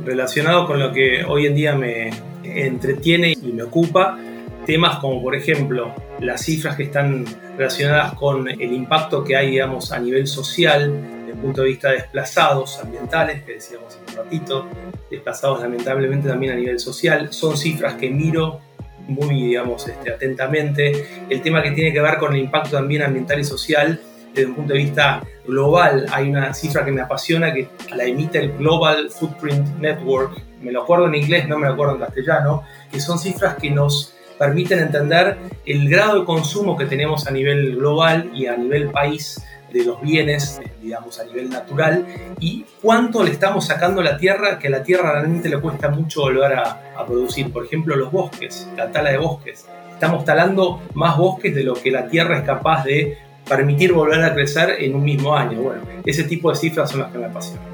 Relacionado 0.03 0.65
con 0.67 0.79
lo 0.79 0.91
que 0.91 1.23
hoy 1.23 1.45
en 1.45 1.55
día 1.55 1.75
me 1.75 2.09
entretiene 2.43 3.31
y 3.31 3.51
me 3.51 3.63
ocupa, 3.63 4.17
temas 4.65 4.99
como 4.99 5.21
por 5.21 5.35
ejemplo 5.35 5.93
las 6.19 6.41
cifras 6.43 6.75
que 6.75 6.83
están 6.83 7.25
relacionadas 7.57 8.13
con 8.13 8.47
el 8.47 8.73
impacto 8.73 9.23
que 9.23 9.35
hay 9.35 9.51
digamos, 9.51 9.91
a 9.91 9.99
nivel 9.99 10.27
social 10.27 10.91
desde 11.19 11.31
el 11.31 11.37
punto 11.37 11.61
de 11.61 11.67
vista 11.67 11.89
de 11.89 11.95
desplazados 11.95 12.79
ambientales, 12.79 13.43
que 13.43 13.53
decíamos 13.53 13.87
hace 13.87 14.11
un 14.11 14.23
ratito, 14.23 14.67
desplazados 15.11 15.61
lamentablemente 15.61 16.27
también 16.27 16.53
a 16.53 16.55
nivel 16.55 16.79
social, 16.79 17.31
son 17.31 17.57
cifras 17.57 17.95
que 17.95 18.09
miro 18.09 18.61
muy 19.07 19.47
digamos, 19.47 19.87
este, 19.87 20.11
atentamente. 20.11 21.25
El 21.29 21.41
tema 21.41 21.61
que 21.61 21.71
tiene 21.71 21.91
que 21.91 21.99
ver 21.99 22.17
con 22.17 22.33
el 22.33 22.39
impacto 22.39 22.77
también 22.77 23.03
ambiental 23.03 23.39
y 23.39 23.43
social 23.43 23.99
desde 24.33 24.49
un 24.49 24.55
punto 24.55 24.73
de 24.73 24.79
vista 24.79 25.23
global, 25.45 26.05
hay 26.11 26.29
una 26.29 26.53
cifra 26.53 26.83
que 26.83 26.91
me 26.91 27.01
apasiona 27.01 27.53
que 27.53 27.69
la 27.95 28.05
emite 28.05 28.39
el 28.39 28.53
Global 28.53 29.09
Footprint 29.09 29.79
Network, 29.79 30.41
me 30.61 30.71
lo 30.71 30.83
acuerdo 30.83 31.07
en 31.07 31.15
inglés, 31.15 31.47
no 31.47 31.57
me 31.59 31.67
lo 31.67 31.73
acuerdo 31.73 31.93
en 31.95 31.99
castellano, 31.99 32.63
que 32.91 32.99
son 32.99 33.19
cifras 33.19 33.55
que 33.55 33.69
nos 33.69 34.13
permiten 34.39 34.79
entender 34.79 35.37
el 35.65 35.89
grado 35.89 36.21
de 36.21 36.25
consumo 36.25 36.75
que 36.77 36.85
tenemos 36.85 37.27
a 37.27 37.31
nivel 37.31 37.75
global 37.75 38.31
y 38.33 38.47
a 38.47 38.57
nivel 38.57 38.89
país 38.89 39.43
de 39.71 39.83
los 39.83 40.01
bienes, 40.01 40.61
digamos, 40.81 41.19
a 41.19 41.25
nivel 41.25 41.49
natural, 41.49 42.05
y 42.39 42.65
cuánto 42.81 43.23
le 43.23 43.31
estamos 43.31 43.65
sacando 43.65 44.01
a 44.01 44.03
la 44.03 44.17
tierra, 44.17 44.59
que 44.59 44.67
a 44.67 44.71
la 44.71 44.83
tierra 44.83 45.13
realmente 45.13 45.49
le 45.49 45.59
cuesta 45.59 45.89
mucho 45.89 46.21
volver 46.21 46.53
a, 46.53 46.93
a 46.95 47.05
producir. 47.05 47.51
Por 47.51 47.65
ejemplo, 47.65 47.95
los 47.95 48.11
bosques, 48.11 48.67
la 48.77 48.91
tala 48.91 49.11
de 49.11 49.17
bosques. 49.17 49.67
Estamos 49.91 50.25
talando 50.25 50.81
más 50.93 51.17
bosques 51.17 51.55
de 51.55 51.63
lo 51.63 51.73
que 51.73 51.89
la 51.89 52.07
tierra 52.07 52.37
es 52.37 52.43
capaz 52.43 52.83
de 52.83 53.17
permitir 53.57 53.93
volver 53.93 54.23
a 54.23 54.33
crecer 54.33 54.75
en 54.79 54.95
un 54.95 55.03
mismo 55.03 55.35
año. 55.35 55.61
Bueno, 55.61 55.81
ese 56.05 56.23
tipo 56.23 56.49
de 56.49 56.57
cifras 56.57 56.89
son 56.89 57.01
las 57.01 57.11
que 57.11 57.17
me 57.19 57.25
apasionan. 57.25 57.73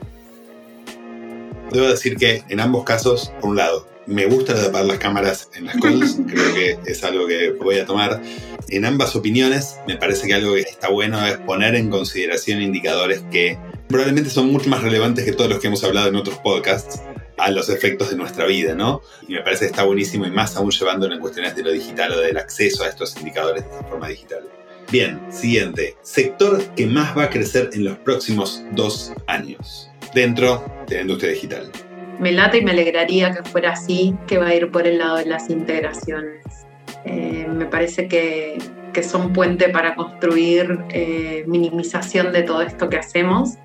Debo 1.72 1.88
decir 1.88 2.18
que 2.18 2.44
en 2.50 2.60
ambos 2.60 2.84
casos, 2.84 3.32
por 3.40 3.52
un 3.52 3.58
lado, 3.58 3.88
Me 4.08 4.26
gusta 4.26 4.54
apagar 4.54 4.88
las 4.88 4.98
cámaras 4.98 5.50
en 5.54 5.66
las 5.66 5.78
calls, 5.78 6.18
creo 6.28 6.54
que 6.56 6.80
es 6.88 7.04
algo 7.04 7.28
que 7.28 7.52
voy 7.52 7.78
a 7.78 7.86
tomar. 7.86 8.20
En 8.70 8.84
ambas 8.86 9.16
opiniones, 9.16 9.76
me 9.86 9.98
parece 9.98 10.26
que 10.26 10.34
algo 10.34 10.56
que 10.56 10.62
está 10.62 10.90
bueno 10.90 11.24
es 11.28 11.38
poner 11.38 11.76
en 11.76 11.92
consideración 11.92 12.60
indicadores 12.60 13.24
que 13.30 13.60
probablemente 13.88 14.32
son 14.32 14.52
mucho 14.52 14.68
más 14.68 14.82
relevantes 14.82 15.26
que 15.26 15.32
todos 15.34 15.48
los 15.48 15.60
que 15.60 15.68
hemos 15.68 15.84
hablado 15.84 16.08
en 16.08 16.16
otros 16.16 16.40
podcasts 16.40 17.04
a 17.38 17.52
los 17.52 17.70
efectos 17.70 18.10
de 18.10 18.16
nuestra 18.16 18.48
vida, 18.48 18.74
¿no? 18.74 19.04
Y 19.28 19.34
me 19.34 19.42
parece 19.42 19.66
que 19.66 19.72
está 19.72 19.84
buenísimo 19.84 20.26
y 20.26 20.32
más 20.32 20.56
aún 20.56 20.72
llevándolo 20.72 21.14
en 21.14 21.20
cuestiones 21.20 21.56
de 21.56 21.62
lo 21.62 21.72
digital 21.72 22.12
o 22.14 22.20
del 22.20 22.38
acceso 22.38 22.84
a 22.84 22.88
estos 22.88 23.16
indicadores 23.18 23.64
de 23.64 23.88
forma 23.88 24.08
digital. 24.08 24.44
Bien, 24.92 25.20
siguiente. 25.30 25.96
Sector 26.02 26.64
que 26.76 26.88
más 26.88 27.16
va 27.16 27.26
a 27.26 27.30
crecer 27.30 27.70
en 27.74 27.84
los 27.84 28.00
próximos 28.00 28.64
dos 28.72 29.14
años 29.28 29.92
dentro 30.16 30.66
de 30.88 30.96
la 30.96 31.02
industria 31.02 31.32
digital. 31.32 31.72
Me 32.20 32.32
late 32.32 32.58
y 32.58 32.64
me 32.64 32.72
alegraría 32.72 33.32
que 33.32 33.48
fuera 33.48 33.74
así, 33.74 34.16
que 34.26 34.40
va 34.40 34.48
a 34.48 34.56
ir 34.56 34.72
por 34.72 34.88
el 34.88 34.98
lado 34.98 35.18
de 35.18 35.28
las 35.28 35.52
integraciones. 35.52 36.44
Eh, 37.06 37.46
me 37.48 37.68
parece 37.68 38.08
que, 38.08 38.58
que, 38.92 39.04
son 39.04 39.32
puente 39.32 39.70
para 39.70 39.94
construir 39.94 40.80
eh, 40.90 41.44
minimización 41.46 42.34
de 42.34 42.42
todo 42.42 42.64
esto 42.64 42.90
que 42.90 42.98
hacemos. 42.98 43.60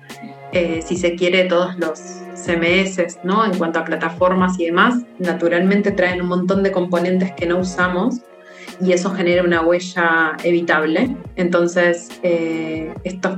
Eh, 0.51 0.83
si 0.85 0.95
se 0.95 1.15
quiere, 1.15 1.45
todos 1.45 1.75
los 1.77 1.99
CMS, 2.35 3.17
¿no? 3.23 3.43
En 3.45 3.57
cuanto 3.57 3.79
a 3.79 3.83
plataformas 3.83 4.59
y 4.59 4.65
demás, 4.65 5.01
naturalmente 5.17 5.91
traen 5.91 6.21
un 6.21 6.27
montón 6.27 6.61
de 6.61 6.71
componentes 6.71 7.31
que 7.31 7.47
no 7.47 7.57
usamos 7.57 8.21
y 8.81 8.93
eso 8.93 9.11
genera 9.11 9.43
una 9.43 9.61
huella 9.61 10.37
evitable. 10.43 11.15
Entonces, 11.35 12.09
estos 13.03 13.37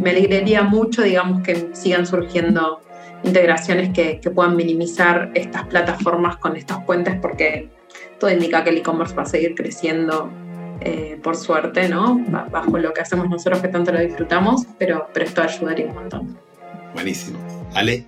me 0.00 0.10
alegraría 0.10 0.62
mucho, 0.62 1.02
digamos, 1.02 1.42
que 1.42 1.70
sigan 1.72 2.06
surgiendo 2.06 2.80
integraciones 3.24 3.92
que, 3.92 4.20
que 4.20 4.30
puedan 4.30 4.56
minimizar 4.56 5.30
estas 5.34 5.64
plataformas 5.66 6.36
con 6.36 6.56
estos 6.56 6.82
puentes 6.84 7.16
porque 7.20 7.70
todo 8.18 8.30
indica 8.30 8.62
que 8.64 8.70
el 8.70 8.78
e-commerce 8.78 9.14
va 9.14 9.22
a 9.22 9.26
seguir 9.26 9.54
creciendo 9.54 10.30
eh, 10.80 11.18
por 11.22 11.36
suerte, 11.36 11.88
¿no? 11.88 12.20
Bajo 12.50 12.78
lo 12.78 12.92
que 12.92 13.00
hacemos 13.00 13.28
nosotros 13.28 13.62
que 13.62 13.68
tanto 13.68 13.92
lo 13.92 14.00
disfrutamos, 14.00 14.66
pero, 14.78 15.08
pero 15.12 15.26
esto 15.26 15.42
ayudaría 15.42 15.86
un 15.86 15.94
montón. 15.94 16.38
Buenísimo. 16.94 17.38
Ale. 17.74 18.04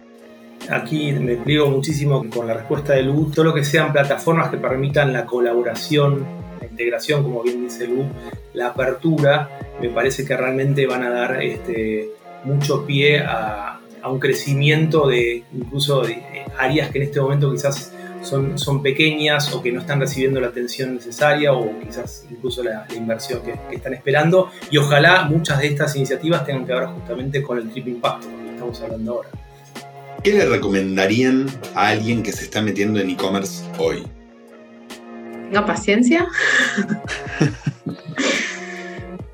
Aquí 0.70 1.12
me 1.12 1.36
pliego 1.36 1.70
muchísimo 1.70 2.28
con 2.28 2.46
la 2.46 2.54
respuesta 2.54 2.92
de 2.92 3.02
Lu. 3.02 3.30
Todo 3.30 3.46
lo 3.46 3.54
que 3.54 3.64
sean 3.64 3.92
plataformas 3.92 4.50
que 4.50 4.58
permitan 4.58 5.12
la 5.12 5.24
colaboración, 5.24 6.26
la 6.60 6.66
integración, 6.66 7.22
como 7.22 7.42
bien 7.42 7.64
dice 7.64 7.86
Lu, 7.86 8.04
la 8.54 8.68
apertura, 8.68 9.48
me 9.80 9.88
parece 9.88 10.24
que 10.24 10.36
realmente 10.36 10.86
van 10.86 11.04
a 11.04 11.10
dar 11.10 11.42
este, 11.42 12.10
mucho 12.44 12.84
pie 12.86 13.20
a, 13.20 13.74
un 14.04 14.20
crecimiento 14.20 15.06
de 15.06 15.42
incluso 15.52 16.00
de 16.00 16.22
áreas 16.56 16.90
que 16.90 16.98
en 16.98 17.04
este 17.04 17.20
momento 17.20 17.52
quizás 17.52 17.92
son, 18.22 18.58
son 18.58 18.82
pequeñas 18.82 19.52
o 19.52 19.60
que 19.60 19.70
no 19.70 19.80
están 19.80 20.00
recibiendo 20.00 20.40
la 20.40 20.46
atención 20.46 20.94
necesaria 20.94 21.52
o 21.52 21.78
quizás 21.80 22.24
incluso 22.30 22.62
la, 22.62 22.86
inversión 22.96 23.42
que, 23.42 23.54
están 23.74 23.92
esperando. 23.92 24.50
Y 24.70 24.78
ojalá 24.78 25.24
muchas 25.24 25.58
de 25.58 25.66
estas 25.66 25.94
iniciativas 25.96 26.46
tengan 26.46 26.64
que 26.64 26.72
ver 26.72 26.86
justamente 26.86 27.42
con 27.42 27.58
el 27.58 27.70
triple 27.70 27.92
impacto, 27.92 28.28
que 28.28 28.50
estamos 28.50 28.80
hablando 28.80 29.12
ahora. 29.12 29.28
¿Qué 30.22 30.32
le 30.32 30.46
recomendarían 30.46 31.46
a 31.74 31.88
alguien 31.88 32.22
que 32.22 32.32
se 32.32 32.44
está 32.44 32.62
metiendo 32.62 33.00
en 33.00 33.10
e-commerce 33.10 33.64
hoy? 33.78 34.06
Tenga 35.48 35.64
paciencia. 35.64 36.26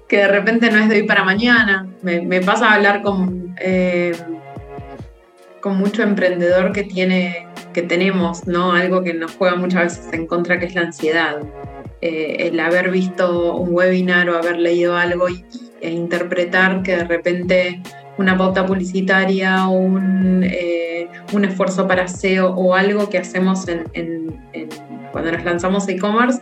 que 0.08 0.16
de 0.18 0.28
repente 0.28 0.70
no 0.70 0.78
es 0.78 0.88
de 0.88 0.96
hoy 0.96 1.02
para 1.02 1.24
mañana. 1.24 1.88
Me, 2.02 2.40
pasa 2.40 2.70
a 2.70 2.74
hablar 2.74 3.02
con, 3.02 3.54
eh, 3.60 4.12
con 5.60 5.76
mucho 5.76 6.02
emprendedor 6.02 6.72
que 6.72 6.84
tiene 6.84 7.48
que 7.72 7.82
tenemos, 7.82 8.46
¿no? 8.46 8.72
Algo 8.72 9.02
que 9.02 9.12
nos 9.12 9.32
juega 9.32 9.56
muchas 9.56 9.98
veces 9.98 10.12
en 10.12 10.26
contra, 10.26 10.58
que 10.58 10.66
es 10.66 10.74
la 10.74 10.82
ansiedad. 10.82 11.42
Eh, 12.00 12.48
el 12.48 12.60
haber 12.60 12.90
visto 12.90 13.56
un 13.56 13.74
webinar 13.74 14.30
o 14.30 14.38
haber 14.38 14.58
leído 14.58 14.96
algo 14.96 15.26
e 15.80 15.90
interpretar 15.90 16.82
que 16.82 16.96
de 16.96 17.04
repente 17.04 17.82
una 18.16 18.38
pauta 18.38 18.64
publicitaria 18.64 19.68
o 19.68 19.72
un, 19.72 20.44
eh, 20.44 21.08
un, 21.32 21.44
esfuerzo 21.44 21.86
para 21.86 22.06
SEO 22.06 22.54
o 22.54 22.74
algo 22.74 23.10
que 23.10 23.18
hacemos 23.18 23.66
en, 23.68 24.40
cuando 25.14 25.30
nos 25.30 25.44
lanzamos 25.44 25.88
e-commerce 25.88 26.40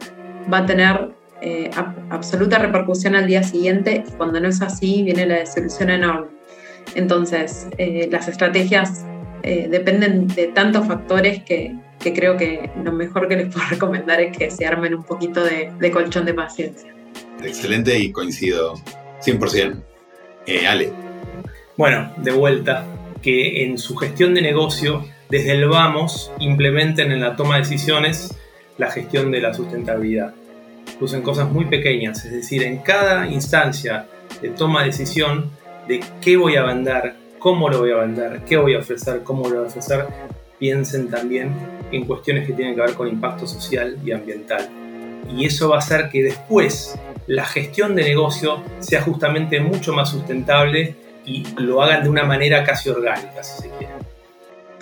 va 0.50 0.58
a 0.58 0.66
tener 0.66 1.10
eh, 1.42 1.70
absoluta 2.08 2.58
repercusión 2.58 3.14
al 3.14 3.26
día 3.26 3.42
siguiente 3.42 4.02
y 4.08 4.10
cuando 4.12 4.40
no 4.40 4.48
es 4.48 4.62
así 4.62 5.02
viene 5.02 5.26
la 5.26 5.40
desilusión 5.40 5.90
enorme. 5.90 6.28
Entonces, 6.94 7.68
las 8.10 8.28
estrategias 8.28 9.04
eh, 9.44 9.68
dependen 9.68 10.26
de 10.28 10.46
tantos 10.48 10.86
factores 10.86 11.42
que, 11.42 11.74
creo 11.98 12.38
que 12.38 12.70
lo 12.82 12.92
mejor 12.92 13.28
que 13.28 13.36
les 13.36 13.52
puedo 13.52 13.66
recomendar 13.70 14.22
es 14.22 14.36
que 14.36 14.50
se 14.50 14.64
armen 14.64 14.94
un 14.94 15.02
poquito 15.02 15.44
de, 15.44 15.90
colchón 15.90 16.24
de 16.24 16.32
paciencia. 16.32 16.94
Excelente 17.42 17.98
y 17.98 18.10
coincido 18.10 18.74
100%. 19.22 19.82
Eh, 20.46 20.66
Ale. 20.66 20.92
Bueno, 21.76 22.10
de 22.16 22.30
vuelta, 22.30 22.86
que 23.20 23.64
en 23.64 23.76
su 23.76 23.96
gestión 23.96 24.32
de 24.32 24.40
negocio, 24.40 25.04
desde 25.28 25.52
el 25.52 25.68
vamos, 25.68 26.32
implementen 26.38 27.12
en 27.12 27.20
la 27.20 27.36
toma 27.36 27.56
de 27.56 27.62
decisiones 27.62 28.34
la 28.82 28.90
gestión 28.90 29.30
de 29.30 29.40
la 29.40 29.54
sustentabilidad. 29.54 30.34
Usen 31.00 31.22
cosas 31.22 31.48
muy 31.48 31.66
pequeñas, 31.66 32.24
es 32.24 32.32
decir, 32.32 32.64
en 32.64 32.78
cada 32.78 33.28
instancia 33.28 34.06
de 34.40 34.48
toma 34.50 34.80
de 34.80 34.86
decisión 34.86 35.50
de 35.86 36.00
qué 36.20 36.36
voy 36.36 36.56
a 36.56 36.64
vender, 36.64 37.14
cómo 37.38 37.68
lo 37.68 37.78
voy 37.78 37.92
a 37.92 37.98
vender, 37.98 38.40
qué 38.44 38.56
voy 38.56 38.74
a 38.74 38.78
ofrecer, 38.78 39.22
cómo 39.22 39.48
lo 39.48 39.56
voy 39.56 39.64
a 39.64 39.68
ofrecer, 39.68 40.06
piensen 40.58 41.08
también 41.08 41.54
en 41.92 42.06
cuestiones 42.06 42.44
que 42.44 42.54
tienen 42.54 42.74
que 42.74 42.80
ver 42.80 42.94
con 42.94 43.06
impacto 43.06 43.46
social 43.46 43.98
y 44.04 44.10
ambiental. 44.10 44.68
Y 45.32 45.46
eso 45.46 45.68
va 45.68 45.76
a 45.76 45.78
hacer 45.78 46.08
que 46.10 46.24
después 46.24 46.98
la 47.28 47.44
gestión 47.44 47.94
de 47.94 48.02
negocio 48.02 48.64
sea 48.80 49.02
justamente 49.02 49.60
mucho 49.60 49.92
más 49.92 50.10
sustentable 50.10 50.96
y 51.24 51.46
lo 51.56 51.82
hagan 51.82 52.02
de 52.02 52.08
una 52.08 52.24
manera 52.24 52.64
casi 52.64 52.88
orgánica, 52.88 53.44
si 53.44 53.62
se 53.62 53.68
quiere. 53.78 53.94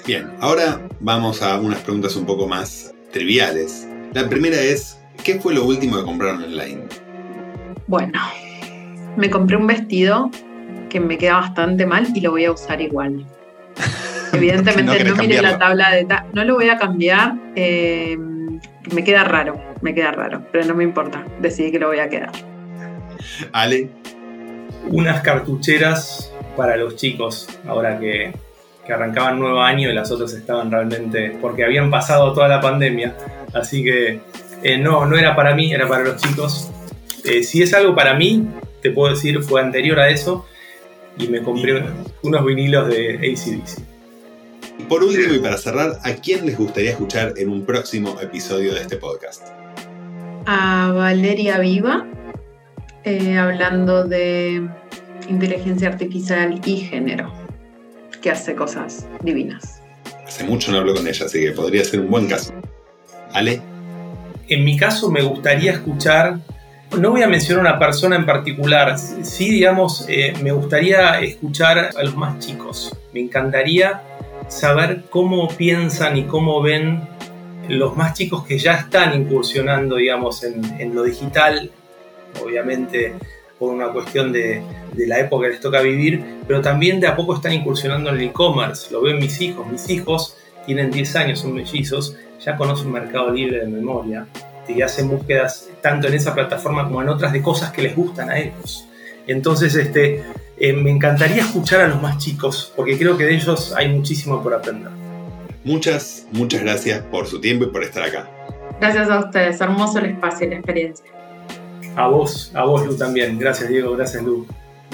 Bien, 0.06 0.30
ahora 0.40 0.80
vamos 1.00 1.42
a 1.42 1.60
unas 1.60 1.80
preguntas 1.80 2.16
un 2.16 2.24
poco 2.24 2.48
más 2.48 2.94
triviales. 3.12 3.88
La 4.12 4.28
primera 4.28 4.60
es, 4.60 4.98
¿qué 5.24 5.40
fue 5.40 5.54
lo 5.54 5.64
último 5.64 5.98
que 5.98 6.04
compraron 6.04 6.42
online? 6.42 6.84
Bueno, 7.86 8.20
me 9.16 9.30
compré 9.30 9.56
un 9.56 9.66
vestido 9.66 10.30
que 10.88 11.00
me 11.00 11.18
queda 11.18 11.34
bastante 11.34 11.86
mal 11.86 12.08
y 12.14 12.20
lo 12.20 12.32
voy 12.32 12.44
a 12.44 12.52
usar 12.52 12.80
igual. 12.80 13.26
Evidentemente 14.32 15.04
no, 15.04 15.16
mire 15.16 15.42
la 15.42 15.58
tabla 15.58 15.90
de... 15.90 16.06
no 16.32 16.44
lo 16.44 16.54
voy 16.54 16.68
a 16.68 16.78
cambiar. 16.78 17.34
Eh, 17.54 18.16
me 18.92 19.04
queda 19.04 19.24
raro, 19.24 19.60
me 19.80 19.94
queda 19.94 20.12
raro, 20.12 20.46
pero 20.52 20.64
no 20.66 20.74
me 20.74 20.84
importa. 20.84 21.24
Decidí 21.40 21.72
que 21.72 21.78
lo 21.78 21.88
voy 21.88 21.98
a 21.98 22.08
quedar. 22.08 22.32
Ale. 23.52 23.90
Unas 24.88 25.20
cartucheras 25.20 26.32
para 26.56 26.76
los 26.76 26.96
chicos, 26.96 27.48
ahora 27.66 27.98
que, 27.98 28.32
que 28.90 28.94
arrancaban 28.94 29.38
nuevo 29.38 29.60
año 29.60 29.88
y 29.88 29.94
las 29.94 30.10
otras 30.10 30.32
estaban 30.32 30.68
realmente... 30.68 31.36
porque 31.40 31.64
habían 31.64 31.90
pasado 31.90 32.32
toda 32.32 32.48
la 32.48 32.60
pandemia. 32.60 33.16
Así 33.54 33.84
que 33.84 34.20
eh, 34.64 34.78
no, 34.78 35.06
no 35.06 35.16
era 35.16 35.36
para 35.36 35.54
mí, 35.54 35.72
era 35.72 35.86
para 35.86 36.02
los 36.02 36.16
chicos. 36.16 36.68
Eh, 37.24 37.44
si 37.44 37.62
es 37.62 37.72
algo 37.72 37.94
para 37.94 38.14
mí, 38.14 38.48
te 38.82 38.90
puedo 38.90 39.14
decir, 39.14 39.40
fue 39.42 39.60
anterior 39.60 40.00
a 40.00 40.08
eso 40.08 40.44
y 41.16 41.28
me 41.28 41.40
compré 41.40 41.84
unos 42.22 42.44
vinilos 42.44 42.88
de 42.88 43.14
ACDC. 43.16 44.88
Por 44.88 45.04
último 45.04 45.34
y 45.34 45.38
para 45.38 45.56
cerrar, 45.56 45.98
¿a 46.02 46.12
quién 46.14 46.44
les 46.46 46.58
gustaría 46.58 46.90
escuchar 46.90 47.34
en 47.36 47.50
un 47.50 47.64
próximo 47.64 48.18
episodio 48.20 48.74
de 48.74 48.80
este 48.80 48.96
podcast? 48.96 49.46
A 50.46 50.90
Valeria 50.96 51.60
Viva, 51.60 52.06
eh, 53.04 53.38
hablando 53.38 54.02
de 54.02 54.68
inteligencia 55.28 55.88
artificial 55.88 56.60
y 56.64 56.78
género, 56.78 57.39
que 58.20 58.30
hace 58.30 58.54
cosas 58.54 59.06
divinas. 59.22 59.82
Hace 60.26 60.44
mucho 60.44 60.70
no 60.72 60.78
hablo 60.78 60.94
con 60.94 61.06
ella, 61.06 61.26
así 61.26 61.40
que 61.40 61.52
podría 61.52 61.84
ser 61.84 62.00
un 62.00 62.10
buen 62.10 62.26
caso. 62.28 62.52
Ale. 63.32 63.60
En 64.48 64.64
mi 64.64 64.76
caso 64.76 65.10
me 65.10 65.22
gustaría 65.22 65.72
escuchar 65.72 66.40
no 66.98 67.10
voy 67.10 67.22
a 67.22 67.28
mencionar 67.28 67.64
una 67.64 67.78
persona 67.78 68.16
en 68.16 68.26
particular, 68.26 68.98
sí, 68.98 69.50
digamos, 69.50 70.06
eh, 70.08 70.32
me 70.42 70.50
gustaría 70.50 71.20
escuchar 71.20 71.90
a 71.96 72.02
los 72.02 72.16
más 72.16 72.38
chicos. 72.40 72.96
Me 73.12 73.20
encantaría 73.20 74.02
saber 74.48 75.04
cómo 75.08 75.48
piensan 75.48 76.16
y 76.16 76.24
cómo 76.24 76.60
ven 76.60 77.00
los 77.68 77.96
más 77.96 78.14
chicos 78.14 78.44
que 78.44 78.58
ya 78.58 78.74
están 78.74 79.14
incursionando, 79.14 79.96
digamos, 79.96 80.42
en, 80.42 80.94
lo 80.94 81.04
digital, 81.04 81.70
obviamente 82.42 83.14
por 83.60 83.72
una 83.72 83.92
cuestión 83.92 84.32
de, 84.32 84.62
de, 84.94 85.06
la 85.06 85.20
época 85.20 85.46
que 85.46 85.52
les 85.52 85.60
toca 85.60 85.82
vivir, 85.82 86.24
pero 86.48 86.62
también 86.62 86.98
de 86.98 87.06
a 87.06 87.14
poco 87.14 87.36
están 87.36 87.52
incursionando 87.52 88.08
en 88.10 88.16
el 88.16 88.22
e-commerce. 88.22 88.90
Lo 88.90 89.02
ven 89.02 89.18
mis 89.18 89.40
hijos. 89.40 89.66
Mis 89.68 89.88
hijos 89.90 90.36
tienen 90.64 90.90
10 90.90 91.16
años, 91.16 91.40
son 91.40 91.54
mellizos, 91.54 92.16
ya 92.44 92.56
conocen 92.56 92.90
Mercado 92.90 93.30
Libre 93.30 93.60
de 93.60 93.66
memoria 93.66 94.26
y 94.66 94.82
hacen 94.82 95.08
búsquedas 95.08 95.68
tanto 95.80 96.08
en 96.08 96.14
esa 96.14 96.34
plataforma 96.34 96.84
como 96.84 97.02
en 97.02 97.08
otras 97.08 97.32
de 97.32 97.42
cosas 97.42 97.70
que 97.70 97.82
les 97.82 97.94
gustan 97.94 98.30
a 98.30 98.38
ellos. 98.38 98.86
Entonces, 99.26 99.74
este, 99.74 100.24
eh, 100.58 100.72
me 100.72 100.90
encantaría 100.90 101.42
escuchar 101.42 101.82
a 101.82 101.88
los 101.88 102.00
más 102.00 102.18
chicos, 102.18 102.72
porque 102.74 102.98
creo 102.98 103.16
que 103.16 103.24
de 103.24 103.34
ellos 103.34 103.74
hay 103.76 103.88
muchísimo 103.88 104.42
por 104.42 104.54
aprender. 104.54 104.90
Muchas, 105.64 106.26
muchas 106.32 106.62
gracias 106.62 107.00
por 107.02 107.26
su 107.26 107.40
tiempo 107.40 107.64
y 107.64 107.68
por 107.68 107.84
estar 107.84 108.02
acá. 108.02 108.28
Gracias 108.80 109.10
a 109.10 109.18
ustedes, 109.18 109.60
hermoso 109.60 109.98
el 109.98 110.06
espacio 110.06 110.46
y 110.46 110.50
la 110.50 110.56
experiencia. 110.56 111.19
A 111.96 112.08
vos, 112.08 112.50
a 112.54 112.64
vos 112.64 112.86
Lu 112.86 112.96
también. 112.96 113.38
Gracias 113.38 113.68
Diego, 113.68 113.96
gracias 113.96 114.22
Lu. 114.22 114.46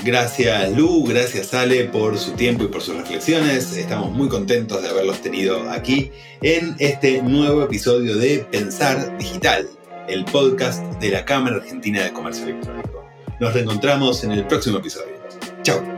Gracias 0.04 0.72
Lu, 0.76 1.04
gracias 1.04 1.54
Ale 1.54 1.84
por 1.84 2.18
su 2.18 2.32
tiempo 2.32 2.64
y 2.64 2.68
por 2.68 2.82
sus 2.82 2.96
reflexiones. 2.96 3.76
Estamos 3.76 4.12
muy 4.12 4.28
contentos 4.28 4.82
de 4.82 4.88
haberlos 4.88 5.20
tenido 5.20 5.70
aquí 5.70 6.10
en 6.42 6.76
este 6.78 7.22
nuevo 7.22 7.62
episodio 7.62 8.16
de 8.16 8.46
Pensar 8.50 9.16
Digital, 9.18 9.68
el 10.08 10.24
podcast 10.26 10.82
de 11.00 11.10
la 11.10 11.24
Cámara 11.24 11.56
Argentina 11.56 12.02
de 12.02 12.12
Comercio 12.12 12.44
Electrónico. 12.44 13.04
Nos 13.40 13.52
reencontramos 13.52 14.24
en 14.24 14.32
el 14.32 14.46
próximo 14.46 14.78
episodio. 14.78 15.16
Chao. 15.62 15.95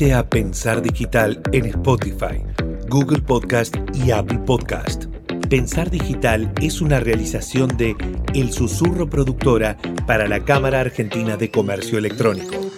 A 0.00 0.26
Pensar 0.26 0.80
Digital 0.80 1.42
en 1.52 1.66
Spotify, 1.66 2.42
Google 2.88 3.20
Podcast 3.20 3.76
y 3.94 4.12
Apple 4.12 4.38
Podcast. 4.46 5.04
Pensar 5.50 5.90
Digital 5.90 6.50
es 6.62 6.80
una 6.80 7.00
realización 7.00 7.76
de 7.76 7.94
El 8.34 8.50
Susurro 8.50 9.10
Productora 9.10 9.76
para 10.06 10.26
la 10.26 10.42
Cámara 10.42 10.80
Argentina 10.80 11.36
de 11.36 11.50
Comercio 11.50 11.98
Electrónico. 11.98 12.69